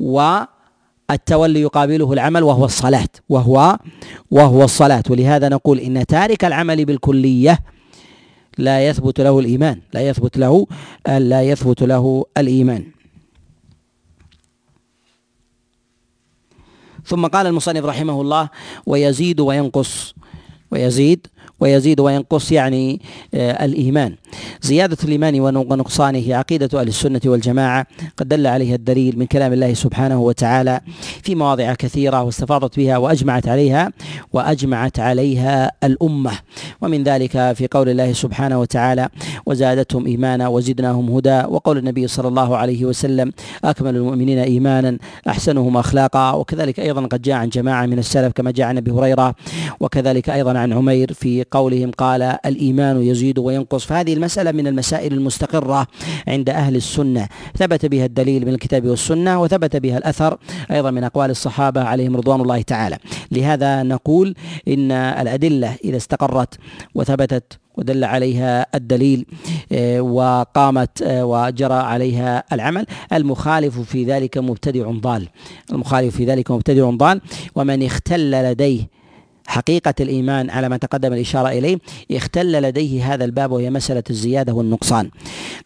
والتولي 0.00 1.60
يقابله 1.60 2.12
العمل 2.12 2.42
وهو 2.42 2.64
الصلاة 2.64 3.08
وهو 3.28 3.78
وهو 4.30 4.64
الصلاة. 4.64 5.02
ولهذا 5.10 5.48
نقول 5.48 5.78
إن 5.78 6.06
تارك 6.06 6.44
العمل 6.44 6.84
بالكلية 6.84 7.58
لا 8.58 8.88
يثبت 8.88 9.20
له 9.20 9.38
الإيمان 9.38 9.80
لا 9.92 10.08
يثبت 10.08 10.36
له 10.38 10.66
لا 11.06 11.42
يثبت 11.42 11.82
له 11.82 12.24
الإيمان. 12.36 12.86
ثم 17.04 17.26
قال 17.26 17.46
المصنف 17.46 17.84
رحمه 17.84 18.20
الله 18.20 18.48
ويزيد 18.86 19.40
وينقص. 19.40 20.14
ويزيد 20.74 21.26
ويزيد 21.60 22.00
وينقص 22.00 22.52
يعني 22.52 23.00
آه، 23.34 23.64
الإيمان. 23.64 24.14
زيادة 24.62 24.96
الإيمان 25.04 25.40
ونقصانه 25.40 26.34
عقيدة 26.36 26.80
أهل 26.80 26.88
السنة 26.88 27.20
والجماعة 27.26 27.86
قد 28.16 28.28
دل 28.28 28.46
عليها 28.46 28.74
الدليل 28.74 29.18
من 29.18 29.26
كلام 29.26 29.52
الله 29.52 29.74
سبحانه 29.74 30.20
وتعالى 30.20 30.80
في 31.22 31.34
مواضع 31.34 31.74
كثيرة 31.74 32.22
واستفاضت 32.22 32.76
بها 32.76 32.96
وأجمعت 32.98 33.48
عليها 33.48 33.92
وأجمعت 34.32 34.98
عليها 34.98 35.72
الأمة. 35.84 36.32
ومن 36.80 37.02
ذلك 37.02 37.30
في 37.52 37.68
قول 37.70 37.88
الله 37.88 38.12
سبحانه 38.12 38.60
وتعالى 38.60 39.08
وزادتهم 39.46 40.06
إيمانا 40.06 40.48
وزدناهم 40.48 41.10
هدى 41.10 41.42
وقول 41.48 41.78
النبي 41.78 42.06
صلى 42.06 42.28
الله 42.28 42.56
عليه 42.56 42.84
وسلم 42.84 43.32
أكمل 43.64 43.96
المؤمنين 43.96 44.38
إيمانا 44.38 44.98
أحسنهم 45.28 45.76
أخلاقا 45.76 46.32
وكذلك 46.32 46.80
أيضا 46.80 47.06
قد 47.06 47.22
جاء 47.22 47.36
عن 47.36 47.48
جماعة 47.48 47.86
من 47.86 47.98
السلف 47.98 48.32
كما 48.32 48.50
جاء 48.50 48.66
عن 48.66 48.76
أبي 48.76 48.90
هريرة 48.90 49.34
وكذلك 49.80 50.30
أيضا 50.30 50.58
عن 50.58 50.72
عمير 50.72 51.12
في 51.12 51.43
قولهم 51.50 51.90
قال 51.90 52.22
الإيمان 52.22 53.02
يزيد 53.02 53.38
وينقص. 53.38 53.84
فهذه 53.84 54.14
المسألة 54.14 54.52
من 54.52 54.66
المسائل 54.66 55.12
المستقرة 55.12 55.86
عند 56.28 56.50
أهل 56.50 56.76
السنة. 56.76 57.28
ثبت 57.58 57.86
بها 57.86 58.04
الدليل 58.06 58.46
من 58.46 58.54
الكتاب 58.54 58.86
والسنة 58.86 59.42
وثبت 59.42 59.76
بها 59.76 59.98
الأثر 59.98 60.38
أيضا 60.70 60.90
من 60.90 61.04
أقوال 61.04 61.30
الصحابة 61.30 61.82
عليهم 61.82 62.16
رضوان 62.16 62.40
الله 62.40 62.62
تعالى. 62.62 62.98
لهذا 63.32 63.82
نقول 63.82 64.34
إن 64.68 64.92
الأدلة 64.92 65.76
إذا 65.84 65.96
استقرت 65.96 66.58
وثبتت 66.94 67.58
ودل 67.76 68.04
عليها 68.04 68.66
الدليل 68.74 69.26
آه، 69.72 70.00
وقامت 70.00 71.02
آه، 71.02 71.24
وجرى 71.24 71.74
عليها 71.74 72.44
العمل 72.52 72.86
المخالف 73.12 73.80
في 73.80 74.04
ذلك 74.04 74.38
مبتدع 74.38 74.90
ضال. 74.90 75.28
المخالف 75.72 76.16
في 76.16 76.24
ذلك 76.24 76.50
مبتدع 76.50 76.90
ضال. 76.90 77.20
ومن 77.54 77.82
اختل 77.82 78.30
لديه 78.30 78.88
حقيقة 79.46 79.94
الإيمان 80.00 80.50
على 80.50 80.68
ما 80.68 80.76
تقدم 80.76 81.12
الإشارة 81.12 81.48
إليه 81.48 81.78
اختل 82.12 82.62
لديه 82.62 83.14
هذا 83.14 83.24
الباب 83.24 83.52
وهي 83.52 83.70
مسألة 83.70 84.02
الزيادة 84.10 84.52
والنقصان. 84.52 85.10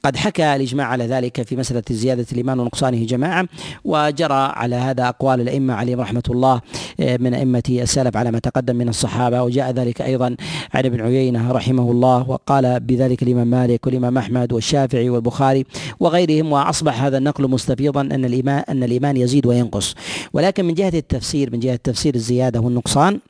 قد 0.05 0.17
حكى 0.17 0.57
الإجماع 0.57 0.87
على 0.87 1.07
ذلك 1.07 1.43
في 1.43 1.57
مسألة 1.57 1.83
زيادة 1.91 2.27
الإيمان 2.33 2.61
ونقصانه 2.61 3.07
جماعة 3.07 3.47
وجرى 3.85 4.53
على 4.55 4.77
هذا 4.77 5.09
أقوال 5.09 5.41
الأئمة 5.41 5.75
عليهم 5.75 6.01
رحمة 6.01 6.23
الله 6.31 6.61
آه، 7.01 7.17
من 7.17 7.35
أئمة 7.35 7.63
السلف 7.69 8.17
على 8.17 8.31
ما 8.31 8.39
تقدم 8.39 8.77
من 8.77 8.89
الصحابة 8.89 9.43
وجاء 9.43 9.71
ذلك 9.71 10.03
أيضا 10.03 10.37
عن 10.75 10.87
ابن 10.87 11.01
عيينة 11.01 11.53
رحمه 11.53 11.91
الله 11.91 12.31
وقال 12.31 12.81
بذلك 12.81 13.23
الإمام 13.23 13.47
مالك 13.47 13.87
والإمام 13.87 14.19
أحمد 14.19 14.53
والشافعي 14.53 15.11
والبخاري 15.11 15.67
وغيرهم 16.01 16.53
وأصبح 16.53 17.03
هذا 17.03 17.19
النقل 17.19 17.51
مستفيضا 17.51 18.01
أن 18.01 18.25
الإيمان 18.25 18.65
أن 18.69 18.83
الإيمان 18.83 19.17
يزيد 19.17 19.47
وينقص. 19.47 19.95
ولكن 20.33 20.65
من 20.65 20.75
جهة 20.75 20.93
التفسير 20.95 21.53
من 21.53 21.61
جهة 21.61 21.77
تفسير 21.77 22.15
الزيادة 22.15 22.61
والنقصان 22.61 23.21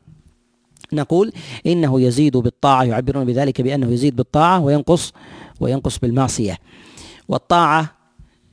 نقول 0.92 1.32
إنه 1.66 2.00
يزيد 2.00 2.36
بالطاعة 2.36 2.84
يعبرون 2.84 3.24
بذلك 3.24 3.60
بأنه 3.60 3.92
يزيد 3.92 4.16
بالطاعة 4.16 4.60
وينقص 4.60 5.12
وينقص 5.60 5.98
بالمعصية. 5.98 6.58
والطاعة 7.28 7.92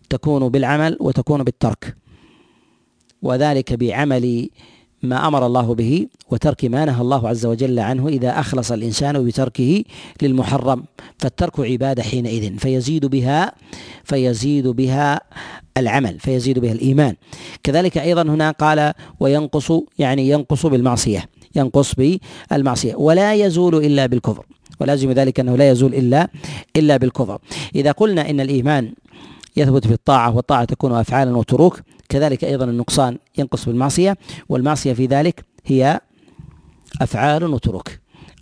تكون 0.10 0.50
بالعمل 0.50 0.98
وتكون 1.00 1.44
بالترك. 1.44 1.98
وذلك 3.22 3.74
بعمل 3.74 4.50
ما 5.04 5.28
أمر 5.28 5.46
الله 5.46 5.76
به 5.76 6.08
وترك 6.32 6.66
ما 6.66 6.86
نهى 6.86 7.02
الله 7.02 7.30
عز 7.30 7.46
وجل 7.46 7.80
عنه 7.80 8.08
إذا 8.08 8.40
أخلص 8.40 8.72
الإنسان 8.72 9.26
بتركه 9.26 9.84
للمحرم. 10.22 10.84
فالترك 11.20 11.60
عبادة 11.60 12.04
حينئذ 12.04 12.58
فيزيد 12.58 13.06
بها 13.06 13.54
فيزيد 14.04 14.68
بها 14.68 15.22
العمل 15.78 16.20
فيزيد 16.20 16.60
بها 16.60 16.72
الإيمان. 16.72 17.16
كذلك 17.64 17.98
أيضا 17.98 18.22
هنا 18.22 18.52
قال 18.52 18.94
وينقص 19.20 19.72
يعني 20.00 20.30
ينقص 20.30 20.66
بالمعصية. 20.66 21.30
ينقص 21.56 21.96
بالمعصية. 21.96 22.96
ولا 22.96 23.34
يزول 23.34 23.76
إلا 23.76 24.06
بالكفر. 24.06 24.46
ولازم 24.80 25.12
ذلك 25.12 25.40
أنه 25.40 25.56
لا 25.56 25.70
يزول 25.70 25.96
إلا 25.96 26.30
إلا 26.76 26.98
بالكفر. 26.98 27.40
إذا 27.76 27.92
قلنا 27.92 28.30
إن 28.30 28.40
الإيمان 28.40 28.94
يثبت 29.58 29.88
بالطاعة 29.88 30.36
والطاعة 30.36 30.66
تكون 30.66 30.94
أفعالا 30.94 31.38
وتروك 31.38 31.82
كذلك 32.10 32.44
أيضا 32.44 32.66
النقصان 32.66 33.18
ينقص 33.38 33.66
بالمعصية. 33.66 34.18
والمعصية 34.50 34.94
في 34.94 35.06
ذلك 35.06 35.46
هي 35.66 36.00
أفعال 37.02 37.44
وتروك. 37.44 37.90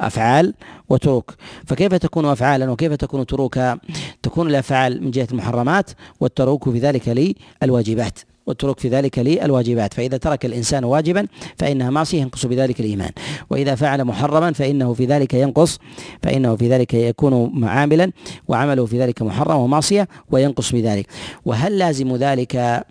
أفعال 0.01 0.53
وتروك. 0.89 1.36
فكيف 1.66 1.93
تكون 1.93 2.26
أفعالا 2.26 2.72
وكيف 2.72 2.93
تكون 2.93 3.26
تروكا؟ 3.26 3.78
تكون 4.24 4.47
الأفعال 4.47 5.03
من 5.03 5.11
جهة 5.11 5.28
المحرمات 5.32 5.91
والتروك 6.20 6.70
في 6.70 6.80
ذلك 6.80 7.36
للواجبات. 7.64 8.20
والترك 8.46 8.80
في 8.80 8.89
ذلك 8.89 9.20
للواجبات 9.20 9.94
فإذا 9.94 10.18
ترك 10.18 10.46
الإنسان 10.46 10.84
واجبا 10.84 11.28
فإنها 11.58 11.89
معصية 11.89 12.22
ينقص 12.22 12.46
بذلك 12.46 12.80
الإيمان. 12.80 13.12
وإذا 13.50 13.76
فعل 13.76 14.06
محرما 14.06 14.52
فإنه 14.54 14.94
في 14.94 15.06
ذلك 15.06 15.34
ينقص 15.34 15.80
فإنه 16.24 16.56
في 16.56 16.70
ذلك 16.70 16.94
يكون 16.94 17.52
معاملا 17.60 18.12
وعمله 18.48 18.86
في 18.86 19.00
ذلك 19.00 19.22
محرم 19.22 19.58
ومعصية 19.58 20.08
وينقص 20.32 20.72
بذلك. 20.72 21.08
وهل 21.46 21.78
لازم 21.78 22.16
ذلك 22.16 22.84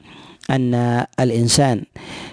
أن 0.50 1.04
الإنسان 1.20 1.82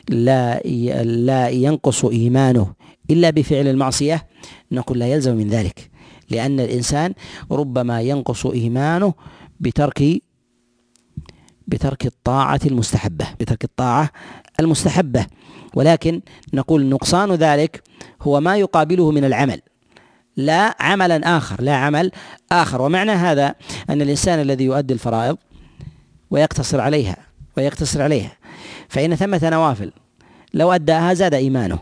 لا 0.10 0.60
لا 1.04 1.50
ينقص 1.50 2.06
إيمانه 2.06 2.74
إلا 3.10 3.30
بفعل 3.30 3.68
المعصية؟ 3.68 4.28
نقول 4.72 5.00
لا 5.00 5.08
يلزم 5.08 5.36
من 5.36 5.48
ذلك 5.48 5.90
لأن 6.30 6.60
الإنسان 6.60 7.14
ربما 7.52 8.02
ينقص 8.02 8.46
إيمانه 8.46 9.14
بترك 9.60 10.22
بترك 11.70 12.06
الطاعة 12.06 12.60
المستحبة 12.66 13.26
بترك 13.40 13.64
الطاعة 13.64 14.10
المستحبة. 14.60 15.26
ولكن 15.76 16.22
نقول 16.54 16.86
نقصان 16.86 17.32
ذلك 17.32 17.84
هو 18.22 18.40
ما 18.40 18.58
يقابله 18.58 19.12
من 19.12 19.26
العمل 19.26 19.62
لا 20.36 20.76
عملا 20.80 21.38
آخر 21.38 21.62
لا 21.62 21.76
عمل 21.76 22.12
آخر. 22.52 22.82
ومعنى 22.82 23.12
هذا 23.12 23.56
أن 23.90 24.02
الإنسان 24.02 24.42
الذي 24.42 24.64
يؤدي 24.64 24.94
الفرائض 24.94 25.38
ويقتصر 26.32 26.82
عليها 26.82 27.18
ويقتصر 27.58 28.02
عليها. 28.02 28.32
فإن 28.90 29.16
ثمة 29.16 29.40
نوافل 29.44 29.92
لو 30.54 30.72
أداها 30.72 31.14
زاد 31.14 31.34
إيمانه. 31.34 31.80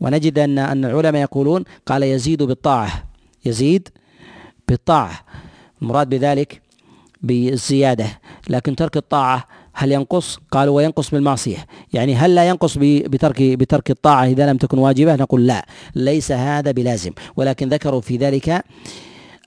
ونجد 0.00 0.38
أن 0.38 0.58
أن 0.58 0.84
العلماء 0.84 1.22
يقولون 1.22 1.64
قال 1.86 2.02
يزيد 2.02 2.42
بالطاعة 2.42 3.04
يزيد 3.44 3.88
بالطاعة. 4.68 5.20
المراد 5.82 6.08
بذلك 6.08 6.62
بالزيادة. 7.22 8.06
لكن 8.48 8.76
ترك 8.76 8.96
الطاعة 8.96 9.44
هل 9.72 9.92
ينقص؟ 9.92 10.38
قالوا 10.50 10.76
وينقص 10.76 11.10
بالمعصية 11.10 11.66
يعني 11.92 12.14
هل 12.14 12.34
لا 12.34 12.48
ينقص 12.48 12.78
بترك 12.78 13.42
بترك 13.42 13.90
الطاعة 13.90 14.24
إذا 14.24 14.50
لم 14.50 14.56
تكن 14.56 14.78
واجبة؟ 14.78 15.14
نقول 15.14 15.46
لا 15.46 15.66
ليس 15.94 16.32
هذا 16.32 16.70
بلازم 16.70 17.10
ولكن 17.36 17.68
ذكروا 17.68 18.00
في 18.00 18.16
ذلك 18.16 18.64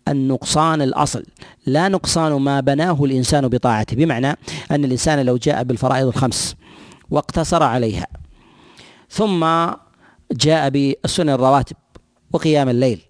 النقصان 0.08 0.82
الأصل 0.82 1.24
لا 1.66 1.88
نقصان 1.88 2.34
ما 2.34 2.60
بناه 2.60 3.04
الإنسان 3.04 3.48
بطاعته 3.48 3.96
بمعنى 3.96 4.38
أن 4.72 4.86
الإنسان 4.86 5.26
لو 5.26 5.38
جاء 5.38 5.64
بالفرائض 5.64 6.08
الخمس 6.08 6.56
واقتصر 7.10 7.64
عليها 7.64 8.08
ثم 9.10 9.48
جاء 10.32 10.70
بالسنن 10.70 11.30
الرواتب 11.30 11.76
وقيام 12.34 12.70
الليل 12.70 13.02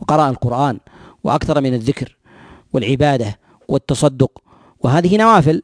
وقرأ 0.00 0.30
القرآن 0.30 0.78
وأكثر 1.24 1.60
من 1.60 1.74
الذكر 1.74 2.16
والعبادة 2.72 3.38
والتصدق 3.68 4.43
وهذه 4.84 5.16
نوافل. 5.16 5.62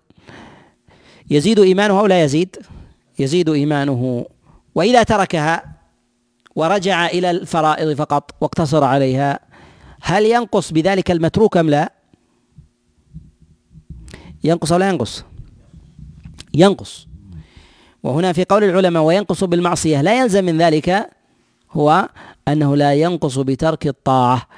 يزيد 1.31 1.59
إيمانه 1.59 2.01
أو 2.01 2.07
لا 2.07 2.25
يزيد؟ 2.25 2.57
يزيد 3.19 3.49
إيمانه. 3.49 4.27
وإذا 4.75 5.03
تركها 5.03 5.65
ورجع 6.57 7.07
إلى 7.07 7.31
الفرائض 7.31 7.97
فقط 7.97 8.35
واقتصر 8.41 8.85
عليها 8.85 9.41
هل 10.03 10.27
ينقص 10.27 10.73
بذلك 10.73 11.11
المتروك 11.11 11.57
أم 11.57 11.71
لا؟ 11.71 11.93
ينقص 14.45 14.73
أو 14.73 14.79
لا 14.79 14.89
ينقص؟ 14.89 15.25
ينقص. 16.55 17.07
وهنا 18.03 18.33
في 18.33 18.45
قول 18.45 18.65
العلماء 18.65 19.03
وينقص 19.03 19.45
بالمعصية 19.45 20.03
لا 20.03 20.21
يلزم 20.21 20.45
من 20.45 20.59
ذلك 20.59 21.11
هو 21.73 22.09
أنه 22.49 22.77
لا 22.77 22.95
ينقص 22.95 23.39
بترك 23.39 23.87
الطاعة 23.87 24.49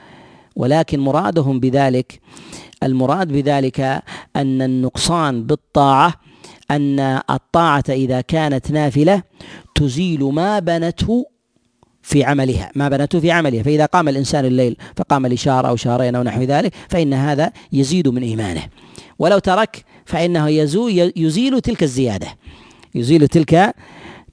ولكن 0.57 1.01
مرادهم 1.01 1.61
بذلك 1.61 2.21
المراد 2.83 3.29
بذلك 3.29 3.81
أن 4.37 4.63
النقصان 4.63 5.45
بالطاعة 5.45 6.15
أن 6.71 7.01
الطاعة 7.31 7.85
إذا 7.89 8.21
كانت 8.21 8.71
نافلة 8.71 9.23
تزيل 9.75 10.25
ما 10.25 10.59
بنته 10.59 11.27
في 12.03 12.25
عملها 12.25 12.71
ما 12.75 12.89
بنته 12.89 13.21
في 13.21 13.31
عملها. 13.31 13.63
فإذا 13.63 13.87
قام 13.87 14.09
الإنسان 14.09 14.45
الليل 14.45 14.77
فقام 14.97 15.27
لشهر 15.27 15.69
أو 15.69 15.77
شهرين 15.77 16.15
أو 16.15 16.23
نحو 16.23 16.43
ذلك 16.43 16.75
فإن 16.89 17.15
هذا 17.15 17.53
يزيد 17.73 18.09
من 18.09 18.23
إيمانه. 18.23 18.63
ولو 19.19 19.39
ترك 19.39 19.85
فإنه 20.05 20.49
يزيل 21.17 21.61
تلك 21.61 21.83
الزيادة. 21.83 22.29
يزيل 22.95 23.29
تلك 23.29 23.75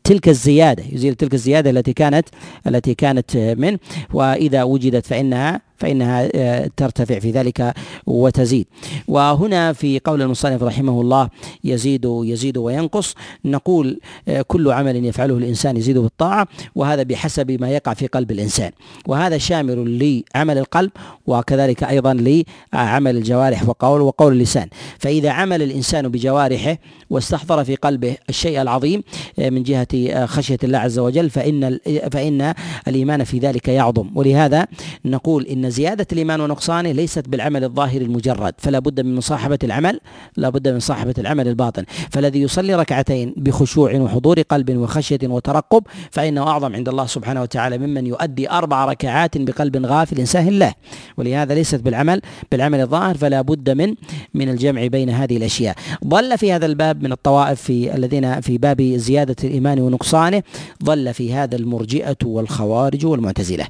تلك 0.04 0.30
الزيادة 0.30 0.84
يزيل 0.92 1.16
تلك 1.16 1.34
الزيادة 1.34 1.70
التي 1.70 1.94
كانت 1.94 2.28
التي 2.68 2.94
كانت 2.94 3.38
منه 3.38 3.80
وإذا 4.14 4.64
وجدت 4.64 5.06
فإنها 5.06 5.62
فإنها 5.80 6.30
آه، 6.36 6.70
ترتفع 6.78 7.20
في 7.20 7.32
ذلك 7.32 7.74
وتزيد. 8.08 8.68
وهنا 9.08 9.74
في 9.74 10.00
قول 10.00 10.22
المصنف 10.22 10.64
رحمه 10.64 11.02
الله 11.02 11.30
يزيد 11.64 12.06
يزيد 12.06 12.58
وينقص 12.58 13.16
نقول 13.46 14.00
آه، 14.28 14.42
كل 14.42 14.72
عمل 14.72 15.06
يفعله 15.06 15.38
الإنسان 15.38 15.78
يزيد 15.78 15.98
بالطاعة 15.98 16.48
وهذا 16.76 17.04
بحسب 17.04 17.52
ما 17.62 17.70
يقع 17.70 17.94
في 17.94 18.08
قلب 18.08 18.32
الإنسان. 18.32 18.72
وهذا 19.08 19.38
شامل 19.38 20.00
لعمل 20.36 20.58
القلب 20.58 20.92
وكذلك 21.28 21.84
أيضا 21.84 22.14
لعمل 22.74 23.18
الجوارح 23.18 23.70
وقول 23.70 24.02
وقول 24.02 24.34
اللسان. 24.34 24.68
فإذا 25.00 25.30
عمل 25.30 25.62
الإنسان 25.62 26.08
بجوارحه 26.08 26.78
واستحضر 27.10 27.64
في 27.64 27.76
قلبه 27.76 28.16
الشيء 28.30 28.62
العظيم 28.62 29.04
آه، 29.40 29.50
من 29.50 29.64
جهة 29.64 30.26
خشية 30.26 30.60
الله 30.64 30.78
عز 30.78 31.00
وجل 31.00 31.30
فإن 31.30 31.80
فإن 32.12 32.54
الإيمان 32.88 33.24
في 33.24 33.40
ذلك 33.40 33.68
يعظم. 33.68 34.10
ولهذا 34.16 34.68
نقول 35.06 35.46
إن 35.46 35.69
زيادة 35.70 36.08
الإيمان 36.12 36.42
ونقصانه 36.42 36.92
ليست 36.92 37.30
بالعمل 37.30 37.64
الظاهر 37.64 38.02
المجرد 38.02 38.54
فلا 38.58 38.80
بد 38.80 39.02
من 39.02 39.16
مصاحبة 39.16 39.60
العمل 39.64 40.00
لا 40.38 40.50
بد 40.50 40.68
من 40.68 40.76
مصاحبة 40.76 41.14
العمل 41.18 41.48
الباطن. 41.48 41.84
فالذي 42.12 42.42
يصلي 42.42 42.76
ركعتين 42.76 43.34
بخشوع 43.38 43.96
وحضور 43.96 44.42
قلب 44.42 44.78
وخشية 44.78 45.20
وترقب 45.24 45.84
فإنه 46.12 46.48
أعظم 46.48 46.76
عند 46.76 46.90
الله 46.90 47.06
سبحانه 47.06 47.42
وتعالى 47.42 47.78
ممن 47.78 48.08
يؤدي 48.08 48.50
أربع 48.52 48.86
ركعات 48.86 49.38
بقلب 49.38 49.86
غافل 49.86 50.28
ساهل 50.28 50.54
الله 50.54 50.74
ولهذا 51.18 51.54
ليست 51.54 51.82
بالعمل 51.82 52.22
بالعمل 52.52 52.82
الظاهر 52.82 53.18
فلا 53.18 53.42
بد 53.42 53.70
من 53.70 53.96
من 54.34 54.50
الجمع 54.50 54.88
بين 54.88 55.10
هذه 55.10 55.38
الأشياء. 55.38 55.76
ضل 56.06 56.38
في 56.38 56.52
هذا 56.54 56.66
الباب 56.66 57.04
من 57.04 57.12
الطوائف 57.12 57.62
في 57.62 57.96
الذين 57.96 58.42
في 58.42 58.58
باب 58.58 58.82
زيادة 58.82 59.36
الإيمان 59.44 59.80
ونقصانه 59.80 60.44
ضل 60.84 61.14
في 61.14 61.34
هذا 61.34 61.56
المرجئة 61.56 62.18
والخوارج 62.26 63.06
والمعتزلة. 63.06 63.68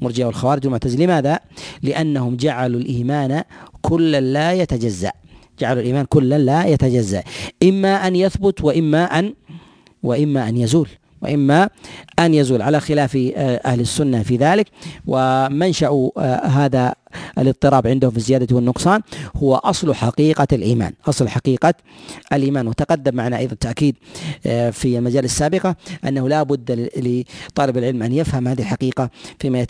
مرجئة 0.00 0.24
والخوارج 0.24 0.64
والمعتزلة 0.64 1.04
لماذا؟ 1.04 1.38
لأنهم 1.82 2.36
جعلوا 2.36 2.80
الإيمان 2.80 3.42
كلا 3.82 4.20
لا 4.20 4.52
يتجزأ. 4.52 5.12
جعلوا 5.58 5.82
الإيمان 5.82 6.04
كلا 6.04 6.38
لا 6.38 6.66
يتجزأ. 6.66 7.22
إما 7.62 8.06
أن 8.06 8.16
يثبت 8.16 8.64
وإما 8.64 9.04
أن 9.18 9.34
وإما 10.02 10.48
أن 10.48 10.56
يزول. 10.56 10.88
وإما 11.22 11.68
أن 12.18 12.34
يزول. 12.34 12.62
على 12.62 12.80
خلاف 12.80 13.16
آه، 13.16 13.60
أهل 13.64 13.80
السنة 13.80 14.22
في 14.22 14.36
ذلك. 14.36 14.66
ومنشأ 15.06 16.10
آه، 16.18 16.46
هذا 16.46 16.94
الاضطراب 17.38 17.86
عندهم 17.86 18.10
في 18.10 18.16
الزيادة 18.16 18.56
والنقصان 18.56 19.00
هو 19.36 19.54
أصل 19.54 19.94
حقيقة 19.94 20.46
الإيمان. 20.52 20.92
أصل 21.08 21.28
حقيقة 21.28 21.74
الإيمان. 22.32 22.68
وتقدم 22.68 23.14
معنا 23.14 23.38
أيضا 23.38 23.54
تأكيد 23.54 23.96
آه، 24.46 24.70
في 24.70 24.98
المجال 24.98 25.24
السابقة 25.24 25.76
أنه 26.04 26.28
لا 26.28 26.42
بد 26.42 26.90
لطالب 26.96 27.78
العلم 27.78 28.02
أن 28.02 28.12
يفهم 28.12 28.48
هذه 28.48 28.60
الحقيقة 28.60 29.10
فيما 29.38 29.66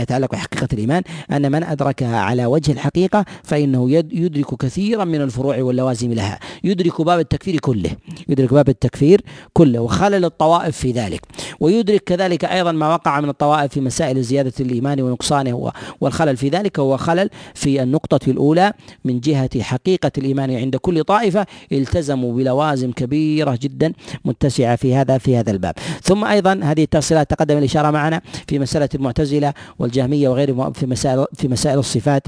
يتعلق 0.00 0.32
بحقيقة 0.32 0.68
الإيمان. 0.72 1.02
أن 1.32 1.52
من 1.52 1.64
أدركها 1.64 2.18
على 2.18 2.46
وجه 2.46 2.72
الحقيقة 2.72 3.24
فإنه 3.42 3.90
يدرك 3.90 4.54
كثيرا 4.54 5.04
من 5.04 5.20
الفروع 5.20 5.62
واللوازم 5.62 6.12
لها. 6.12 6.38
يدرك 6.64 7.02
باب 7.02 7.18
التكفير 7.18 7.60
كله. 7.60 7.90
يدرك 8.28 8.54
باب 8.54 8.68
التكفير 8.68 9.20
كله. 9.52 9.80
وخلل 9.80 10.24
الطوائف 10.24 10.76
في 10.76 10.92
ذلك. 10.92 11.20
ويدرك 11.60 12.04
كذلك 12.04 12.44
أيضا 12.44 12.72
ما 12.72 12.88
وقع 12.94 13.20
من 13.20 13.28
الطوائف 13.28 13.72
في 13.72 13.80
مسائل 13.80 14.22
زيادة 14.22 14.52
الإيمان 14.60 15.00
ونقصانه 15.00 15.72
والخلل 16.00 16.36
في 16.36 16.48
ذلك. 16.48 16.63
هو 16.78 16.96
خلل 16.96 17.30
في 17.54 17.82
النقطة 17.82 18.30
الأولى 18.30 18.72
من 19.04 19.20
جهة 19.20 19.62
حقيقة 19.62 20.12
الإيمان. 20.18 20.50
عند 20.50 20.76
كل 20.76 21.04
طائفة 21.04 21.46
التزموا 21.72 22.32
بلوازم 22.32 22.92
كبيرة 22.92 23.58
جدا 23.62 23.92
متسعة 24.24 24.76
في 24.76 24.94
هذا 24.94 25.18
في 25.18 25.36
هذا 25.36 25.50
الباب. 25.50 25.74
ثم 26.02 26.24
أيضا 26.24 26.60
هذه 26.62 26.82
التفصيلات 26.82 27.30
تقدم 27.30 27.58
الإشارة 27.58 27.90
معنا 27.90 28.20
في 28.48 28.58
مسألة 28.58 28.88
المعتزلة 28.94 29.54
والجهمية 29.78 30.28
وغيرهم 30.28 30.72
في 30.72 30.86
مسائل 30.86 31.26
في 31.34 31.48
مسائل 31.48 31.78
الصفات 31.78 32.26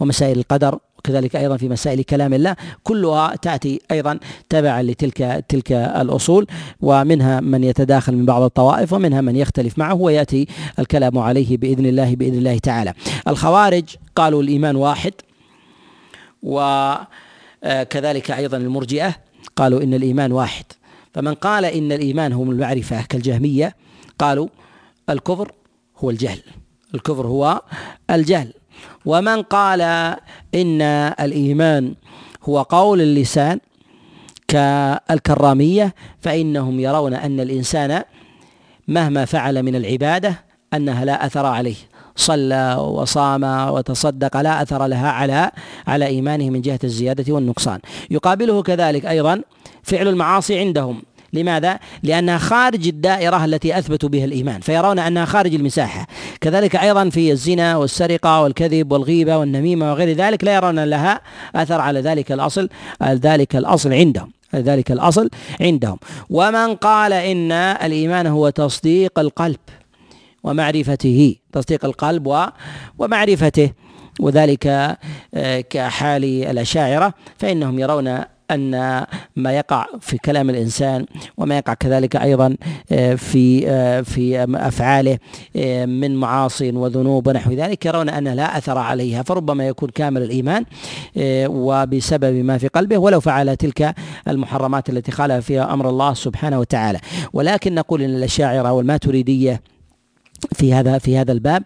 ومسائل 0.00 0.38
القدر. 0.38 0.78
وكذلك 0.98 1.36
أيضا 1.36 1.56
في 1.56 1.68
مسائل 1.68 2.02
كلام 2.02 2.34
الله 2.34 2.56
كلها 2.82 3.36
تأتي 3.36 3.80
أيضا 3.90 4.18
تبعا 4.48 4.82
لتلك 4.82 5.44
تلك 5.48 5.72
الأصول 5.72 6.46
ومنها 6.80 7.40
من 7.40 7.64
يتداخل 7.64 8.16
من 8.16 8.26
بعض 8.26 8.42
الطوائف 8.42 8.92
ومنها 8.92 9.20
من 9.20 9.36
يختلف 9.36 9.78
معه 9.78 9.94
ويأتي 9.94 10.46
الكلام 10.78 11.18
عليه 11.18 11.56
بإذن 11.56 11.86
الله 11.86 12.16
بإذن 12.16 12.34
الله 12.34 12.58
تعالى. 12.58 12.94
الخوارج 13.28 13.84
قالوا 14.16 14.42
الإيمان 14.42 14.76
واحد 14.76 15.12
وكذلك 16.42 18.30
أيضا 18.30 18.56
المرجئة 18.56 19.14
قالوا 19.56 19.82
إن 19.82 19.94
الإيمان 19.94 20.32
واحد. 20.32 20.64
فمن 21.14 21.34
قال 21.34 21.64
إن 21.64 21.92
الإيمان 21.92 22.32
هو 22.32 22.42
المعرفة 22.42 23.02
كالجهمية 23.02 23.76
قالوا 24.18 24.48
الكفر 25.10 25.52
هو 25.98 26.10
الجهل. 26.10 26.40
الكفر 26.94 27.26
هو 27.26 27.62
الجهل. 28.10 28.52
ومن 29.08 29.42
قال 29.42 29.80
إن 30.54 30.82
الإيمان 31.20 31.94
هو 32.44 32.62
قول 32.62 33.00
اللسان 33.00 33.58
كالكرامية 34.48 35.94
فإنهم 36.20 36.80
يرون 36.80 37.14
أن 37.14 37.40
الإنسان 37.40 38.02
مهما 38.88 39.24
فعل 39.24 39.62
من 39.62 39.76
العبادة 39.76 40.44
أنها 40.74 41.04
لا 41.04 41.26
أثر 41.26 41.46
عليه. 41.46 41.76
صلى 42.16 42.74
وصام 42.74 43.44
وتصدق 43.44 44.36
لا 44.36 44.62
أثر 44.62 44.86
لها 44.86 45.10
على 45.10 45.50
على 45.86 46.06
إيمانه 46.06 46.50
من 46.50 46.60
جهة 46.60 46.80
الزيادة 46.84 47.34
والنقصان. 47.34 47.80
يقابله 48.10 48.62
كذلك 48.62 49.06
أيضا 49.06 49.42
فعل 49.82 50.08
المعاصي 50.08 50.58
عندهم. 50.58 51.02
لماذا؟ 51.32 51.78
لأنها 52.02 52.38
خارج 52.38 52.88
الدائرة 52.88 53.44
التي 53.44 53.78
أثبتوا 53.78 54.08
بها 54.08 54.24
الإيمان 54.24 54.60
فيرون 54.60 54.98
أنها 54.98 55.24
خارج 55.24 55.54
المساحة 55.54 56.06
كذلك 56.40 56.76
أيضا 56.76 57.10
في 57.10 57.32
الزنا 57.32 57.76
والسرقة 57.76 58.42
والكذب 58.42 58.92
والغيبة 58.92 59.36
والنميمة 59.36 59.92
وغير 59.92 60.16
ذلك 60.16 60.44
لا 60.44 60.54
يرون 60.54 60.84
لها 60.84 61.20
أثر 61.54 61.80
على 61.80 62.00
ذلك 62.00 62.32
الأصل 62.32 62.68
ذلك 63.02 63.56
الأصل 63.56 63.92
عندهم 63.92 64.30
ذلك 64.54 64.92
الأصل 64.92 65.30
عندهم 65.60 65.98
ومن 66.30 66.74
قال 66.74 67.12
إن 67.12 67.52
الإيمان 67.52 68.26
هو 68.26 68.50
تصديق 68.50 69.18
القلب 69.18 69.58
ومعرفته 70.42 71.36
تصديق 71.52 71.84
القلب 71.84 72.50
ومعرفته 72.98 73.70
وذلك 74.20 74.66
آه، 75.34 75.60
كحال 75.60 76.24
الأشاعرة 76.24 77.14
فإنهم 77.38 77.78
يرون 77.78 78.18
أن 78.50 78.70
ما 79.36 79.52
يقع 79.52 79.86
في 80.00 80.18
كلام 80.18 80.50
الإنسان 80.50 81.06
وما 81.36 81.58
يقع 81.58 81.74
كذلك 81.74 82.16
أيضا 82.16 82.56
آه، 82.92 83.14
في 83.14 83.68
آه، 83.68 84.00
في 84.00 84.44
أفعاله 84.54 85.18
آه، 85.56 85.86
من 85.86 86.16
معاصي 86.16 86.70
وذنوب 86.70 87.26
ونحو 87.26 87.52
ذلك 87.52 87.86
يرون 87.86 88.08
أن 88.08 88.28
لا 88.28 88.58
أثر 88.58 88.78
عليها 88.78 89.22
فربما 89.22 89.68
يكون 89.68 89.88
كامل 89.88 90.22
الإيمان 90.22 90.64
وبسبب 91.46 92.34
ما 92.44 92.58
في 92.58 92.68
قلبه 92.68 92.98
ولو 92.98 93.20
فعل 93.20 93.56
تلك 93.56 93.94
المحرمات 94.28 94.88
التي 94.88 95.12
خالف 95.12 95.46
فيها 95.46 95.72
أمر 95.72 95.88
الله 95.88 96.14
سبحانه 96.14 96.60
وتعالى. 96.60 96.98
ولكن 97.32 97.74
نقول 97.74 98.02
أن 98.02 98.10
الأشاعرة 98.10 98.72
والماتريدية 98.72 99.62
في 100.52 100.74
هذا 100.74 100.98
في 100.98 101.18
هذا 101.18 101.32
الباب 101.32 101.62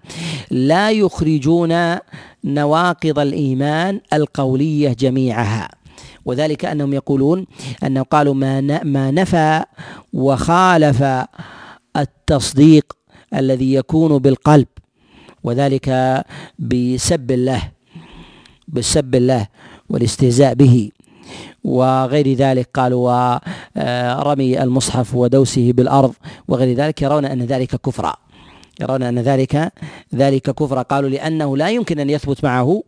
لا 0.51 0.91
يخرجون 0.91 1.99
نواقض 2.45 3.19
الإيمان 3.19 4.01
القولية 4.13 4.93
جميعها. 4.93 5.82
وذلك 6.25 6.65
أنهم 6.65 6.93
يقولون 6.93 7.47
انه 7.85 8.03
قالوا 8.03 8.35
ما 8.35 8.61
ما 8.85 9.11
نفى 9.11 9.63
وخالف 10.13 11.05
التصديق 11.97 12.93
الذي 13.35 13.75
يكون 13.75 14.19
بالقلب 14.19 14.67
وذلك 15.45 15.89
بسب 16.59 17.31
الله 17.31 17.63
بسب 18.69 19.15
الله 19.15 19.47
والاستهزاء 19.89 20.55
به. 20.55 20.91
وغير 21.65 22.33
ذلك 22.33 22.69
قالوا 22.75 23.39
ورمي 24.19 24.63
المصحف 24.63 25.15
ودوسه 25.15 25.73
بالأرض 25.73 26.15
وغير 26.49 26.77
ذلك 26.77 27.03
يرون 27.03 27.25
أن 27.25 27.43
ذلك 27.43 27.77
كفرا. 27.77 28.15
يرون 28.81 29.03
أن 29.03 29.19
ذلك 29.19 29.73
ذلك 30.15 30.51
كفرا. 30.51 30.83
قالوا 30.83 31.11
لأنه 31.11 31.57
لا 31.57 31.71
يمكن 31.71 31.99
أن 31.99 32.11
يثبت 32.11 32.45
معه 32.45 32.83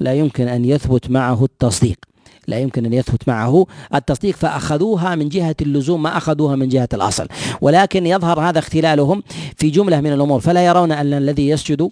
لا 0.00 0.14
يمكن 0.14 0.48
أن 0.48 0.64
يثبت 0.64 1.10
معه 1.10 1.44
التصديق. 1.44 2.09
لا 2.48 2.58
يمكن 2.58 2.86
أن 2.86 2.92
يثبت 2.92 3.28
معه 3.28 3.66
التصديق 3.94 4.36
فأخذوها 4.36 5.14
من 5.14 5.28
جهة 5.28 5.56
اللزوم 5.62 6.02
ما 6.02 6.16
أخذوها 6.16 6.56
من 6.56 6.68
جهة 6.68 6.88
الأصل. 6.94 7.28
ولكن 7.60 8.06
يظهر 8.06 8.40
هذا 8.40 8.58
اختلالهم 8.58 9.22
في 9.56 9.70
جملة 9.70 10.00
من 10.00 10.12
الأمور. 10.12 10.40
فلا 10.40 10.66
يرون 10.66 10.92
أن 10.92 11.12
الذي 11.12 11.48
يسجد 11.48 11.90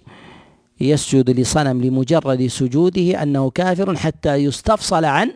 يسجد 0.81 1.39
لصنم 1.39 1.81
لمجرد 1.81 2.47
سجوده 2.47 3.23
أنه 3.23 3.49
كافر 3.49 3.95
حتى 3.95 4.35
يستفصل 4.35 5.05
عن 5.05 5.31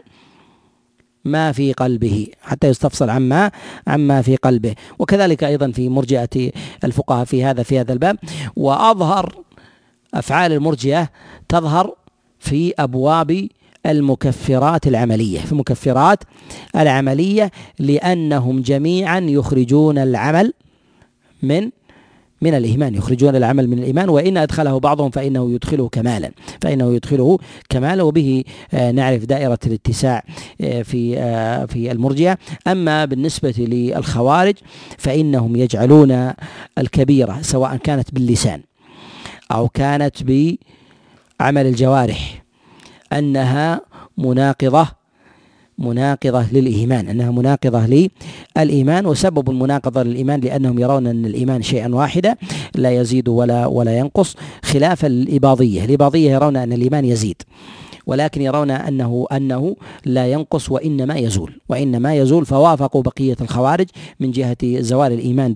ما 1.26 1.52
في 1.52 1.74
قلبه 1.74 2.28
حتى 2.42 2.68
يستفصل 2.68 3.10
عما 3.10 3.52
عما 3.88 4.22
في 4.22 4.36
قلبه. 4.36 4.76
وكذلك 5.00 5.44
أيضا 5.44 5.72
في 5.72 5.90
مرجئة 5.90 6.52
الفقهاء 6.84 7.26
في 7.26 7.44
هذا 7.44 7.64
في 7.64 7.80
هذا 7.80 7.94
الباب. 7.94 8.18
وأظهر 8.56 9.44
أفعال 10.14 10.52
المرجئة 10.52 11.10
تظهر 11.50 11.96
في 12.40 12.74
أبواب 12.80 13.48
المكفرات 13.86 14.88
العملية 14.88 15.40
في 15.40 15.52
المكفرات 15.52 16.24
العملية 16.76 17.52
لأنهم 17.80 18.62
جميعا 18.62 19.20
يخرجون 19.20 19.98
العمل 19.98 20.54
من 21.44 21.70
من 22.44 22.54
الإيمان 22.54 22.96
يخرجون 22.96 23.36
العمل 23.36 23.68
من 23.68 23.80
الإيمان 23.80 24.10
وإن 24.10 24.38
أدخله 24.38 24.80
بعضهم 24.80 25.10
فإنه 25.12 25.52
يدخله 25.52 25.90
كمالا 25.90 26.32
فإنه 26.62 26.94
يدخله 26.94 27.38
كمالا 27.70 28.04
وبه 28.04 28.44
آه، 28.74 28.92
نعرف 28.92 29.26
دائرة 29.26 29.60
الاتساع 29.66 30.24
آه، 30.62 30.82
في 30.82 31.18
آه، 31.18 31.66
في 31.66 31.92
المرجئة. 31.92 32.38
أما 32.68 33.06
بالنسبة 33.06 33.54
للخوارج 33.58 34.56
فإنهم 34.98 35.56
يجعلون 35.56 36.34
الكبيرة 36.78 37.40
سواء 37.42 37.78
كانت 37.78 38.14
باللسان 38.14 38.62
أو 39.52 39.68
كانت 39.68 40.24
بعمل 40.24 41.66
الجوارح 41.66 42.43
أنها 43.20 43.82
مناقضة 44.18 44.88
مناقضة 45.78 46.46
للإيمان 46.52 47.08
أنها 47.08 47.32
مناقضة 47.32 48.10
للإيمان 48.58 49.06
وسبب 49.06 49.50
المناقضة 49.50 50.04
للإيمان 50.04 50.40
لأنهم 50.40 50.80
يرون 50.80 51.08
أن 51.08 51.26
الإيمان 51.26 51.62
شيئا 51.62 51.96
واحدا 51.96 52.36
لا 52.76 52.92
يزيد 52.92 53.28
ولا 53.28 53.66
ولا 53.66 53.98
ينقص 53.98 54.36
خلاف 54.64 55.06
الإباضية 55.06 55.86
الإباضية 55.86 56.32
يرون 56.32 56.56
أن 56.58 56.74
الإيمان 56.74 57.06
يزيد. 57.06 57.42
ولكن 58.06 58.42
يرون 58.42 58.72
انه 58.72 59.28
أنه 59.32 59.76
لا 60.06 60.28
ينقص 60.28 60.72
وإنما 60.72 61.16
يزول. 61.16 61.60
وإنما 61.70 62.16
يزول 62.16 62.46
فوافقوا 62.46 63.02
بقية 63.02 63.36
الخوارج 63.42 63.88
من 64.20 64.32
جهة 64.32 64.58
زوال 64.64 65.14
الإيمان 65.14 65.54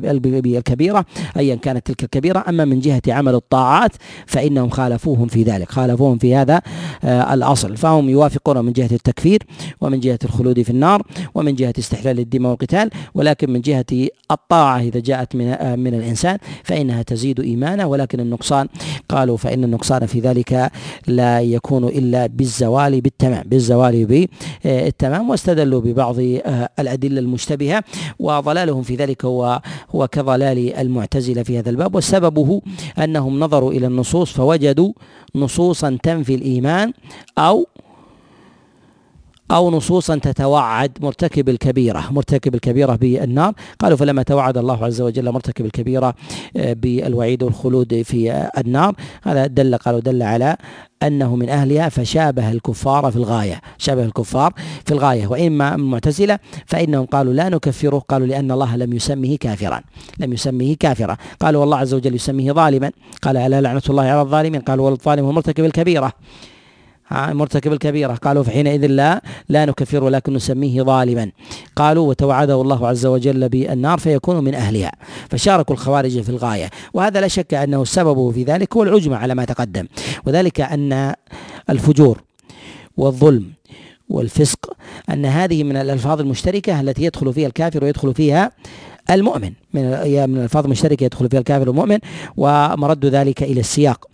بالكبيرة 0.00 1.06
ايا 1.36 1.54
كانت 1.54 1.86
تلك 1.86 2.04
الكبيرة. 2.04 2.44
أما 2.48 2.64
من 2.64 2.80
جهة 2.80 3.02
عمل 3.08 3.34
الطاعات 3.34 3.92
فإنهم 4.26 4.70
خالفوهم 4.70 5.26
في 5.26 5.42
ذلك 5.42 5.70
خالفوهم 5.70 6.18
في 6.18 6.34
هذا 6.36 6.62
آه، 7.04 7.34
الأصل. 7.34 7.76
فهم 7.76 8.08
يوافقون 8.08 8.64
من 8.64 8.72
جهة 8.72 8.90
التكفير 8.92 9.42
ومن 9.80 10.00
جهة 10.00 10.18
الخلود 10.24 10.62
في 10.62 10.70
النار 10.70 11.02
ومن 11.34 11.54
جهة 11.54 11.74
استحلال 11.78 12.18
الدماء 12.18 12.50
والقتال. 12.50 12.90
ولكن 13.14 13.50
من 13.50 13.60
جهة 13.60 14.08
الطاعة 14.30 14.80
إذا 14.80 15.00
جاءت 15.00 15.36
من 15.36 15.46
آه، 15.48 15.76
من 15.76 15.94
الإنسان 15.94 16.38
فإنها 16.64 17.02
تزيد 17.02 17.40
إيمانه. 17.40 17.86
ولكن 17.86 18.20
النقصان 18.20 18.68
قالوا 19.08 19.36
فإن 19.36 19.64
النقصان 19.64 20.06
في 20.06 20.20
ذلك 20.20 20.70
لا 21.06 21.40
يكون 21.40 21.59
يكون 21.64 21.84
إلا 21.84 22.26
بالزوال 22.26 23.00
بالتمام 23.00 23.42
بالزوال 23.46 24.06
بالتمام 24.64 25.30
واستدلوا 25.30 25.80
ببعض 25.80 26.16
آه، 26.20 26.68
الأدلة 26.78 27.20
المشتبهة 27.20 27.84
وضلالهم 28.18 28.82
في 28.82 28.94
ذلك 28.96 29.24
هو 29.24 29.62
هو 29.94 30.08
كضلال 30.08 30.74
المعتزلة 30.74 31.42
في 31.42 31.58
هذا 31.58 31.70
الباب. 31.70 31.94
وسببه 31.94 32.60
أنهم 32.98 33.40
نظروا 33.40 33.72
إلى 33.72 33.86
النصوص 33.86 34.32
فوجدوا 34.32 34.92
نصوصا 35.34 35.98
تنفي 36.02 36.34
الإيمان 36.34 36.92
أو 37.38 37.66
أو 39.50 39.70
نصوصا 39.70 40.18
تتوعد 40.18 40.98
مرتكب 41.00 41.48
الكبيرة 41.48 42.04
مرتكب 42.10 42.54
الكبيرة 42.54 42.96
بالنار. 42.96 43.52
قالوا 43.78 43.96
فلما 43.96 44.22
توعد 44.22 44.58
الله 44.58 44.84
عز 44.84 45.00
وجل 45.00 45.32
مرتكب 45.32 45.64
الكبيرة 45.64 46.14
آه، 46.56 46.72
بالوعيد 46.72 47.42
والخلود 47.42 48.02
في 48.02 48.48
النار. 48.58 48.94
هذا 49.22 49.46
دل 49.46 49.76
قالوا 49.76 50.00
دل 50.00 50.22
على 50.22 50.56
أنه 51.02 51.36
من 51.36 51.48
أهلها 51.48 51.88
فشابه 51.88 52.52
الكفار 52.52 53.10
في 53.10 53.16
الغاية 53.16 53.60
شابه 53.78 54.04
الكفار 54.04 54.52
في 54.86 54.92
الغاية. 54.92 55.26
وإما 55.26 55.74
المعتزلة 55.74 56.38
فإنهم 56.66 57.06
قالوا 57.06 57.32
لا 57.32 57.48
نكفره 57.48 57.98
قالوا 57.98 58.26
لأن 58.26 58.50
الله 58.50 58.76
لم 58.76 58.92
يسمه 58.92 59.36
كافرا 59.36 59.80
لم 60.18 60.32
يسمه 60.32 60.76
كافرا. 60.80 61.16
قالوا 61.40 61.60
والله 61.60 61.76
عز 61.76 61.94
وجل 61.94 62.14
يسميه 62.14 62.52
ظالما. 62.52 62.90
قال 63.22 63.36
ألا 63.36 63.60
لعنة 63.60 63.82
الله 63.90 64.02
على 64.02 64.20
الظالمين؟ 64.20 64.60
قالوا 64.60 64.90
والظالم 64.90 65.24
هو 65.24 65.32
مرتكب 65.32 65.64
الكبيرة. 65.64 66.12
مرتكب 67.12 67.72
الكبيرة. 67.72 68.14
قالوا 68.14 68.42
فحينئذ 68.42 68.86
لا 68.86 69.22
لا 69.48 69.64
نكفر 69.64 70.04
ولكن 70.04 70.34
نسميه 70.34 70.82
ظالما. 70.82 71.30
قالوا 71.76 72.08
وتوعده 72.08 72.60
الله 72.60 72.88
عز 72.88 73.06
وجل 73.06 73.48
بالنار 73.48 73.98
فيكون 73.98 74.44
من 74.44 74.54
أهلها. 74.54 74.92
فشاركوا 75.30 75.74
الخوارج 75.74 76.20
في 76.20 76.28
الغاية. 76.28 76.70
وهذا 76.94 77.20
لا 77.20 77.28
شك 77.28 77.54
أنه 77.54 77.82
السبب 77.82 78.30
في 78.30 78.44
ذلك 78.44 78.76
هو 78.76 78.82
العجمة 78.82 79.16
على 79.16 79.34
ما 79.34 79.44
تقدم. 79.44 79.86
وذلك 80.26 80.60
أن 80.60 81.14
الفجور 81.70 82.22
والظلم 82.96 83.52
والفسق 84.08 84.72
أن 85.10 85.26
هذه 85.26 85.64
من 85.64 85.76
الألفاظ 85.76 86.20
المشتركة 86.20 86.80
التي 86.80 87.04
يدخل 87.04 87.32
فيها 87.32 87.46
الكافر 87.46 87.84
ويدخل 87.84 88.14
فيها 88.14 88.52
المؤمن. 89.10 89.52
من 89.74 89.82
من 90.30 90.36
الألفاظ 90.36 90.64
المشتركة 90.64 91.04
يدخل 91.04 91.28
فيها 91.28 91.40
الكافر 91.40 91.68
والمؤمن 91.68 91.98
ومرد 92.36 93.06
ذلك 93.06 93.42
إلى 93.42 93.60
السياق. 93.60 94.09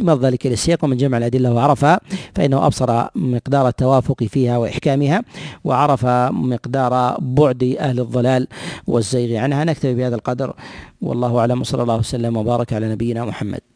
مر 0.00 0.18
ذلك 0.20 0.46
للسياق 0.46 0.84
ومن 0.84 0.96
جمع 0.96 1.18
الأدلة 1.18 1.52
وعرفها 1.52 2.00
فإنه 2.34 2.66
أبصر 2.66 3.06
مقدار 3.14 3.68
التوافق 3.68 4.24
فيها 4.24 4.58
وإحكامها 4.58 5.22
وعرف 5.64 6.06
مقدار 6.30 7.16
بعد 7.20 7.76
أهل 7.80 8.00
الضلال 8.00 8.48
والزيغ 8.86 9.38
عنها. 9.38 9.64
نكتفي 9.64 9.94
بهذا 9.94 10.14
القدر. 10.14 10.54
والله 11.02 11.38
أعلم. 11.38 11.60
وصلى 11.60 11.82
الله 11.82 11.96
وسلم 11.96 12.36
وبارك 12.36 12.72
على 12.72 12.92
نبينا 12.92 13.24
محمد. 13.24 13.73